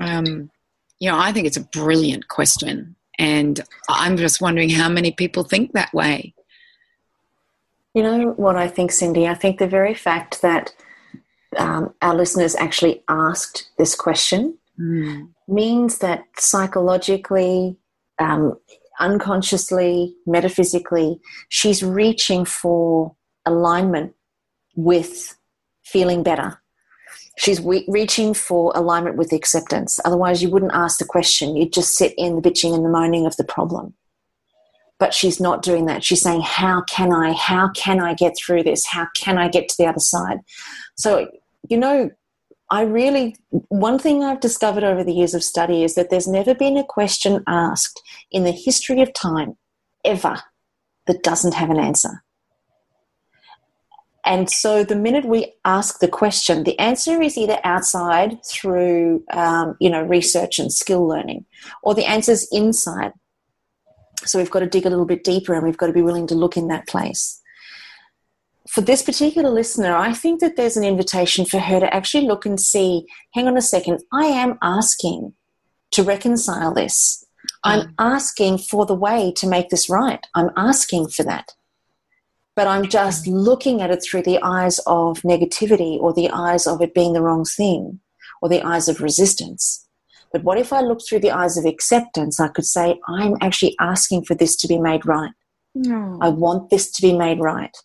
um, 0.00 0.50
you 0.98 1.08
know, 1.08 1.18
I 1.18 1.32
think 1.32 1.46
it's 1.46 1.56
a 1.56 1.68
brilliant 1.72 2.26
question, 2.26 2.96
and 3.16 3.60
I'm 3.88 4.16
just 4.16 4.40
wondering 4.40 4.70
how 4.70 4.88
many 4.88 5.12
people 5.12 5.44
think 5.44 5.72
that 5.72 5.94
way. 5.94 6.34
You 7.94 8.02
know 8.02 8.30
what 8.30 8.56
I 8.56 8.66
think, 8.66 8.90
Cyndi? 8.90 9.28
I 9.28 9.34
think 9.34 9.58
the 9.58 9.68
very 9.68 9.94
fact 9.94 10.42
that 10.42 10.74
um, 11.56 11.94
our 12.02 12.16
listeners 12.16 12.56
actually 12.56 13.04
asked 13.08 13.70
this 13.76 13.94
question 13.94 14.58
mm. 14.78 15.28
means 15.48 15.98
that 15.98 16.24
psychologically, 16.38 17.76
um, 18.18 18.54
unconsciously, 19.00 20.14
metaphysically, 20.26 21.20
she's 21.48 21.82
reaching 21.82 22.44
for 22.44 23.14
alignment 23.46 24.14
with 24.74 25.36
feeling 25.84 26.22
better. 26.22 26.60
She's 27.38 27.60
reaching 27.88 28.34
for 28.34 28.72
alignment 28.74 29.16
with 29.16 29.32
acceptance. 29.32 29.98
Otherwise, 30.04 30.42
you 30.42 30.50
wouldn't 30.50 30.74
ask 30.74 30.98
the 30.98 31.04
question. 31.04 31.56
You'd 31.56 31.72
just 31.72 31.94
sit 31.94 32.14
in 32.18 32.36
the 32.36 32.42
bitching 32.42 32.74
and 32.74 32.84
the 32.84 32.90
moaning 32.90 33.26
of 33.26 33.36
the 33.36 33.44
problem 33.44 33.94
but 35.02 35.12
she's 35.12 35.40
not 35.40 35.62
doing 35.62 35.86
that. 35.86 36.04
She's 36.04 36.20
saying, 36.20 36.42
How 36.42 36.82
can 36.82 37.12
I? 37.12 37.32
How 37.32 37.70
can 37.70 37.98
I 37.98 38.14
get 38.14 38.34
through 38.38 38.62
this? 38.62 38.86
How 38.86 39.08
can 39.16 39.36
I 39.36 39.48
get 39.48 39.68
to 39.68 39.74
the 39.76 39.86
other 39.86 39.98
side? 39.98 40.38
So, 40.94 41.26
you 41.68 41.76
know, 41.76 42.08
I 42.72 42.82
really, 42.82 43.36
one 43.68 43.98
thing 43.98 44.24
I've 44.24 44.40
discovered 44.40 44.82
over 44.82 45.04
the 45.04 45.12
years 45.12 45.34
of 45.34 45.44
study 45.44 45.84
is 45.84 45.94
that 45.94 46.10
there's 46.10 46.26
never 46.26 46.54
been 46.54 46.78
a 46.78 46.84
question 46.84 47.44
asked 47.46 48.02
in 48.30 48.44
the 48.44 48.50
history 48.50 49.02
of 49.02 49.12
time, 49.12 49.56
ever, 50.04 50.38
that 51.06 51.22
doesn't 51.22 51.54
have 51.54 51.70
an 51.70 51.78
answer. 51.78 52.24
And 54.24 54.48
so 54.48 54.84
the 54.84 54.96
minute 54.96 55.26
we 55.26 55.52
ask 55.64 55.98
the 55.98 56.08
question, 56.08 56.64
the 56.64 56.78
answer 56.78 57.20
is 57.20 57.36
either 57.36 57.58
outside 57.62 58.38
through, 58.46 59.22
um, 59.32 59.76
you 59.78 59.90
know, 59.90 60.02
research 60.02 60.58
and 60.58 60.72
skill 60.72 61.06
learning, 61.06 61.44
or 61.82 61.94
the 61.94 62.06
answer 62.06 62.32
is 62.32 62.48
inside 62.52 63.12
so 64.24 64.38
we've 64.38 64.50
got 64.50 64.60
to 64.60 64.66
dig 64.66 64.86
a 64.86 64.90
little 64.90 65.04
bit 65.04 65.24
deeper 65.24 65.54
and 65.54 65.64
we've 65.64 65.76
got 65.76 65.88
to 65.88 65.92
be 65.92 66.02
willing 66.02 66.26
to 66.28 66.34
look 66.34 66.56
in 66.56 66.68
that 66.68 66.86
place. 66.86 67.40
For 68.68 68.80
this 68.80 69.02
particular 69.02 69.50
listener, 69.50 69.96
I 69.96 70.12
think 70.12 70.40
that 70.40 70.56
there's 70.56 70.76
an 70.76 70.84
invitation 70.84 71.44
for 71.44 71.58
her 71.58 71.80
to 71.80 71.94
actually 71.94 72.26
look 72.26 72.46
and 72.46 72.60
see 72.60 73.06
hang 73.34 73.48
on 73.48 73.56
a 73.56 73.62
second, 73.62 74.02
I 74.12 74.26
am 74.26 74.58
asking 74.62 75.34
to 75.92 76.02
reconcile 76.02 76.72
this. 76.72 77.24
I'm 77.64 77.88
mm. 77.88 77.94
asking 77.98 78.58
for 78.58 78.86
the 78.86 78.94
way 78.94 79.32
to 79.36 79.48
make 79.48 79.68
this 79.68 79.90
right. 79.90 80.24
I'm 80.34 80.50
asking 80.56 81.08
for 81.08 81.24
that. 81.24 81.52
But 82.54 82.68
I'm 82.68 82.88
just 82.88 83.24
mm. 83.24 83.32
looking 83.32 83.80
at 83.82 83.90
it 83.90 84.02
through 84.02 84.22
the 84.22 84.38
eyes 84.42 84.78
of 84.86 85.20
negativity 85.22 85.98
or 85.98 86.12
the 86.12 86.30
eyes 86.30 86.66
of 86.66 86.80
it 86.80 86.94
being 86.94 87.12
the 87.12 87.22
wrong 87.22 87.44
thing 87.44 88.00
or 88.40 88.48
the 88.48 88.62
eyes 88.62 88.88
of 88.88 89.00
resistance. 89.00 89.86
But 90.32 90.44
what 90.44 90.58
if 90.58 90.72
I 90.72 90.80
look 90.80 91.00
through 91.06 91.20
the 91.20 91.30
eyes 91.30 91.58
of 91.58 91.64
acceptance? 91.64 92.40
I 92.40 92.48
could 92.48 92.64
say, 92.64 92.98
I'm 93.06 93.36
actually 93.40 93.76
asking 93.80 94.24
for 94.24 94.34
this 94.34 94.56
to 94.56 94.68
be 94.68 94.78
made 94.78 95.04
right. 95.04 95.32
No. 95.74 96.18
I 96.20 96.28
want 96.28 96.70
this 96.70 96.90
to 96.92 97.02
be 97.02 97.16
made 97.16 97.40
right. 97.40 97.76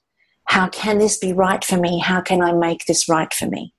How 0.47 0.67
can 0.69 0.97
this 0.97 1.17
be 1.17 1.33
right 1.33 1.63
for 1.63 1.77
me? 1.77 1.99
How 1.99 2.21
can 2.21 2.41
I 2.41 2.53
make 2.53 2.85
this 2.85 3.07
right 3.07 3.33
for 3.33 3.47
me? 3.47 3.73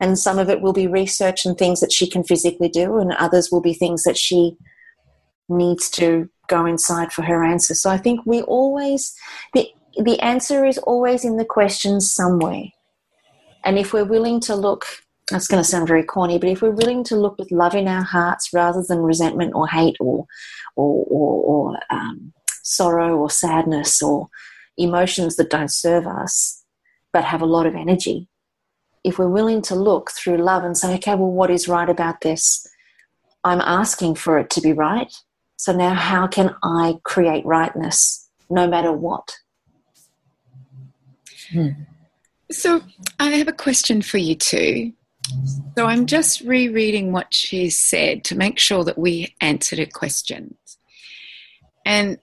And 0.00 0.18
some 0.18 0.38
of 0.38 0.48
it 0.48 0.60
will 0.60 0.72
be 0.72 0.86
research 0.86 1.44
and 1.44 1.56
things 1.56 1.80
that 1.80 1.92
she 1.92 2.08
can 2.08 2.24
physically 2.24 2.68
do, 2.68 2.98
and 2.98 3.12
others 3.12 3.50
will 3.50 3.60
be 3.60 3.74
things 3.74 4.02
that 4.04 4.16
she 4.16 4.56
needs 5.48 5.90
to 5.90 6.28
go 6.48 6.66
inside 6.66 7.12
for 7.12 7.22
her 7.22 7.44
answer. 7.44 7.74
So 7.74 7.90
I 7.90 7.98
think 7.98 8.20
we 8.26 8.42
always, 8.42 9.14
the, 9.54 9.68
the 9.96 10.18
answer 10.20 10.64
is 10.64 10.78
always 10.78 11.24
in 11.24 11.36
the 11.36 11.44
questions 11.44 12.12
somewhere. 12.12 12.64
And 13.64 13.78
if 13.78 13.92
we're 13.92 14.04
willing 14.04 14.40
to 14.40 14.56
look 14.56 14.86
that's 15.30 15.48
going 15.48 15.62
to 15.62 15.68
sound 15.68 15.88
very 15.88 16.02
corny, 16.04 16.38
but 16.38 16.48
if 16.48 16.62
we're 16.62 16.70
willing 16.70 17.04
to 17.04 17.16
look 17.16 17.38
with 17.38 17.50
love 17.50 17.74
in 17.74 17.88
our 17.88 18.02
hearts 18.02 18.50
rather 18.52 18.82
than 18.86 18.98
resentment 18.98 19.54
or 19.54 19.66
hate 19.66 19.96
or 19.98 20.26
or, 20.76 21.06
or, 21.08 21.42
or 21.44 21.78
um, 21.90 22.32
sorrow 22.62 23.16
or 23.16 23.30
sadness 23.30 24.02
or 24.02 24.28
emotions 24.76 25.36
that 25.36 25.50
don't 25.50 25.72
serve 25.72 26.06
us 26.06 26.64
but 27.12 27.24
have 27.24 27.42
a 27.42 27.46
lot 27.46 27.66
of 27.66 27.74
energy, 27.74 28.28
if 29.04 29.18
we're 29.18 29.28
willing 29.28 29.62
to 29.62 29.74
look 29.74 30.10
through 30.10 30.38
love 30.38 30.64
and 30.64 30.76
say, 30.76 30.94
okay, 30.94 31.14
well, 31.14 31.30
what 31.30 31.50
is 31.50 31.68
right 31.68 31.88
about 31.88 32.20
this? 32.22 32.66
I'm 33.44 33.60
asking 33.60 34.14
for 34.14 34.38
it 34.38 34.48
to 34.50 34.60
be 34.60 34.72
right. 34.72 35.12
So 35.56 35.72
now, 35.72 35.94
how 35.94 36.26
can 36.26 36.54
I 36.62 36.98
create 37.02 37.44
rightness 37.44 38.28
no 38.48 38.66
matter 38.66 38.92
what? 38.92 39.36
Hmm. 41.50 41.68
So, 42.50 42.80
I 43.18 43.30
have 43.30 43.48
a 43.48 43.52
question 43.52 44.02
for 44.02 44.18
you 44.18 44.34
too. 44.34 44.92
So 45.76 45.86
I'm 45.86 46.06
just 46.06 46.40
rereading 46.42 47.12
what 47.12 47.32
she 47.32 47.70
said 47.70 48.24
to 48.24 48.36
make 48.36 48.58
sure 48.58 48.84
that 48.84 48.98
we 48.98 49.34
answered 49.40 49.78
her 49.78 49.86
questions. 49.86 50.56
And 51.86 52.18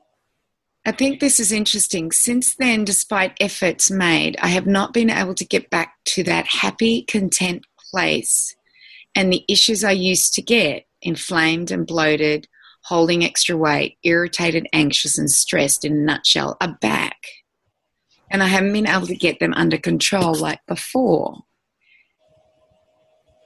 I 0.86 0.92
think 0.92 1.20
this 1.20 1.40
is 1.40 1.52
interesting. 1.52 2.12
Since 2.12 2.56
then, 2.56 2.86
despite 2.86 3.38
efforts 3.40 3.92
made, 3.92 4.38
I 4.42 4.48
have 4.48 4.66
not 4.66 4.94
been 4.94 5.10
able 5.10 5.36
to 5.36 5.46
get 5.46 5.70
back 5.70 5.96
to 6.06 6.24
that 6.24 6.48
happy, 6.48 7.04
content 7.04 7.66
place. 7.92 8.56
And 9.14 9.32
the 9.32 9.44
issues 9.50 9.84
I 9.84 9.92
used 9.92 10.34
to 10.36 10.42
get 10.42 10.86
inflamed 11.02 11.72
and 11.72 11.86
bloated, 11.86 12.48
holding 12.84 13.24
extra 13.24 13.58
weight, 13.58 13.98
irritated, 14.04 14.68
anxious, 14.72 15.18
and 15.18 15.30
stressed 15.30 15.84
in 15.84 15.94
a 15.94 16.02
nutshell 16.02 16.58
are 16.62 16.78
back. 16.82 17.18
And 18.32 18.42
I 18.42 18.48
haven't 18.48 18.74
been 18.74 18.88
able 18.88 19.08
to 19.08 19.16
get 19.16 19.40
them 19.40 19.54
under 19.56 19.78
control 19.78 20.34
like 20.36 20.62
before. 20.68 21.44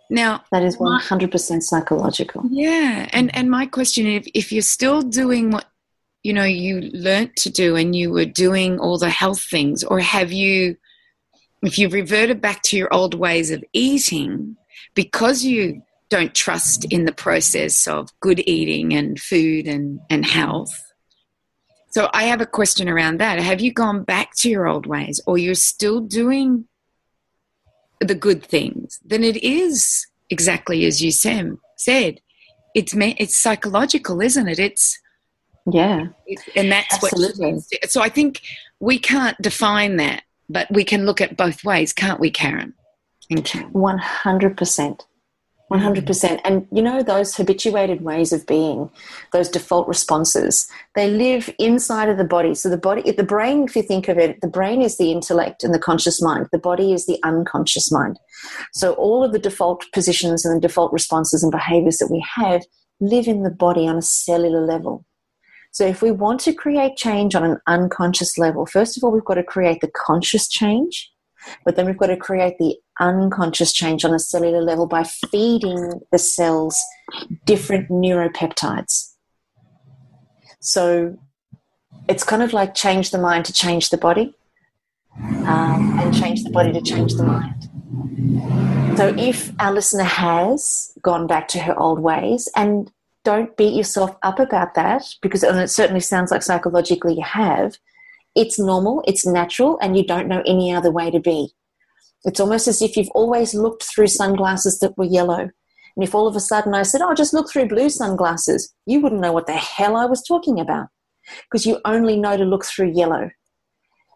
Now 0.10 0.44
that 0.52 0.62
is 0.62 0.78
one 0.78 1.00
hundred 1.00 1.32
percent 1.32 1.64
psychological. 1.64 2.44
Yeah, 2.52 3.10
and 3.12 3.36
and 3.36 3.50
my 3.50 3.66
question: 3.66 4.06
if 4.06 4.28
if 4.36 4.52
you're 4.52 4.62
still 4.62 5.02
doing 5.02 5.50
what 5.50 5.66
you 6.24 6.34
know 6.34 6.44
you 6.44 6.82
learnt 6.94 7.36
to 7.38 7.50
do, 7.50 7.76
and 7.76 7.96
you 7.96 8.12
were 8.12 8.26
doing 8.26 8.80
all 8.80 8.98
the 8.98 9.10
health 9.10 9.44
things, 9.44 9.84
or 9.84 10.00
have 10.00 10.32
you, 10.32 10.78
if 11.62 11.78
you've 11.78 11.94
reverted 11.94 12.42
back 12.42 12.62
to 12.64 12.78
your 12.78 12.94
old 12.94 13.14
ways 13.14 13.52
of 13.52 13.64
eating 13.74 14.56
because 14.96 15.44
you 15.44 15.82
don't 16.10 16.36
trust 16.36 16.86
in 16.86 17.06
the 17.06 17.12
process 17.12 17.88
of 17.88 18.10
good 18.20 18.40
eating 18.48 18.94
and 18.94 19.20
food 19.20 19.68
and 19.68 20.00
and 20.10 20.26
health. 20.26 20.92
So 21.92 22.10
I 22.14 22.24
have 22.24 22.42
a 22.42 22.48
question 22.48 22.90
around 22.90 23.20
that. 23.20 23.40
Have 23.40 23.62
you 23.62 23.72
gone 23.72 24.04
back 24.04 24.32
to 24.38 24.50
your 24.50 24.68
old 24.68 24.86
ways, 24.86 25.22
or 25.28 25.38
you're 25.38 25.54
still 25.56 26.00
doing 26.00 26.68
the 28.04 28.16
good 28.16 28.44
things, 28.44 29.00
then 29.04 29.24
it 29.24 29.38
is 29.44 30.06
exactly 30.30 30.86
as 30.86 31.02
you 31.02 31.12
Sam 31.12 31.60
said. 31.78 32.20
It's 32.76 32.94
it's 32.96 33.38
psychological, 33.38 34.22
isn't 34.22 34.48
it? 34.48 34.60
It's 34.60 35.00
yeah, 35.66 36.08
and 36.56 36.72
that's 36.72 36.94
Absolutely. 36.94 37.54
what. 37.54 37.92
So 37.92 38.02
I 38.02 38.10
think 38.10 38.42
we 38.80 39.00
can't 39.00 39.40
define 39.42 39.98
that, 39.98 40.24
but 40.50 40.68
we 40.72 40.84
can 40.84 41.06
look 41.06 41.22
at 41.22 41.38
both 41.38 41.64
ways, 41.64 41.94
can't 41.94 42.20
we, 42.20 42.32
Karen? 42.32 42.74
One 43.72 43.98
hundred 43.98 44.58
percent. 44.58 45.06
100%. 45.74 46.40
And 46.44 46.68
you 46.72 46.82
know, 46.82 47.02
those 47.02 47.36
habituated 47.36 48.02
ways 48.02 48.32
of 48.32 48.46
being, 48.46 48.90
those 49.32 49.50
default 49.50 49.88
responses, 49.88 50.68
they 50.96 51.10
live 51.10 51.50
inside 51.58 52.10
of 52.10 52.18
the 52.18 52.24
body. 52.24 52.54
So 52.54 52.70
the 52.70 52.78
body, 52.78 53.10
the 53.12 53.24
brain, 53.24 53.64
if 53.64 53.76
you 53.76 53.82
think 53.82 54.08
of 54.08 54.18
it, 54.18 54.40
the 54.42 54.48
brain 54.48 54.82
is 54.82 54.98
the 54.98 55.12
intellect 55.12 55.64
and 55.64 55.74
the 55.74 55.80
conscious 55.80 56.22
mind. 56.22 56.48
The 56.52 56.60
body 56.60 56.94
is 56.94 57.06
the 57.06 57.20
unconscious 57.24 57.92
mind. 57.92 58.20
So 58.74 58.94
all 58.94 59.24
of 59.24 59.32
the 59.32 59.40
default 59.40 59.86
positions 59.94 60.46
and 60.46 60.56
the 60.56 60.68
default 60.68 60.94
responses 60.94 61.42
and 61.42 61.52
behaviors 61.52 61.98
that 61.98 62.12
we 62.12 62.24
have 62.36 62.64
live 63.00 63.28
in 63.28 63.44
the 63.44 63.50
body 63.50 63.88
on 63.88 63.98
a 63.98 64.02
cellular 64.02 64.66
level. 64.66 65.06
So 65.74 65.88
if 65.88 66.04
we 66.04 66.12
want 66.12 66.40
to 66.42 66.54
create 66.54 66.98
change 66.98 67.34
on 67.34 67.44
an 67.44 67.58
unconscious 67.66 68.38
level, 68.38 68.68
first 68.68 68.96
of 68.96 69.04
all, 69.04 69.12
we've 69.12 69.26
got 69.26 69.34
to 69.36 69.44
create 69.44 69.82
the 69.82 69.90
conscious 69.90 70.48
change. 70.48 71.12
But 71.66 71.76
then 71.76 71.88
we've 71.88 71.98
got 71.98 72.08
to 72.08 72.16
create 72.16 72.60
the 72.60 72.76
unconscious 73.00 73.74
change 73.74 74.06
on 74.06 74.14
a 74.14 74.20
cellular 74.20 74.62
level 74.62 74.86
by 74.86 75.04
feeding 75.04 76.00
the 76.12 76.20
cells 76.20 76.80
different 77.46 77.90
neuropeptides. 77.90 79.14
So 80.60 81.18
it's 82.08 82.24
kind 82.24 82.44
of 82.44 82.54
like 82.54 82.76
change 82.76 83.10
the 83.10 83.18
mind 83.18 83.46
to 83.46 83.54
change 83.54 83.90
the 83.90 83.98
body, 83.98 84.36
um, 85.18 86.00
and 86.00 86.16
change 86.16 86.44
the 86.44 86.52
body 86.52 86.72
to 86.72 86.82
change 86.82 87.16
the 87.16 87.24
mind. 87.24 88.98
So 88.98 89.14
if 89.18 89.52
our 89.60 89.74
listener 89.74 90.04
has 90.04 90.94
gone 91.02 91.26
back 91.26 91.48
to 91.50 91.60
her 91.60 91.78
old 91.78 92.00
ways, 92.00 92.48
and 92.56 92.92
don't 93.24 93.56
beat 93.58 93.74
yourself 93.74 94.16
up 94.24 94.40
about 94.40 94.76
that, 94.76 95.04
because 95.22 95.44
and 95.44 95.60
it 95.60 95.70
certainly 95.70 96.02
sounds 96.02 96.32
like 96.32 96.44
psychologically 96.44 97.16
you 97.16 97.24
have, 97.24 97.78
it's 98.36 98.60
normal, 98.60 99.04
it's 99.08 99.26
natural, 99.26 99.78
and 99.82 99.96
you 99.98 100.06
don't 100.06 100.28
know 100.28 100.44
any 100.46 100.74
other 100.74 100.92
way 100.92 101.12
to 101.12 101.20
be. 101.20 101.54
It's 102.26 102.40
almost 102.40 102.68
as 102.68 102.82
if 102.82 102.96
you've 102.96 103.10
always 103.10 103.54
looked 103.54 103.84
through 103.84 104.08
sunglasses 104.08 104.80
that 104.80 104.98
were 104.98 105.06
yellow. 105.06 105.50
And 105.96 106.04
if 106.04 106.16
all 106.16 106.28
of 106.28 106.36
a 106.36 106.40
sudden 106.40 106.74
I 106.74 106.84
said, 106.84 107.02
Oh, 107.02 107.14
just 107.14 107.34
look 107.34 107.52
through 107.52 107.68
blue 107.68 107.90
sunglasses, 107.90 108.74
you 108.86 109.02
wouldn't 109.02 109.22
know 109.22 109.32
what 109.32 109.46
the 109.46 109.54
hell 109.54 109.96
I 109.96 110.06
was 110.06 110.24
talking 110.24 110.60
about 110.60 110.88
because 111.44 111.66
you 111.66 111.80
only 111.86 112.18
know 112.18 112.38
to 112.38 112.46
look 112.46 112.66
through 112.66 112.94
yellow. 112.94 113.30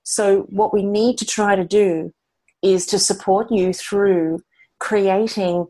So, 0.03 0.41
what 0.49 0.74
we 0.74 0.84
need 0.84 1.18
to 1.18 1.26
try 1.26 1.55
to 1.55 1.66
do 1.66 2.14
is 2.62 2.86
to 2.88 2.99
support 2.99 3.51
you 3.51 3.74
through 3.74 4.39
creating 4.80 5.68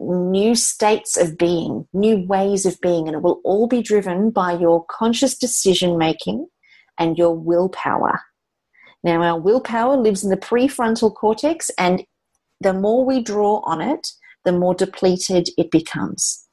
new 0.00 0.54
states 0.54 1.16
of 1.16 1.36
being, 1.36 1.86
new 1.92 2.26
ways 2.26 2.64
of 2.66 2.80
being, 2.80 3.08
and 3.08 3.16
it 3.16 3.22
will 3.22 3.40
all 3.44 3.66
be 3.66 3.82
driven 3.82 4.30
by 4.30 4.52
your 4.52 4.84
conscious 4.90 5.36
decision 5.36 5.98
making 5.98 6.46
and 6.98 7.18
your 7.18 7.34
willpower. 7.34 8.20
Now, 9.02 9.22
our 9.22 9.40
willpower 9.40 9.96
lives 9.96 10.24
in 10.24 10.30
the 10.30 10.36
prefrontal 10.36 11.14
cortex, 11.14 11.70
and 11.78 12.04
the 12.60 12.72
more 12.72 13.04
we 13.04 13.22
draw 13.22 13.60
on 13.64 13.80
it, 13.80 14.06
the 14.44 14.52
more 14.52 14.74
depleted 14.74 15.48
it 15.56 15.70
becomes. 15.70 16.44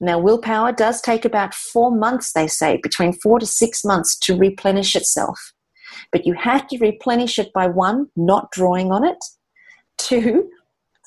Now, 0.00 0.18
willpower 0.18 0.72
does 0.72 1.00
take 1.02 1.24
about 1.24 1.54
four 1.54 1.94
months, 1.94 2.32
they 2.32 2.46
say, 2.46 2.78
between 2.82 3.12
four 3.12 3.38
to 3.38 3.46
six 3.46 3.84
months 3.84 4.18
to 4.20 4.36
replenish 4.36 4.96
itself. 4.96 5.38
But 6.12 6.24
you 6.26 6.34
have 6.34 6.66
to 6.68 6.78
replenish 6.78 7.38
it 7.38 7.52
by 7.52 7.66
one, 7.66 8.06
not 8.16 8.50
drawing 8.50 8.92
on 8.92 9.04
it, 9.04 9.18
two, 9.98 10.48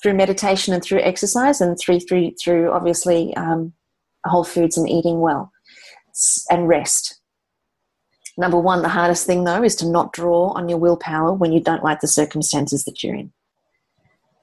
through 0.04 0.12
meditation 0.12 0.74
and 0.74 0.84
through 0.84 1.00
exercise, 1.00 1.62
and 1.62 1.78
three, 1.78 1.98
through, 1.98 2.32
through 2.32 2.70
obviously 2.70 3.34
um, 3.36 3.72
whole 4.26 4.44
foods 4.44 4.76
and 4.76 4.86
eating 4.86 5.20
well 5.20 5.50
and 6.50 6.68
rest. 6.68 7.18
Number 8.36 8.60
one, 8.60 8.82
the 8.82 8.90
hardest 8.90 9.26
thing 9.26 9.44
though 9.44 9.62
is 9.62 9.74
to 9.76 9.88
not 9.88 10.12
draw 10.12 10.50
on 10.50 10.68
your 10.68 10.76
willpower 10.76 11.32
when 11.32 11.54
you 11.54 11.60
don't 11.60 11.82
like 11.82 12.00
the 12.00 12.06
circumstances 12.06 12.84
that 12.84 13.02
you're 13.02 13.14
in. 13.14 13.32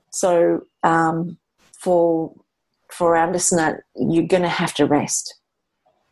So, 0.09 0.61
um, 0.81 1.37
for 1.77 2.33
for 2.91 3.15
our 3.15 3.31
listener, 3.31 3.85
you're 3.95 4.25
going 4.25 4.41
to 4.41 4.49
have 4.49 4.73
to 4.75 4.87
rest. 4.87 5.35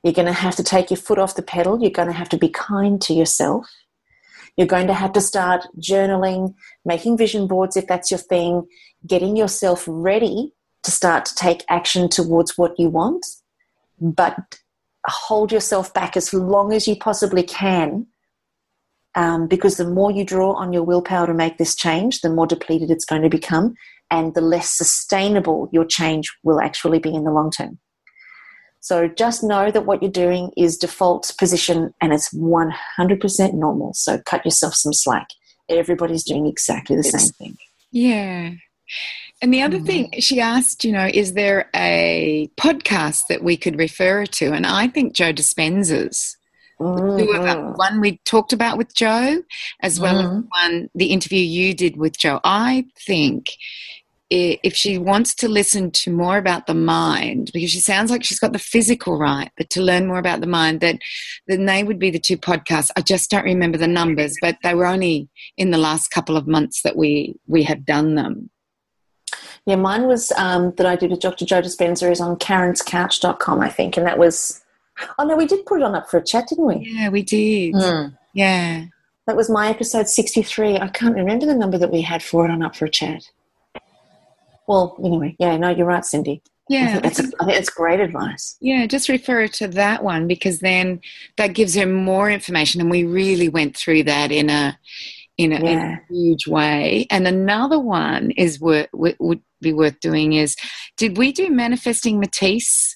You're 0.04 0.14
going 0.14 0.28
to 0.28 0.32
have 0.32 0.56
to 0.58 0.64
take 0.64 0.92
your 0.92 0.98
foot 0.98 1.18
off 1.18 1.36
the 1.36 1.42
pedal. 1.42 1.82
You're 1.82 1.90
going 1.90 2.08
to 2.08 2.14
have 2.14 2.30
to 2.30 2.38
be 2.38 2.50
kind 2.50 3.02
to 3.02 3.16
yourself. 3.16 3.68
You're 4.60 4.68
going 4.68 4.88
to 4.88 4.94
have 4.94 5.14
to 5.14 5.22
start 5.22 5.66
journaling, 5.80 6.54
making 6.84 7.18
vision 7.18 7.48
boards 7.48 7.78
if 7.78 7.88
that's 7.88 8.12
your 8.12 8.18
thing, 8.18 8.68
getting 9.08 9.38
yourself 9.38 9.86
ready 9.88 10.52
to 10.84 10.92
start 10.92 11.24
to 11.28 11.36
take 11.36 11.64
action 11.70 12.10
towards 12.10 12.58
what 12.58 12.78
you 12.78 12.90
want. 12.90 13.26
But 14.02 14.60
hold 15.08 15.54
yourself 15.54 15.94
back 15.94 16.18
as 16.18 16.34
long 16.34 16.74
as 16.74 16.90
you 16.90 16.98
possibly 16.98 17.42
can 17.42 18.08
um, 19.16 19.48
because 19.48 19.78
the 19.78 19.90
more 19.90 20.12
you 20.12 20.26
draw 20.26 20.52
on 20.52 20.74
your 20.74 20.84
willpower 20.84 21.28
to 21.28 21.34
make 21.34 21.58
this 21.58 21.74
change, 21.74 22.20
the 22.20 22.30
more 22.30 22.46
depleted 22.46 22.92
it's 22.92 23.06
going 23.06 23.22
to 23.22 23.30
become, 23.30 23.76
and 24.12 24.34
the 24.34 24.42
less 24.42 24.70
sustainable 24.70 25.70
your 25.72 25.86
change 25.86 26.30
will 26.44 26.60
actually 26.60 27.00
be 27.00 27.16
in 27.16 27.24
the 27.24 27.32
long 27.32 27.50
term. 27.50 27.80
So 28.82 29.08
just 29.08 29.44
know 29.44 29.72
that 29.72 29.86
what 29.86 30.02
you're 30.02 30.12
doing 30.12 30.52
is 30.56 30.78
default 30.78 31.34
position 31.38 31.94
and 32.02 32.14
it's 32.14 32.34
100% 32.34 33.54
normal. 33.54 33.94
So 33.94 34.20
cut 34.26 34.46
yourself 34.46 34.74
some 34.74 34.94
slack. 34.94 35.28
Everybody's 35.68 36.24
doing 36.24 36.48
exactly 36.48 36.96
the 36.96 37.04
same 37.04 37.30
thing. 37.34 37.58
Yeah. 37.92 38.52
And 39.42 39.54
the 39.54 39.62
other 39.62 39.78
mm-hmm. 39.78 39.86
thing 39.86 40.14
she 40.20 40.42
asked, 40.42 40.84
you 40.84 40.92
know, 40.92 41.10
is 41.14 41.34
there 41.34 41.70
a 41.76 42.50
podcast 42.58 43.24
that 43.30 43.44
we 43.44 43.56
could 43.56 43.78
refer 43.78 44.26
to? 44.26 44.52
And 44.52 44.66
I 44.66 44.88
think 44.88 45.14
Joe 45.14 45.32
Dispenza's. 45.32 46.36
Mm-hmm. 46.80 47.74
One 47.76 48.00
we 48.00 48.22
talked 48.24 48.54
about 48.54 48.78
with 48.78 48.96
Joe, 48.96 49.44
as 49.82 50.00
well 50.00 50.24
mm-hmm. 50.24 50.38
as 50.38 50.44
one 50.72 50.90
the 50.96 51.08
interview 51.08 51.42
you 51.42 51.74
did 51.74 51.98
with 51.98 52.18
Joe. 52.18 52.40
I 52.46 52.86
think 53.06 53.48
if 54.30 54.76
she 54.76 54.98
wants 54.98 55.34
to 55.36 55.48
listen 55.48 55.90
to 55.92 56.12
more 56.12 56.38
about 56.38 56.68
the 56.68 56.76
mind, 56.76 57.50
because 57.54 57.72
she 57.72 57.80
sounds 57.80 58.12
like 58.12 58.24
she's 58.24 58.40
got 58.40 58.54
the 58.54 58.60
physical 58.60 59.18
right, 59.18 59.52
but 59.58 59.70
to 59.72 59.82
learn 59.82 60.08
more 60.08 60.20
about 60.20 60.42
the 60.42 60.48
mind, 60.48 60.82
that 60.82 61.00
then 61.48 61.66
they 61.66 61.84
would 61.84 62.00
be 62.00 62.12
the 62.12 62.20
two 62.20 62.38
podcasts. 62.38 62.92
I 62.96 63.02
just 63.02 63.32
don't 63.32 63.44
remember 63.44 63.78
the 63.78 63.88
numbers, 63.88 64.36
but 64.42 64.58
they 64.62 64.76
were 64.76 64.86
only 64.86 65.30
in 65.58 65.72
the 65.72 65.78
last 65.78 66.10
couple 66.10 66.38
of 66.38 66.48
months 66.48 66.84
that 66.84 66.96
we 66.96 67.36
we 67.48 67.64
have 67.64 67.86
done 67.86 68.16
them. 68.16 68.50
Yeah, 69.66 69.76
mine 69.76 70.08
was 70.08 70.32
um, 70.34 70.74
that 70.78 70.86
I 70.86 70.96
did 70.96 71.12
with 71.12 71.20
Dr. 71.20 71.46
Joe 71.46 71.62
Dispenza 71.62 72.10
is 72.10 72.22
on 72.22 72.38
karenscouch.com, 72.38 73.62
I 73.62 73.70
think. 73.70 73.98
And 73.98 74.06
that 74.06 74.18
was, 74.18 74.64
oh 75.18 75.26
no, 75.26 75.36
we 75.36 75.46
did 75.46 75.66
put 75.66 75.82
it 75.82 75.84
on 75.84 75.96
up 75.96 76.10
for 76.10 76.18
a 76.18 76.24
chat, 76.24 76.48
didn't 76.48 76.66
we? 76.66 76.88
Yeah, 76.90 77.10
we 77.10 77.22
did. 77.22 77.74
Mm. 77.74 78.18
Yeah. 78.34 78.86
That 79.28 79.36
was 79.36 79.50
my 79.50 79.70
episode 79.70 80.08
63. 80.08 80.78
I 80.78 80.88
can't 80.88 81.16
remember 81.16 81.46
the 81.46 81.54
number 81.54 81.78
that 81.78 81.92
we 81.92 82.02
had 82.02 82.24
for 82.24 82.46
it 82.46 82.52
on 82.52 82.64
up 82.64 82.76
for 82.76 82.86
a 82.86 82.90
chat. 82.90 83.30
Well, 84.70 84.96
anyway, 85.04 85.36
yeah, 85.40 85.58
no, 85.58 85.70
you're 85.70 85.88
right, 85.88 86.04
Cyndi. 86.04 86.42
Yeah, 86.70 86.84
I 86.84 86.92
think, 86.92 87.04
that's 87.04 87.20
a, 87.20 87.24
I 87.42 87.46
think 87.46 87.58
it's 87.58 87.72
great 87.72 88.00
advice. 88.00 88.56
Yeah, 88.62 88.86
just 88.86 89.10
refer 89.10 89.48
to 89.48 89.68
that 89.70 90.04
one 90.04 90.28
because 90.28 90.60
then 90.60 91.02
that 91.38 91.56
gives 91.56 91.74
her 91.74 91.88
more 91.88 92.30
information, 92.30 92.80
and 92.80 92.92
we 92.92 93.04
really 93.04 93.50
went 93.50 93.76
through 93.76 94.04
that 94.04 94.32
in 94.32 94.52
a 94.52 94.78
in 95.40 95.54
a, 95.54 95.56
yeah. 95.56 95.72
in 95.72 95.80
a 95.80 96.02
huge 96.12 96.46
way. 96.46 97.08
And 97.10 97.28
another 97.28 97.80
one 97.80 98.30
is 98.30 98.60
would 98.60 98.90
would 98.94 99.42
be 99.60 99.74
worth 99.74 100.00
doing 100.02 100.34
is 100.34 100.56
did 100.98 101.18
we 101.18 101.32
do 101.32 101.50
manifesting 101.50 102.20
Matisse? 102.20 102.96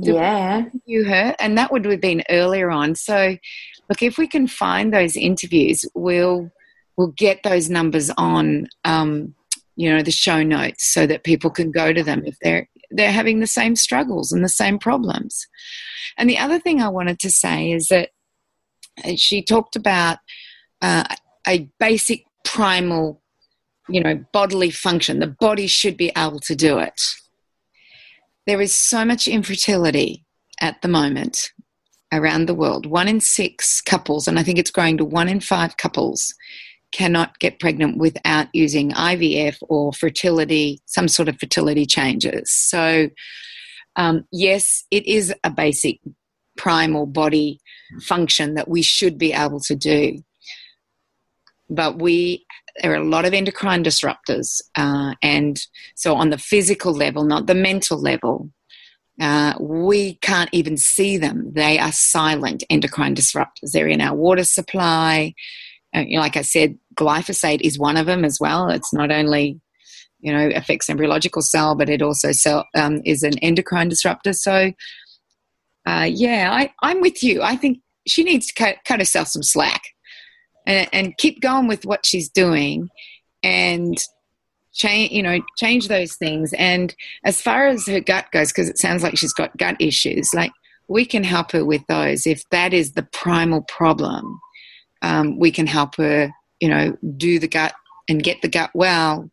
Did 0.00 0.14
yeah, 0.14 0.66
you 0.86 1.04
her, 1.04 1.34
and 1.40 1.58
that 1.58 1.72
would 1.72 1.84
have 1.84 2.00
been 2.00 2.22
earlier 2.30 2.70
on. 2.70 2.94
So, 2.94 3.36
look, 3.88 4.02
if 4.04 4.18
we 4.18 4.28
can 4.28 4.46
find 4.46 4.94
those 4.94 5.16
interviews, 5.16 5.84
we'll 5.96 6.52
we'll 6.96 7.08
get 7.08 7.42
those 7.42 7.68
numbers 7.68 8.08
on. 8.16 8.68
Um, 8.84 9.34
you 9.78 9.90
know 9.90 10.02
the 10.02 10.10
show 10.10 10.42
notes 10.42 10.92
so 10.92 11.06
that 11.06 11.24
people 11.24 11.50
can 11.50 11.70
go 11.70 11.92
to 11.92 12.02
them 12.02 12.22
if 12.26 12.36
they're 12.42 12.68
they're 12.90 13.12
having 13.12 13.40
the 13.40 13.46
same 13.46 13.76
struggles 13.76 14.32
and 14.32 14.44
the 14.44 14.48
same 14.48 14.78
problems 14.78 15.46
and 16.18 16.28
the 16.28 16.38
other 16.38 16.58
thing 16.58 16.82
i 16.82 16.88
wanted 16.88 17.18
to 17.18 17.30
say 17.30 17.70
is 17.72 17.88
that 17.88 18.10
uh, 19.04 19.12
she 19.16 19.42
talked 19.42 19.76
about 19.76 20.18
uh, 20.82 21.04
a 21.46 21.68
basic 21.78 22.24
primal, 22.44 23.20
you 23.88 24.02
know, 24.02 24.24
bodily 24.32 24.70
function. 24.70 25.18
The 25.18 25.26
body 25.26 25.66
should 25.66 25.96
be 25.96 26.12
able 26.16 26.40
to 26.40 26.54
do 26.54 26.78
it. 26.78 27.00
There 28.46 28.60
is 28.60 28.74
so 28.74 29.04
much 29.04 29.28
infertility 29.28 30.24
at 30.60 30.80
the 30.82 30.88
moment 30.88 31.52
around 32.12 32.46
the 32.46 32.54
world. 32.54 32.86
One 32.86 33.08
in 33.08 33.20
six 33.20 33.80
couples, 33.80 34.26
and 34.26 34.38
I 34.38 34.42
think 34.42 34.58
it's 34.58 34.70
growing 34.70 34.96
to 34.98 35.04
one 35.04 35.28
in 35.28 35.40
five 35.40 35.76
couples, 35.76 36.34
cannot 36.92 37.38
get 37.38 37.60
pregnant 37.60 37.98
without 37.98 38.48
using 38.52 38.92
IVF 38.92 39.56
or 39.62 39.92
fertility, 39.92 40.80
some 40.86 41.08
sort 41.08 41.28
of 41.28 41.38
fertility 41.38 41.86
changes. 41.86 42.50
So, 42.50 43.08
um, 43.96 44.24
yes, 44.32 44.84
it 44.90 45.06
is 45.06 45.34
a 45.44 45.50
basic 45.50 45.98
primal 46.56 47.06
body 47.06 47.60
function 48.02 48.54
that 48.54 48.68
we 48.68 48.82
should 48.82 49.16
be 49.18 49.32
able 49.32 49.60
to 49.60 49.76
do 49.76 50.18
but 51.70 52.00
we 52.00 52.44
there 52.82 52.92
are 52.92 52.96
a 52.96 53.04
lot 53.04 53.24
of 53.24 53.34
endocrine 53.34 53.82
disruptors, 53.82 54.60
uh, 54.76 55.14
and 55.22 55.60
so 55.96 56.14
on 56.14 56.30
the 56.30 56.38
physical 56.38 56.92
level, 56.92 57.24
not 57.24 57.46
the 57.46 57.54
mental 57.54 58.00
level, 58.00 58.50
uh, 59.20 59.54
we 59.60 60.14
can't 60.16 60.50
even 60.52 60.76
see 60.76 61.16
them. 61.16 61.52
They 61.52 61.78
are 61.78 61.90
silent 61.90 62.62
endocrine 62.70 63.16
disruptors. 63.16 63.72
They're 63.72 63.88
in 63.88 64.00
our 64.00 64.14
water 64.14 64.44
supply. 64.44 65.34
Uh, 65.94 66.04
like 66.12 66.36
I 66.36 66.42
said, 66.42 66.78
glyphosate 66.94 67.62
is 67.62 67.78
one 67.78 67.96
of 67.96 68.06
them 68.06 68.24
as 68.24 68.38
well. 68.40 68.68
It's 68.68 68.92
not 68.92 69.10
only 69.10 69.60
you 70.20 70.32
know 70.32 70.50
affects 70.54 70.90
embryological 70.90 71.42
cell, 71.42 71.74
but 71.74 71.88
it 71.88 72.02
also 72.02 72.32
cell, 72.32 72.66
um, 72.74 73.00
is 73.04 73.22
an 73.22 73.38
endocrine 73.38 73.88
disruptor. 73.88 74.32
So, 74.32 74.72
uh, 75.86 76.08
yeah, 76.10 76.50
I, 76.52 76.72
I'm 76.82 77.00
with 77.00 77.22
you. 77.22 77.42
I 77.42 77.56
think 77.56 77.78
she 78.06 78.24
needs 78.24 78.46
to 78.46 78.54
cut, 78.54 78.76
cut 78.86 79.00
herself 79.00 79.28
some 79.28 79.42
slack 79.42 79.82
and, 80.66 80.88
and 80.92 81.16
keep 81.16 81.40
going 81.40 81.66
with 81.66 81.84
what 81.84 82.06
she's 82.06 82.28
doing 82.28 82.88
and 83.42 83.98
change 84.74 85.10
you 85.10 85.22
know 85.22 85.40
change 85.56 85.88
those 85.88 86.14
things 86.16 86.52
and 86.56 86.94
as 87.24 87.40
far 87.40 87.66
as 87.66 87.86
her 87.86 88.00
gut 88.00 88.26
goes 88.32 88.52
because 88.52 88.68
it 88.68 88.78
sounds 88.78 89.02
like 89.02 89.16
she's 89.16 89.32
got 89.32 89.56
gut 89.56 89.76
issues 89.80 90.32
like 90.34 90.52
we 90.88 91.04
can 91.04 91.24
help 91.24 91.50
her 91.52 91.64
with 91.64 91.82
those 91.88 92.26
if 92.26 92.42
that 92.50 92.72
is 92.72 92.92
the 92.92 93.02
primal 93.12 93.62
problem 93.62 94.38
um, 95.02 95.38
we 95.38 95.50
can 95.50 95.66
help 95.66 95.96
her 95.96 96.32
you 96.60 96.68
know 96.68 96.96
do 97.16 97.38
the 97.38 97.48
gut 97.48 97.74
and 98.08 98.22
get 98.22 98.40
the 98.42 98.48
gut 98.48 98.70
well 98.74 99.30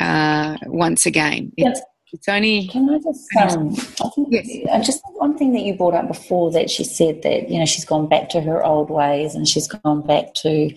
uh, 0.00 0.56
once 0.66 1.06
again. 1.06 1.52
It's, 1.56 1.80
it's 2.12 2.28
only. 2.28 2.68
Can 2.68 2.88
I 2.90 2.98
just? 2.98 3.56
Um, 3.56 3.70
I 4.04 4.08
think 4.14 4.28
yes. 4.30 4.86
just 4.86 5.02
one 5.14 5.36
thing 5.36 5.52
that 5.52 5.62
you 5.62 5.74
brought 5.74 5.94
up 5.94 6.08
before 6.08 6.50
that 6.52 6.70
she 6.70 6.84
said 6.84 7.22
that 7.22 7.50
you 7.50 7.58
know 7.58 7.64
she's 7.64 7.84
gone 7.84 8.08
back 8.08 8.28
to 8.30 8.40
her 8.40 8.64
old 8.64 8.90
ways 8.90 9.34
and 9.34 9.48
she's 9.48 9.66
gone 9.66 10.02
back 10.02 10.34
to 10.34 10.70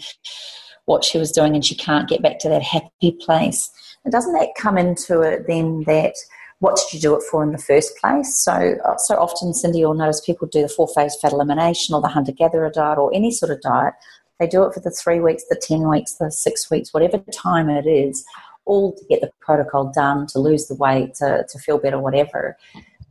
what 0.85 1.03
she 1.03 1.17
was 1.17 1.31
doing 1.31 1.53
and 1.53 1.65
she 1.65 1.75
can't 1.75 2.09
get 2.09 2.21
back 2.21 2.39
to 2.39 2.49
that 2.49 2.63
happy 2.63 3.11
place. 3.21 3.69
And 4.03 4.11
doesn't 4.11 4.33
that 4.33 4.49
come 4.57 4.77
into 4.77 5.21
it 5.21 5.45
then 5.47 5.83
that 5.85 6.15
what 6.59 6.75
did 6.75 6.93
you 6.93 6.99
do 6.99 7.15
it 7.15 7.23
for 7.29 7.43
in 7.43 7.51
the 7.51 7.57
first 7.57 7.97
place? 7.97 8.43
So, 8.43 8.51
uh, 8.83 8.97
so 8.97 9.15
often, 9.15 9.51
Cyndi, 9.51 9.79
you'll 9.79 9.93
notice 9.93 10.21
people 10.21 10.47
do 10.47 10.63
the 10.63 10.69
four 10.69 10.87
phase 10.87 11.15
fat 11.21 11.33
elimination 11.33 11.93
or 11.93 12.01
the 12.01 12.07
hunter 12.07 12.31
gatherer 12.31 12.71
diet 12.71 12.97
or 12.97 13.13
any 13.13 13.31
sort 13.31 13.51
of 13.51 13.61
diet. 13.61 13.93
They 14.39 14.47
do 14.47 14.63
it 14.63 14.73
for 14.73 14.79
the 14.79 14.91
three 14.91 15.19
weeks, 15.19 15.43
the 15.49 15.59
10 15.61 15.87
weeks, 15.87 16.13
the 16.13 16.31
six 16.31 16.69
weeks, 16.69 16.93
whatever 16.93 17.19
time 17.31 17.69
it 17.69 17.85
is, 17.85 18.25
all 18.65 18.93
to 18.93 19.05
get 19.05 19.21
the 19.21 19.31
protocol 19.39 19.91
done, 19.93 20.27
to 20.27 20.39
lose 20.39 20.67
the 20.67 20.75
weight, 20.75 21.15
to, 21.15 21.45
to 21.47 21.59
feel 21.59 21.77
better, 21.77 21.99
whatever. 21.99 22.57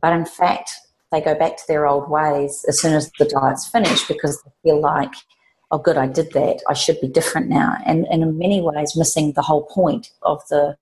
But 0.01 0.13
in 0.13 0.25
fact, 0.25 0.71
they 1.11 1.21
go 1.21 1.35
back 1.35 1.57
to 1.57 1.63
their 1.67 1.87
old 1.87 2.09
ways 2.09 2.65
as 2.67 2.81
soon 2.81 2.93
as 2.93 3.11
the 3.17 3.25
diet's 3.25 3.67
finished 3.67 4.07
because 4.07 4.41
they 4.43 4.51
feel 4.63 4.81
like, 4.81 5.13
oh, 5.71 5.77
good, 5.77 5.97
I 5.97 6.07
did 6.07 6.31
that. 6.33 6.61
I 6.67 6.73
should 6.73 6.99
be 7.01 7.07
different 7.07 7.49
now. 7.49 7.77
And, 7.85 8.05
and 8.07 8.23
in 8.23 8.37
many 8.37 8.61
ways, 8.61 8.95
missing 8.95 9.33
the 9.33 9.41
whole 9.41 9.65
point 9.65 10.11
of 10.21 10.41
the 10.49 10.77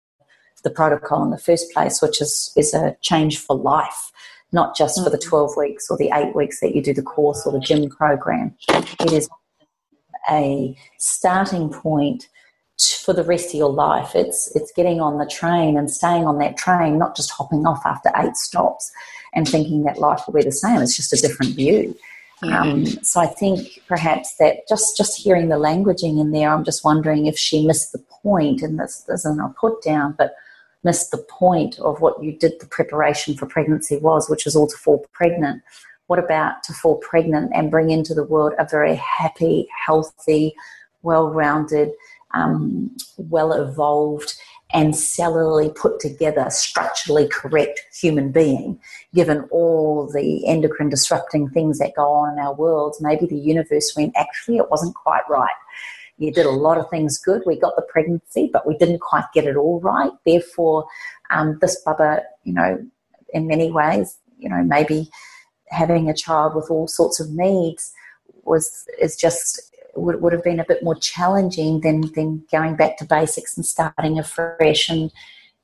the 0.66 0.70
protocol 0.72 1.24
in 1.24 1.30
the 1.30 1.38
first 1.38 1.72
place, 1.72 2.01
which 2.01 2.22
is, 2.22 2.51
is 2.57 2.74
a 2.74 2.97
change 2.99 3.38
for 3.38 3.55
life, 3.55 4.11
not 4.51 4.76
just 4.76 5.01
for 5.01 5.09
the 5.09 5.18
mm. 5.18 5.30
12 5.30 5.51
weeks 5.55 5.88
or 5.89 5.97
the 5.97 6.11
eight 6.13 6.36
weeks 6.36 6.59
that 6.59 6.76
you 6.76 6.82
do 6.82 6.93
the 6.93 7.01
course 7.01 7.45
or 7.45 7.53
the 7.53 7.59
gym 7.59 7.88
program. 7.88 8.53
It 8.68 9.13
is 9.13 9.30
a 10.30 10.76
starting 10.97 11.70
point 11.70 12.28
for 13.03 13.13
the 13.13 13.24
rest 13.24 13.49
of 13.49 13.55
your 13.55 13.72
life. 13.72 14.16
It's, 14.16 14.53
it's 14.55 14.74
getting 14.74 14.99
on 14.99 15.20
the 15.20 15.26
train 15.28 15.78
and 15.78 15.89
staying 15.89 16.26
on 16.26 16.39
that 16.39 16.57
train, 16.57 16.97
not 16.97 17.16
just 17.16 17.32
hopping 17.32 17.66
off 17.66 17.86
after 17.86 18.09
eight 18.18 18.36
stops 18.36 18.91
and 19.34 19.47
thinking 19.47 19.84
that 19.84 19.99
life 19.99 20.24
will 20.26 20.34
be 20.34 20.43
the 20.43 20.51
same. 20.51 20.82
It's 20.82 20.97
just 20.97 21.13
a 21.13 21.28
different 21.28 21.55
view. 21.55 21.95
Mm-hmm. 22.43 22.53
Um, 22.53 22.86
so 23.03 23.22
I 23.22 23.28
think 23.28 23.82
perhaps 23.88 24.36
that 24.39 24.68
just 24.68 24.97
just 24.97 25.18
hearing 25.18 25.47
the 25.47 25.55
languaging 25.55 26.20
in 26.20 26.32
there, 26.32 26.49
I'm 26.49 26.66
just 26.66 26.84
wondering 26.84 27.28
if 27.28 27.38
she 27.38 27.66
missed 27.66 27.93
the 27.93 27.99
point, 27.99 28.61
and 28.61 28.78
this 28.78 29.07
isn't 29.07 29.39
a 29.39 29.53
put 29.59 29.82
down, 29.82 30.16
but 30.18 30.36
missed 30.86 31.11
the 31.11 31.17
point 31.17 31.77
of 31.79 31.99
what 31.99 32.23
you 32.23 32.31
did 32.31 32.53
the 32.61 32.67
preparation 32.67 33.36
for 33.36 33.47
pregnancy 33.47 33.97
was, 33.97 34.29
which 34.29 34.45
was 34.45 34.55
all 34.55 34.67
to 34.67 34.77
fall 34.77 35.05
pregnant. 35.11 35.61
What 36.07 36.19
about 36.19 36.63
to 36.63 36.73
fall 36.73 36.97
pregnant 36.97 37.51
and 37.53 37.71
bring 37.71 37.89
into 37.89 38.13
the 38.13 38.23
world 38.23 38.53
a 38.59 38.67
very 38.69 38.95
happy, 38.95 39.67
healthy, 39.86 40.55
well 41.01 41.29
rounded, 41.29 41.91
um, 42.36 42.95
well 43.17 43.51
evolved, 43.51 44.36
and 44.71 44.93
cellularly 44.93 45.75
put 45.75 45.99
together, 45.99 46.45
structurally 46.49 47.27
correct 47.29 47.81
human 47.99 48.31
being, 48.31 48.79
given 49.13 49.41
all 49.49 50.07
the 50.13 50.45
endocrine 50.47 50.89
disrupting 50.89 51.49
things 51.49 51.79
that 51.79 51.95
go 51.95 52.11
on 52.11 52.33
in 52.33 52.39
our 52.39 52.53
worlds? 52.53 53.01
Maybe 53.01 53.25
the 53.25 53.38
universe 53.38 53.95
went, 53.97 54.13
actually, 54.15 54.57
it 54.57 54.69
wasn't 54.69 54.93
quite 54.93 55.27
right 55.27 55.55
you 56.18 56.32
did 56.32 56.45
a 56.45 56.51
lot 56.51 56.78
of 56.78 56.89
things 56.89 57.18
good. 57.18 57.43
We 57.45 57.59
got 57.59 57.76
the 57.76 57.82
pregnancy, 57.82 58.49
but 58.51 58.68
we 58.68 58.78
didn't 58.78 58.99
quite 58.99 59.26
get 59.34 59.45
it 59.45 59.57
all 59.57 59.80
right. 59.82 60.11
Therefore, 60.26 60.88
um, 61.30 61.57
this 61.61 61.82
bubba, 61.86 62.24
you 62.43 62.53
know, 62.53 62.86
in 63.34 63.47
many 63.47 63.72
ways, 63.72 64.18
you 64.38 64.49
know, 64.49 64.63
maybe 64.63 65.09
having 65.70 66.09
a 66.09 66.13
child 66.13 66.55
with 66.55 66.70
all 66.70 66.88
sorts 66.88 67.20
of 67.20 67.30
needs 67.32 67.91
was 68.43 68.86
is 68.99 69.16
just 69.16 69.61
would, 69.95 70.22
would 70.22 70.34
have 70.34 70.43
been 70.43 70.59
a 70.59 70.66
bit 70.66 70.84
more 70.84 70.95
challenging 70.95 71.82
than 71.82 72.01
than 72.13 72.45
going 72.51 72.76
back 72.76 72.97
to 72.97 73.05
basics 73.05 73.57
and 73.57 73.66
starting 73.66 74.20
afresh 74.20 74.89
and 74.89 75.11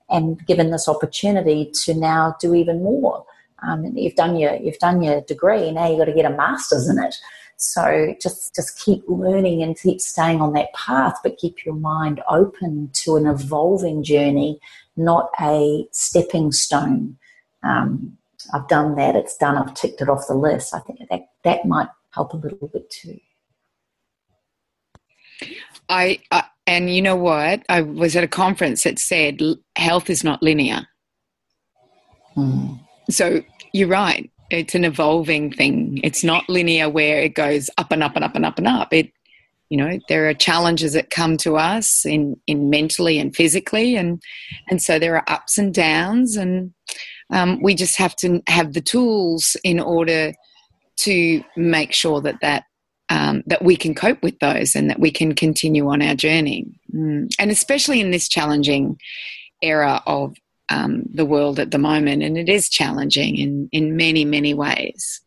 and 0.09 0.45
given 0.45 0.71
this 0.71 0.89
opportunity 0.89 1.71
to 1.73 1.93
now 1.93 2.35
do 2.41 2.53
even 2.53 2.83
more. 2.83 3.25
Um, 3.63 3.85
you've 3.95 4.15
done 4.15 4.35
your 4.35 4.55
you've 4.55 4.79
done 4.79 5.01
your 5.01 5.21
degree. 5.21 5.71
Now 5.71 5.87
you've 5.87 5.99
got 5.99 6.05
to 6.05 6.13
get 6.13 6.29
a 6.29 6.35
master's 6.35 6.89
in 6.89 6.99
it. 6.99 7.15
So 7.61 8.15
just 8.19 8.55
just 8.55 8.79
keep 8.79 9.03
learning 9.07 9.61
and 9.61 9.79
keep 9.79 10.01
staying 10.01 10.41
on 10.41 10.53
that 10.53 10.73
path, 10.73 11.19
but 11.23 11.37
keep 11.37 11.63
your 11.63 11.75
mind 11.75 12.19
open 12.27 12.89
to 13.03 13.17
an 13.17 13.27
evolving 13.27 14.03
journey, 14.03 14.59
not 14.97 15.29
a 15.39 15.87
stepping 15.91 16.51
stone. 16.51 17.17
Um, 17.61 18.17
I've 18.51 18.67
done 18.67 18.95
that. 18.95 19.15
It's 19.15 19.37
done. 19.37 19.57
I've 19.57 19.75
ticked 19.75 20.01
it 20.01 20.09
off 20.09 20.27
the 20.27 20.33
list. 20.33 20.73
I 20.73 20.79
think 20.79 21.01
that 21.11 21.27
that 21.43 21.65
might 21.65 21.89
help 22.09 22.33
a 22.33 22.37
little 22.37 22.67
bit 22.67 22.89
too. 22.89 23.19
I, 25.87 26.19
I 26.31 26.45
and 26.65 26.89
you 26.89 27.03
know 27.03 27.15
what? 27.15 27.61
I 27.69 27.81
was 27.81 28.15
at 28.15 28.23
a 28.23 28.27
conference 28.27 28.83
that 28.83 28.97
said 28.97 29.39
health 29.75 30.09
is 30.09 30.23
not 30.23 30.41
linear. 30.41 30.87
Mm. 32.35 32.79
So 33.11 33.43
you're 33.71 33.87
right 33.87 34.30
it's 34.51 34.75
an 34.75 34.85
evolving 34.85 35.51
thing. 35.51 35.99
It's 36.03 36.23
not 36.23 36.47
linear 36.49 36.89
where 36.89 37.21
it 37.21 37.33
goes 37.33 37.69
up 37.77 37.91
and 37.91 38.03
up 38.03 38.15
and 38.15 38.25
up 38.25 38.35
and 38.35 38.45
up 38.45 38.57
and 38.57 38.67
up. 38.67 38.93
It, 38.93 39.11
you 39.69 39.77
know, 39.77 39.99
there 40.09 40.27
are 40.27 40.33
challenges 40.33 40.93
that 40.93 41.09
come 41.09 41.37
to 41.37 41.55
us 41.55 42.05
in, 42.05 42.39
in 42.45 42.69
mentally 42.69 43.17
and 43.19 43.33
physically, 43.33 43.95
and 43.95 44.21
and 44.69 44.81
so 44.81 44.99
there 44.99 45.15
are 45.15 45.23
ups 45.27 45.57
and 45.57 45.73
downs, 45.73 46.35
and 46.35 46.73
um, 47.31 47.61
we 47.61 47.73
just 47.73 47.97
have 47.97 48.15
to 48.17 48.41
have 48.47 48.73
the 48.73 48.81
tools 48.81 49.55
in 49.63 49.79
order 49.79 50.33
to 50.97 51.43
make 51.55 51.93
sure 51.93 52.19
that 52.19 52.35
that 52.41 52.65
um, 53.09 53.43
that 53.47 53.63
we 53.63 53.75
can 53.77 53.95
cope 53.95 54.21
with 54.21 54.39
those 54.39 54.75
and 54.75 54.89
that 54.89 54.99
we 54.99 55.11
can 55.11 55.35
continue 55.35 55.87
on 55.89 56.01
our 56.01 56.15
journey. 56.15 56.65
Mm. 56.93 57.29
And 57.39 57.51
especially 57.51 57.99
in 57.99 58.11
this 58.11 58.27
challenging 58.27 58.97
era 59.61 60.01
of 60.05 60.35
um, 60.71 61.03
the 61.13 61.25
world 61.25 61.59
at 61.59 61.71
the 61.71 61.77
moment, 61.77 62.23
and 62.23 62.37
it 62.37 62.49
is 62.49 62.69
challenging 62.69 63.37
in, 63.37 63.69
in 63.71 63.97
many, 63.97 64.23
many 64.25 64.53
ways. 64.53 65.21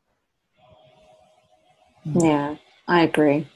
Yeah, 2.04 2.56
I 2.88 3.02
agree. 3.02 3.46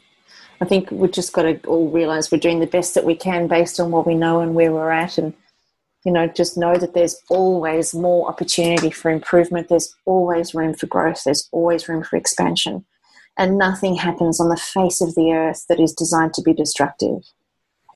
I 0.60 0.64
think 0.64 0.90
we've 0.90 1.12
just 1.12 1.32
got 1.32 1.42
to 1.42 1.60
all 1.66 1.90
realize 1.90 2.30
we're 2.30 2.38
doing 2.38 2.60
the 2.60 2.66
best 2.66 2.94
that 2.94 3.04
we 3.04 3.14
can 3.14 3.46
based 3.46 3.80
on 3.80 3.90
what 3.90 4.06
we 4.06 4.14
know 4.14 4.40
and 4.40 4.54
where 4.54 4.72
we're 4.72 4.90
at. 4.90 5.16
And, 5.16 5.32
you 6.04 6.12
know, 6.12 6.26
just 6.26 6.58
know 6.58 6.76
that 6.76 6.94
there's 6.94 7.16
always 7.30 7.94
more 7.94 8.28
opportunity 8.28 8.90
for 8.90 9.10
improvement. 9.10 9.68
There's 9.68 9.94
always 10.04 10.54
room 10.54 10.74
for 10.74 10.86
growth. 10.86 11.22
There's 11.24 11.48
always 11.52 11.88
room 11.88 12.02
for 12.02 12.16
expansion. 12.16 12.84
And 13.38 13.56
nothing 13.56 13.94
happens 13.94 14.40
on 14.40 14.48
the 14.48 14.56
face 14.56 15.00
of 15.00 15.14
the 15.14 15.32
earth 15.32 15.64
that 15.68 15.80
is 15.80 15.92
designed 15.92 16.34
to 16.34 16.42
be 16.42 16.52
destructive. 16.52 17.22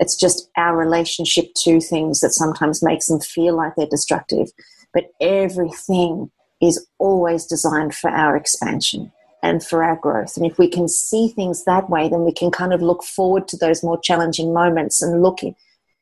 It's 0.03 0.17
just 0.17 0.51
our 0.57 0.77
relationship 0.77 1.55
to 1.63 1.81
things 1.81 2.19
that 2.21 2.33
sometimes 2.33 2.83
makes 2.83 3.07
them 3.07 3.21
feel 3.21 3.57
like 3.57 3.77
they're 3.77 3.87
destructive. 3.87 4.49
But 4.93 5.13
everything 5.21 6.33
is 6.61 6.85
always 6.99 7.47
designed 7.47 7.95
for 7.95 8.11
our 8.11 8.37
expansion 8.37 9.13
and 9.45 9.65
for 9.65 9.85
our 9.85 9.95
growth. 9.95 10.37
And 10.37 10.45
if 10.45 10.59
we 10.59 10.69
can 10.69 10.89
see 10.89 11.29
things 11.29 11.65
that 11.67 11.89
way, 11.89 12.09
then 12.09 12.25
we 12.25 12.33
can 12.33 12.51
kind 12.51 12.73
of 12.73 12.83
look 12.83 13.05
forward 13.05 13.47
to 13.49 13.57
those 13.57 13.85
more 13.85 14.01
challenging 14.01 14.53
moments 14.53 15.01
and 15.01 15.23
look, 15.23 15.39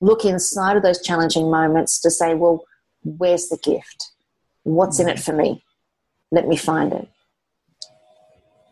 look 0.00 0.24
inside 0.24 0.78
of 0.78 0.82
those 0.82 1.02
challenging 1.02 1.50
moments 1.50 2.00
to 2.00 2.10
say, 2.10 2.32
well, 2.32 2.64
where's 3.04 3.48
the 3.50 3.58
gift? 3.62 4.12
What's 4.62 4.98
in 4.98 5.10
it 5.10 5.18
mm. 5.18 5.24
for 5.24 5.34
me? 5.34 5.62
Let 6.30 6.48
me 6.48 6.56
find 6.56 6.94
it. 6.94 7.06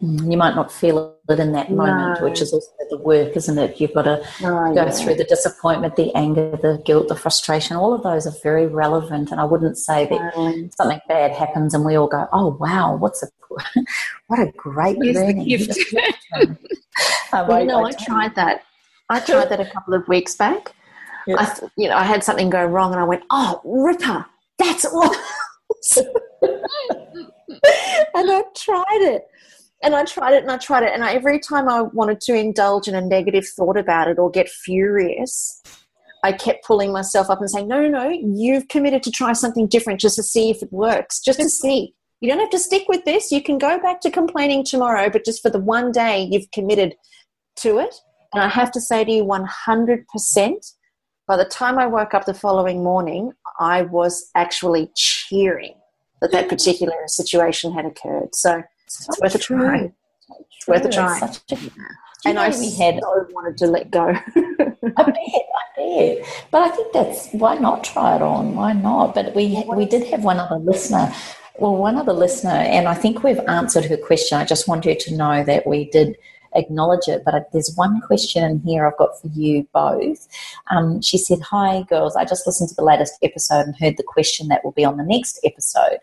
You 0.01 0.36
might 0.36 0.55
not 0.55 0.70
feel 0.70 1.16
it 1.28 1.40
in 1.40 1.51
that 1.53 1.72
moment, 1.72 2.20
no. 2.20 2.24
which 2.24 2.40
is 2.40 2.53
also 2.53 2.70
the 2.88 2.99
work, 2.99 3.36
isn't 3.36 3.59
it? 3.59 3.80
You've 3.80 3.94
got 3.94 4.03
to 4.03 4.24
oh, 4.44 4.72
go 4.72 4.84
yeah. 4.84 4.90
through 4.90 5.16
the 5.16 5.24
disappointment, 5.24 5.96
the 5.96 6.14
anger, 6.14 6.57
the 6.62 6.80
guilt, 6.84 7.09
the 7.09 7.16
frustration. 7.16 7.76
All 7.76 7.92
of 7.92 8.05
those 8.05 8.24
are 8.24 8.32
very 8.40 8.68
relevant, 8.68 9.32
and 9.32 9.40
I 9.40 9.44
wouldn't 9.44 9.76
say 9.76 10.07
that 10.07 10.36
um, 10.36 10.70
something 10.76 11.01
bad 11.09 11.32
happens 11.32 11.74
and 11.74 11.84
we 11.84 11.96
all 11.96 12.07
go, 12.07 12.28
"Oh 12.32 12.57
wow, 12.61 12.94
what's 12.94 13.24
a 13.24 13.28
what 14.28 14.38
a 14.38 14.53
great 14.57 14.99
learning." 14.99 15.68
um, 16.36 16.59
well, 17.32 17.61
you 17.61 17.66
know, 17.66 17.84
I, 17.84 17.88
I 17.88 17.92
tried 17.92 18.36
that. 18.36 18.62
I 19.11 19.18
tried 19.18 19.49
that 19.49 19.59
a 19.59 19.66
couple 19.66 19.94
of 19.94 20.07
weeks 20.07 20.36
back. 20.36 20.76
Yes. 21.26 21.61
I, 21.61 21.68
you 21.76 21.88
know, 21.88 21.96
I 21.96 22.05
had 22.05 22.22
something 22.22 22.51
go 22.51 22.64
wrong, 22.64 22.92
and 22.92 23.01
I 23.01 23.05
went, 23.05 23.24
"Oh, 23.30 23.61
Ripper, 23.64 24.24
that's 24.59 24.84
all." 24.84 25.12
and 26.40 28.30
I 28.30 28.42
tried 28.55 28.84
it 28.90 29.26
and 29.83 29.95
I 29.95 30.05
tried 30.05 30.35
it 30.35 30.43
and 30.43 30.51
I 30.51 30.57
tried 30.59 30.83
it, 30.83 30.93
and 30.93 31.05
I, 31.05 31.12
every 31.12 31.39
time 31.39 31.68
I 31.68 31.83
wanted 31.83 32.20
to 32.22 32.35
indulge 32.35 32.89
in 32.89 32.95
a 32.95 33.01
negative 33.01 33.47
thought 33.47 33.76
about 33.76 34.09
it 34.09 34.18
or 34.18 34.31
get 34.31 34.49
furious, 34.49 35.62
I 36.24 36.33
kept 36.33 36.64
pulling 36.64 36.93
myself 36.93 37.31
up 37.31 37.41
and 37.41 37.51
saying, 37.51 37.68
"No, 37.68 37.81
no, 37.81 37.89
no! 37.89 38.09
You've 38.11 38.68
committed 38.68 39.03
to 39.05 39.11
try 39.11 39.33
something 39.33 39.68
different 39.68 40.01
just 40.01 40.16
to 40.16 40.22
see 40.22 40.51
if 40.51 40.62
it 40.62 40.72
works, 40.72 41.20
just 41.20 41.41
to 41.41 41.49
see. 41.49 41.95
You 42.20 42.29
don't 42.29 42.41
have 42.41 42.51
to 42.51 42.59
stick 42.59 42.89
with 42.89 43.05
this. 43.05 43.31
You 43.31 43.41
can 43.43 43.59
go 43.59 43.79
back 43.79 44.01
to 44.01 44.11
complaining 44.11 44.64
tomorrow, 44.64 45.09
but 45.09 45.24
just 45.24 45.41
for 45.41 45.51
the 45.51 45.61
one 45.61 45.93
day, 45.93 46.29
you've 46.31 46.51
committed 46.51 46.97
to 47.57 47.79
it." 47.79 47.95
And 48.35 48.43
I 48.43 48.49
have 48.49 48.70
to 48.72 48.81
say 48.81 49.05
to 49.05 49.12
you, 49.12 49.24
one 49.24 49.45
hundred 49.45 50.07
percent. 50.09 50.66
By 51.26 51.37
the 51.37 51.45
time 51.45 51.79
I 51.79 51.87
woke 51.87 52.14
up 52.14 52.24
the 52.24 52.35
following 52.35 52.83
morning, 52.83 53.33
I 53.61 53.83
was 53.83 54.31
actually 54.35 54.91
cheering 54.97 55.74
that 56.20 56.33
that 56.33 56.49
particular 56.49 56.97
situation 57.07 57.72
had 57.72 57.85
occurred. 57.85 58.35
So 58.35 58.62
it's 58.89 59.20
worth 59.20 59.34
a 59.34 59.39
try. 59.39 59.93
It's 60.57 60.66
worth 60.66 60.84
a 60.84 60.89
try. 60.89 61.18
A, 61.20 61.59
and 62.24 62.39
I 62.39 62.49
we 62.49 62.70
had 62.74 63.01
so 63.01 63.26
wanted 63.30 63.57
to 63.59 63.66
let 63.66 63.91
go. 63.91 64.09
I 64.09 64.20
bet, 64.36 65.16
I 65.16 65.64
bet. 65.76 66.47
But 66.51 66.62
I 66.62 66.68
think 66.70 66.93
that's 66.93 67.28
why 67.32 67.57
not 67.59 67.84
try 67.84 68.16
it 68.16 68.22
on? 68.22 68.55
Why 68.55 68.72
not? 68.72 69.14
But 69.14 69.34
we 69.34 69.64
we 69.68 69.84
did 69.84 70.07
have 70.09 70.24
one 70.24 70.39
other 70.39 70.57
listener. 70.57 71.12
Well, 71.59 71.76
one 71.76 71.97
other 71.97 72.12
listener, 72.12 72.51
and 72.51 72.86
I 72.86 72.95
think 72.95 73.22
we've 73.22 73.41
answered 73.41 73.84
her 73.86 73.97
question. 73.97 74.39
I 74.39 74.45
just 74.45 74.68
want 74.68 74.84
you 74.84 74.95
to 74.95 75.16
know 75.16 75.43
that 75.45 75.66
we 75.66 75.91
did 75.91 76.16
acknowledge 76.55 77.09
it. 77.09 77.22
But 77.24 77.51
there's 77.53 77.74
one 77.76 78.01
question 78.01 78.45
in 78.45 78.61
here 78.61 78.86
I've 78.86 78.97
got 78.97 79.20
for 79.20 79.28
you 79.28 79.66
both. 79.72 80.28
Um, 80.70 81.01
she 81.03 81.18
said, 81.18 81.41
Hi, 81.41 81.82
girls. 81.89 82.16
I 82.16 82.24
just 82.24 82.47
listened 82.47 82.70
to 82.70 82.74
the 82.74 82.84
latest 82.84 83.14
episode 83.22 83.66
and 83.66 83.76
heard 83.76 83.97
the 83.97 84.03
question 84.03 84.49
that 84.49 84.64
will 84.64 84.72
be 84.72 84.84
on 84.84 84.97
the 84.97 85.05
next 85.05 85.41
episode 85.45 85.99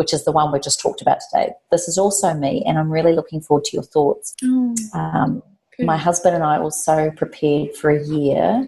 which 0.00 0.14
is 0.14 0.24
the 0.24 0.32
one 0.32 0.50
we 0.50 0.58
just 0.58 0.80
talked 0.80 1.02
about 1.02 1.18
today. 1.20 1.52
This 1.70 1.86
is 1.86 1.98
also 1.98 2.32
me, 2.32 2.64
and 2.66 2.78
I'm 2.78 2.90
really 2.90 3.12
looking 3.12 3.42
forward 3.42 3.64
to 3.66 3.76
your 3.76 3.82
thoughts. 3.82 4.34
Mm. 4.42 4.94
Um, 4.94 5.42
my 5.78 5.98
husband 5.98 6.34
and 6.34 6.42
I 6.42 6.56
also 6.58 7.10
prepared 7.10 7.76
for 7.76 7.90
a 7.90 8.02
year. 8.02 8.66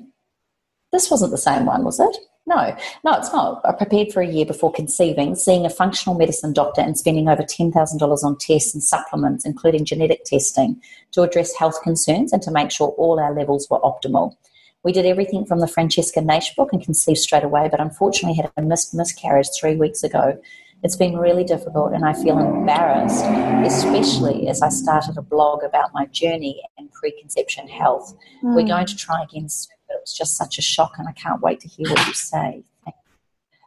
This 0.93 1.11
wasn't 1.11 1.31
the 1.31 1.39
same 1.39 1.65
one, 1.65 1.85
was 1.85 1.99
it? 2.01 2.15
No, 2.45 2.77
no, 3.03 3.13
it's 3.17 3.33
not. 3.33 3.63
I 3.65 3.73
prepared 3.73 4.13
for 4.13 4.21
a 4.21 4.27
year 4.27 4.45
before 4.45 4.71
conceiving, 4.71 5.35
seeing 5.35 5.65
a 5.65 5.71
functional 5.71 6.19
medicine 6.19 6.53
doctor 6.53 6.83
and 6.83 6.99
spending 6.99 7.31
over 7.31 7.45
$10,000 7.45 8.25
on 8.25 8.37
tests 8.37 8.75
and 8.75 8.85
supplements, 8.85 9.47
including 9.47 9.87
genetic 9.87 10.25
testing, 10.27 10.83
to 11.13 11.23
address 11.23 11.57
health 11.57 11.81
concerns 11.83 12.35
and 12.35 12.43
to 12.43 12.51
make 12.51 12.71
sure 12.71 12.89
all 12.99 13.19
our 13.19 13.33
levels 13.33 13.69
were 13.71 13.81
optimal. 13.81 14.37
We 14.85 14.93
did 14.93 15.07
everything 15.07 15.47
from 15.47 15.61
the 15.61 15.67
Francesca 15.67 16.21
Naish 16.21 16.55
book 16.57 16.75
and 16.75 16.85
conceived 16.85 17.21
straight 17.21 17.45
away, 17.45 17.71
but 17.71 17.81
unfortunately 17.81 18.37
had 18.37 18.53
a 18.55 18.61
mis- 18.61 18.93
miscarriage 18.93 19.49
three 19.59 19.77
weeks 19.77 20.05
ago 20.05 20.39
it's 20.83 20.97
been 20.97 21.17
really 21.17 21.45
difficult, 21.45 21.93
and 21.93 22.05
I 22.05 22.13
feel 22.13 22.39
embarrassed, 22.39 23.25
especially 23.65 24.49
as 24.49 24.63
I 24.63 24.69
started 24.69 25.17
a 25.17 25.23
blog 25.23 25.63
about 25.63 25.95
my 25.95 26.07
journey 26.07 26.61
and 26.77 26.91
preconception 26.93 27.69
health. 27.69 28.17
Mm. 28.43 28.57
We're 28.57 28.67
going 28.67 28.87
to 28.87 28.97
try 28.97 29.23
again 29.23 29.49
soon, 29.49 29.77
but 29.87 29.95
it 29.95 30.01
was 30.01 30.13
just 30.13 30.37
such 30.37 30.59
a 30.59 30.63
shock, 30.63 30.95
and 30.99 31.07
I 31.07 31.13
can't 31.13 31.41
wait 31.41 31.61
to 31.61 31.69
hear 31.69 31.89
what 31.89 32.05
you 32.07 32.15
say. 32.15 32.65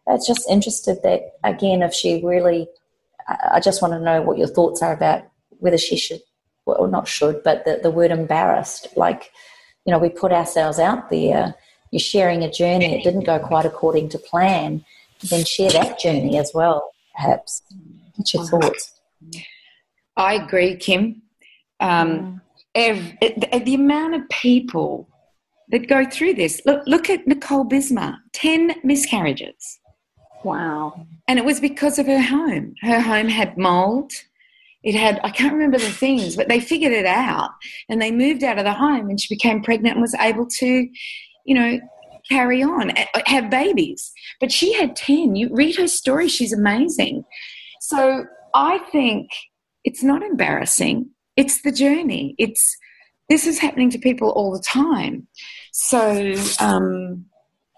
It's 0.07 0.27
just 0.27 0.47
interested 0.49 1.01
that, 1.03 1.37
again, 1.45 1.81
if 1.81 1.93
she 1.93 2.21
really, 2.23 2.67
I 3.27 3.61
just 3.61 3.81
want 3.81 3.93
to 3.93 3.99
know 3.99 4.21
what 4.21 4.37
your 4.37 4.47
thoughts 4.47 4.81
are 4.81 4.93
about 4.93 5.23
whether 5.59 5.77
she 5.77 5.97
should, 5.97 6.21
well, 6.65 6.85
not 6.87 7.07
should, 7.07 7.41
but 7.43 7.63
the, 7.63 7.79
the 7.81 7.91
word 7.91 8.11
embarrassed. 8.11 8.89
Like, 8.97 9.31
you 9.85 9.91
know, 9.91 9.99
we 9.99 10.09
put 10.09 10.33
ourselves 10.33 10.79
out 10.79 11.09
there, 11.09 11.55
you're 11.91 11.99
sharing 12.01 12.43
a 12.43 12.51
journey, 12.51 12.93
it 12.93 13.03
didn't 13.03 13.23
go 13.23 13.39
quite 13.39 13.65
according 13.65 14.09
to 14.09 14.19
plan, 14.19 14.83
then 15.29 15.45
share 15.45 15.71
that 15.71 15.97
journey 15.97 16.37
as 16.37 16.51
well 16.53 16.91
perhaps. 17.15 17.61
What's 18.15 18.33
your 18.33 18.45
thoughts? 18.45 19.01
I 20.17 20.35
agree, 20.35 20.75
Kim. 20.75 21.21
Um, 21.79 22.09
mm. 22.09 22.41
every, 22.73 23.17
eh, 23.21 23.31
eh, 23.51 23.59
the 23.59 23.75
amount 23.75 24.15
of 24.15 24.27
people 24.29 25.09
that 25.69 25.87
go 25.87 26.05
through 26.05 26.35
this. 26.35 26.61
Look, 26.65 26.83
look 26.85 27.09
at 27.09 27.27
Nicole 27.27 27.65
Bijlsma, 27.65 28.17
10 28.33 28.75
miscarriages. 28.83 29.79
Wow. 30.43 31.07
And 31.27 31.39
it 31.39 31.45
was 31.45 31.59
because 31.59 31.97
of 31.97 32.05
her 32.05 32.21
home. 32.21 32.75
Her 32.81 33.01
home 33.01 33.27
had 33.27 33.57
mold. 33.57 34.11
It 34.83 34.93
had, 34.93 35.19
I 35.23 35.31
can't 35.31 35.53
remember 35.53 35.79
the 35.79 35.89
things, 35.89 36.35
but 36.35 36.47
they 36.47 36.59
figured 36.59 36.93
it 36.93 37.07
out 37.07 37.49
and 37.89 37.99
they 37.99 38.11
moved 38.11 38.43
out 38.43 38.59
of 38.59 38.65
the 38.65 38.73
home 38.73 39.09
and 39.09 39.19
she 39.19 39.33
became 39.33 39.63
pregnant 39.63 39.95
and 39.95 40.01
was 40.01 40.13
able 40.15 40.45
to, 40.59 40.87
you 41.45 41.55
know, 41.55 41.79
carry 42.29 42.63
on, 42.63 42.91
have 43.25 43.49
babies. 43.49 44.11
But 44.39 44.51
she 44.51 44.73
had 44.73 44.95
10. 44.95 45.35
You 45.35 45.49
read 45.51 45.75
her 45.77 45.87
story, 45.87 46.27
she's 46.27 46.53
amazing. 46.53 47.23
So 47.81 48.25
I 48.53 48.79
think 48.91 49.29
it's 49.83 50.03
not 50.03 50.23
embarrassing. 50.23 51.09
It's 51.35 51.61
the 51.61 51.71
journey. 51.71 52.35
It's 52.37 52.77
this 53.29 53.47
is 53.47 53.59
happening 53.59 53.89
to 53.89 53.99
people 53.99 54.29
all 54.29 54.51
the 54.51 54.63
time. 54.63 55.27
So 55.71 56.35
um, 56.59 57.25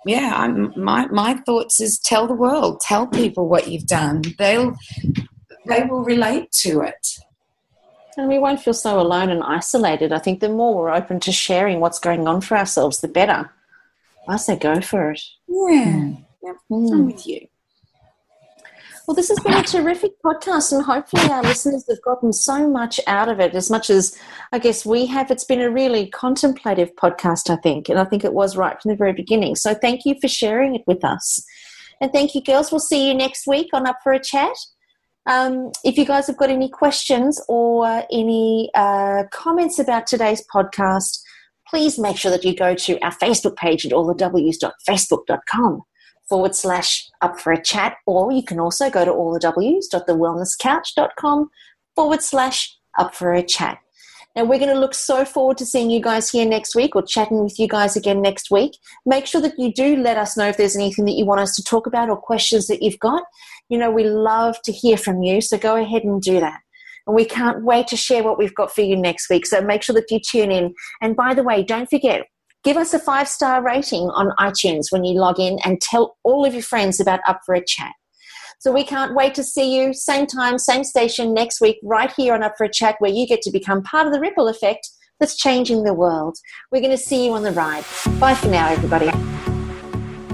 yeah, 0.06 0.34
I'm, 0.36 0.74
my 0.82 1.08
my 1.08 1.36
thoughts 1.46 1.82
is 1.82 2.00
tell 2.00 2.28
the 2.28 2.34
world, 2.34 2.80
tell 2.82 3.08
people 3.08 3.50
what 3.50 3.68
you've 3.68 3.88
done. 3.88 4.24
They'll 4.38 4.76
they 5.68 5.84
will 5.84 6.04
relate 6.04 6.52
to 6.64 6.82
it. 6.82 7.08
And 8.16 8.28
we 8.28 8.40
won't 8.40 8.62
feel 8.62 8.74
so 8.74 9.00
alone 9.00 9.30
and 9.30 9.44
isolated. 9.44 10.12
I 10.12 10.20
think 10.20 10.40
the 10.40 10.50
more 10.50 10.76
we're 10.76 10.94
open 10.94 11.20
to 11.22 11.32
sharing 11.32 11.80
what's 11.80 12.00
going 12.00 12.28
on 12.28 12.42
for 12.42 12.58
ourselves, 12.58 13.00
the 13.00 13.08
better. 13.08 13.52
I 14.28 14.38
say 14.38 14.58
go 14.58 14.82
for 14.82 15.12
it. 15.12 15.22
Yeah. 15.48 15.86
Mm. 15.86 16.26
yeah. 16.44 16.54
Mm. 16.72 16.92
I'm 16.92 17.06
with 17.08 17.26
you. 17.28 17.48
Well, 19.08 19.16
this 19.16 19.30
has 19.30 19.40
been 19.40 19.54
a 19.54 19.64
terrific 19.64 20.22
podcast, 20.22 20.74
and 20.74 20.84
hopefully, 20.84 21.32
our 21.32 21.42
listeners 21.42 21.86
have 21.88 22.02
gotten 22.02 22.34
so 22.34 22.70
much 22.70 23.00
out 23.08 23.30
of 23.30 23.40
it 23.40 23.56
as 23.56 23.70
much 23.70 23.90
as 23.90 24.20
I 24.52 24.60
guess 24.60 24.86
we 24.86 25.06
have. 25.06 25.32
It's 25.32 25.46
been 25.46 25.62
a 25.62 25.72
really 25.72 26.08
contemplative 26.08 26.94
podcast, 26.96 27.50
I 27.50 27.56
think, 27.62 27.88
and 27.88 27.98
I 27.98 28.04
think 28.04 28.26
it 28.26 28.34
was 28.34 28.58
right 28.58 28.80
from 28.82 28.90
the 28.90 28.98
very 28.98 29.14
beginning. 29.14 29.56
So, 29.56 29.74
thank 29.74 30.02
you 30.04 30.16
for 30.20 30.28
sharing 30.28 30.76
it 30.76 30.84
with 30.88 31.06
us. 31.06 31.42
And 32.02 32.12
thank 32.12 32.36
you, 32.36 32.44
girls. 32.44 32.70
We'll 32.70 32.80
see 32.80 33.08
you 33.08 33.14
next 33.14 33.48
week 33.48 33.70
on 33.72 33.88
Up 33.88 34.00
for 34.04 34.12
a 34.12 34.20
Chat. 34.22 34.56
Um, 35.26 35.72
if 35.86 35.98
you 35.98 36.06
guys 36.06 36.28
have 36.28 36.38
got 36.38 36.50
any 36.50 36.70
questions 36.70 37.42
or 37.48 38.04
any 38.12 38.70
uh, 38.76 39.24
comments 39.32 39.80
about 39.80 40.08
today's 40.08 40.44
podcast, 40.54 41.22
please 41.70 42.00
make 42.00 42.18
sure 42.18 42.32
that 42.32 42.44
you 42.44 42.56
go 42.56 42.74
to 42.76 43.00
our 43.02 43.12
Facebook 43.12 43.56
page 43.56 43.86
at 43.86 43.92
allthews.facebook.com 43.92 45.84
forward 46.30 46.56
slash 46.56 47.10
up 47.22 47.40
for 47.40 47.54
a 47.54 47.62
chat, 47.62 47.98
or 48.06 48.32
you 48.32 48.44
can 48.44 48.60
also 48.60 48.90
go 48.90 49.06
to 49.06 49.12
allthews.thewellnesscouch.com 49.12 51.50
forward 51.96 52.22
slash 52.22 52.76
up 52.98 53.16
for 53.16 53.34
a 53.34 53.44
chat. 53.44 53.80
Now, 54.36 54.44
we're 54.44 54.60
going 54.60 54.74
to 54.74 54.80
look 54.80 54.94
so 54.94 55.24
forward 55.26 55.58
to 55.58 55.66
seeing 55.66 55.90
you 55.90 56.00
guys 56.00 56.30
here 56.30 56.46
next 56.46 56.76
week 56.76 56.96
or 56.96 57.02
chatting 57.02 57.44
with 57.44 57.58
you 57.58 57.68
guys 57.68 57.96
again 57.96 58.22
next 58.22 58.52
week. 58.52 58.78
Make 59.04 59.26
sure 59.26 59.42
that 59.42 59.58
you 59.58 59.74
do 59.74 59.96
let 59.96 60.18
us 60.18 60.38
know 60.38 60.48
if 60.48 60.58
there's 60.58 60.76
anything 60.76 61.06
that 61.06 61.16
you 61.16 61.26
want 61.26 61.42
us 61.42 61.56
to 61.56 61.64
talk 61.64 61.88
about 61.88 62.12
or 62.12 62.18
questions 62.18 62.68
that 62.68 62.84
you've 62.84 63.00
got. 63.00 63.24
You 63.70 63.80
know, 63.80 63.90
we 63.90 64.04
love 64.04 64.62
to 64.66 64.72
hear 64.72 64.96
from 64.96 65.24
you, 65.24 65.42
so 65.42 65.58
go 65.58 65.76
ahead 65.76 66.04
and 66.04 66.22
do 66.22 66.40
that. 66.40 66.60
And 67.08 67.16
we 67.16 67.26
can't 67.26 67.64
wait 67.64 67.88
to 67.88 67.98
share 67.98 68.24
what 68.24 68.38
we've 68.38 68.54
got 68.54 68.74
for 68.74 68.82
you 68.82 68.96
next 68.96 69.30
week. 69.30 69.48
So 69.48 69.62
make 69.62 69.82
sure 69.82 69.96
that 69.96 70.12
you 70.12 70.20
tune 70.20 70.52
in. 70.52 70.74
And 71.02 71.16
by 71.16 71.34
the 71.34 71.44
way, 71.44 71.64
don't 71.64 71.90
forget, 71.90 72.24
give 72.64 72.78
us 72.78 72.94
a 72.94 73.00
five 73.00 73.28
star 73.28 73.64
rating 73.64 74.10
on 74.10 74.36
iTunes 74.40 74.88
when 74.92 75.06
you 75.06 75.20
log 75.20 75.40
in 75.40 75.58
and 75.64 75.82
tell 75.82 76.18
all 76.24 76.46
of 76.46 76.54
your 76.54 76.64
friends 76.64 77.00
about 77.00 77.22
Up 77.28 77.40
for 77.46 77.56
a 77.56 77.64
Chat. 77.66 77.94
So 78.60 78.72
we 78.72 78.84
can't 78.84 79.16
wait 79.16 79.36
to 79.36 79.44
see 79.44 79.78
you, 79.80 79.94
same 79.94 80.26
time, 80.26 80.58
same 80.58 80.84
station 80.84 81.34
next 81.34 81.62
week, 81.62 81.78
right 81.84 82.12
here 82.18 82.34
on 82.34 82.44
Up 82.44 82.56
for 82.58 82.66
a 82.66 82.72
Chat, 82.72 82.96
where 83.00 83.12
you 83.12 83.28
get 83.28 83.42
to 83.44 83.52
become 83.52 83.84
part 83.84 84.08
of 84.08 84.14
the 84.14 84.20
ripple 84.20 84.48
effect 84.48 84.90
that's 85.20 85.38
changing 85.38 85.84
the 85.84 85.94
world. 85.94 86.38
We're 86.72 86.82
going 86.82 86.92
to 86.92 86.98
see 86.98 87.26
you 87.26 87.34
on 87.34 87.44
the 87.44 87.52
ride. 87.52 87.86
Bye 88.20 88.36
for 88.36 88.48
now, 88.48 88.70
everybody. 88.70 89.37